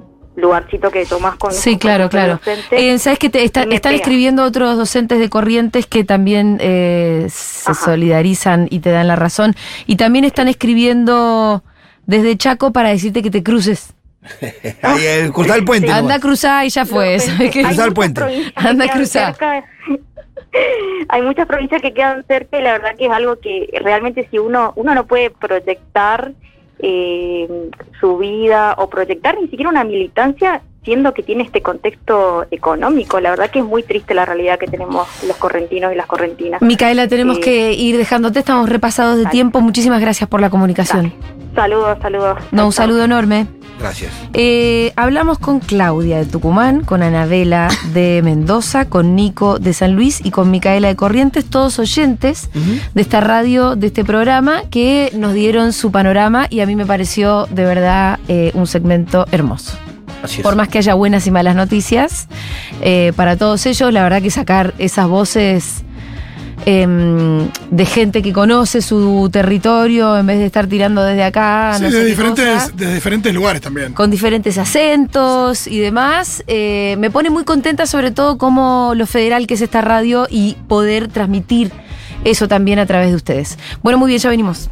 lugarcito 0.41 0.91
que 0.91 1.05
tomás 1.05 1.37
con 1.37 1.53
Sí, 1.53 1.79
claro, 1.79 2.09
claro. 2.09 2.41
Eh, 2.71 2.99
Sabes 2.99 3.19
que 3.19 3.29
te 3.29 3.45
está- 3.45 3.63
están 3.63 3.93
pega. 3.93 3.97
escribiendo 3.97 4.45
otros 4.45 4.77
docentes 4.77 5.19
de 5.19 5.29
Corrientes 5.29 5.87
que 5.87 6.05
también 6.05 6.59
eh, 6.61 7.27
se 7.31 7.75
solidarizan 7.75 8.69
y 8.71 8.81
te 8.81 8.91
dan 8.91 9.09
la 9.09 9.17
razón. 9.17 9.55
Y 9.87 9.97
también 9.97 10.25
están 10.25 10.49
escribiendo 10.49 11.63
desde 12.07 12.37
Chaco 12.37 12.73
para 12.73 12.91
decirte 12.91 13.23
que 13.23 13.31
te 13.31 13.43
cruces. 13.43 13.95
Ahí, 14.83 15.01
eh, 15.05 15.31
cruzar 15.33 15.59
el 15.59 15.65
puente. 15.65 15.91
Anda 15.91 16.17
a 16.17 16.21
cruzar 16.21 16.65
y 16.65 16.71
ya 16.71 16.85
fue. 16.85 17.19
Cruzar 17.53 17.89
el 17.89 17.95
puente. 17.95 18.53
Anda 18.55 18.85
a 18.87 18.89
cruzar. 18.89 19.35
cerca. 19.37 19.65
Hay 21.11 21.23
muchas 21.23 21.47
provincias 21.47 21.81
que 21.83 21.93
quedan 21.93 22.25
cerca 22.27 22.59
y 22.59 22.63
la 22.63 22.73
verdad 22.73 22.97
que 22.97 23.07
es 23.07 23.13
algo 23.13 23.39
que 23.39 23.69
realmente 23.83 24.27
si 24.31 24.39
uno 24.39 24.73
uno 24.77 24.95
no 24.95 25.07
puede 25.07 25.31
proyectar 25.31 26.33
eh, 26.81 27.71
su 28.01 28.19
vida 28.19 28.75
o 28.79 28.89
proyectar 28.89 29.39
ni 29.41 29.49
siquiera 29.49 29.71
una 29.71 29.85
militancia 29.85 30.63
siendo 30.85 31.13
que 31.15 31.23
tiene 31.23 31.43
este 31.45 31.61
contexto 31.63 32.47
económico. 32.51 33.21
La 33.21 33.31
verdad 33.31 33.51
que 33.51 33.59
es 33.59 33.65
muy 33.65 33.83
triste 33.83 34.15
la 34.15 34.25
realidad 34.25 34.59
que 34.59 34.67
tenemos 34.67 35.07
los 35.27 35.37
correntinos 35.37 35.93
y 35.93 35.97
las 35.97 36.07
correntinas. 36.07 36.63
Micaela, 36.63 37.09
tenemos 37.09 37.39
Eh, 37.39 37.41
que 37.41 37.73
ir 37.75 37.97
dejándote, 37.99 38.39
estamos 38.39 38.69
repasados 38.69 39.19
de 39.19 39.27
tiempo. 39.27 39.61
Muchísimas 39.61 40.01
gracias 40.01 40.29
por 40.29 40.41
la 40.41 40.51
comunicación. 40.51 41.13
Saludos, 41.55 41.99
saludos. 42.01 42.39
No, 42.53 42.67
un 42.67 42.73
saludo 42.73 43.05
enorme. 43.05 43.47
Gracias. 43.81 44.13
Eh, 44.35 44.93
hablamos 44.97 45.39
con 45.39 45.61
Claudia 45.61 46.19
de 46.19 46.27
Tucumán, 46.27 46.83
con 46.83 47.03
Anabela 47.03 47.69
de 47.93 48.23
Mendoza, 48.25 48.89
con 48.89 49.15
Nico 49.15 49.59
de 49.61 49.73
San 49.73 49.95
Luis 49.95 50.21
y 50.25 50.31
con 50.33 50.51
Micaela 50.51 50.89
de 50.89 50.97
Corrientes, 50.97 51.45
todos 51.45 51.79
oyentes 51.79 52.51
de 52.95 53.01
esta 53.03 53.21
radio, 53.21 53.77
de 53.77 53.87
este 53.89 54.05
programa, 54.05 54.63
que 54.71 55.11
nos 55.15 55.33
dieron 55.33 55.73
su 55.73 55.93
panorama 55.93 56.47
y 56.51 56.59
a 56.61 56.67
mí 56.67 56.75
me 56.75 56.87
pareció 56.87 57.47
de 57.47 57.65
verdad 57.65 58.19
eh, 58.27 58.51
un 58.55 58.67
segmento 58.67 59.27
hermoso. 59.31 59.77
Así 60.23 60.37
es. 60.39 60.43
Por 60.43 60.57
más 60.57 60.69
que 60.69 60.79
haya 60.79 60.95
buenas 60.95 61.27
y 61.27 61.31
malas 61.31 61.55
noticias, 61.57 62.27
eh, 62.83 63.13
para 63.17 63.37
todos 63.37 63.65
ellos, 63.67 63.93
la 63.93 64.03
verdad 64.03 64.21
que 64.23 64.31
sacar 64.31 64.75
esas 64.79 65.07
voces 65.09 65.83
em, 66.67 67.49
de 67.71 67.87
gente 67.87 68.21
que 68.21 68.33
conoce 68.33 68.83
su 68.83 69.31
territorio 69.33 70.19
en 70.19 70.27
vez 70.27 70.39
de 70.39 70.47
estar 70.47 70.67
tirando 70.67 71.03
desde 71.05 71.23
acá, 71.25 71.75
Sí, 71.77 71.85
no 71.85 71.91
sé 71.91 71.97
de 71.97 72.03
qué 72.03 72.09
diferentes, 72.09 72.45
cosa 72.63 72.73
de 72.77 72.95
diferentes 72.95 73.33
lugares 73.35 73.63
también. 73.63 73.93
con 73.95 74.11
diferentes 74.11 74.59
acentos 74.59 75.67
y 75.67 75.79
demás. 75.79 76.43
Eh, 76.47 76.97
me 76.99 77.11
pone 77.11 77.31
muy 77.31 77.45
contenta 77.45 77.87
sobre 77.87 78.11
todo 78.11 78.37
como 78.39 78.93
lo 78.97 79.07
federal 79.07 79.47
que 79.47 79.55
es 79.55 79.61
esta 79.63 79.81
radio 79.81 80.27
y 80.29 80.57
poder 80.67 81.09
transmitir 81.09 81.71
eso 82.25 82.49
también 82.49 82.79
a 82.81 82.87
través 82.87 83.11
de 83.11 83.17
ustedes. 83.17 83.57
Bueno, 83.83 83.99
muy 83.99 84.09
bien, 84.09 84.21
ya 84.21 84.29
venimos. 84.29 84.69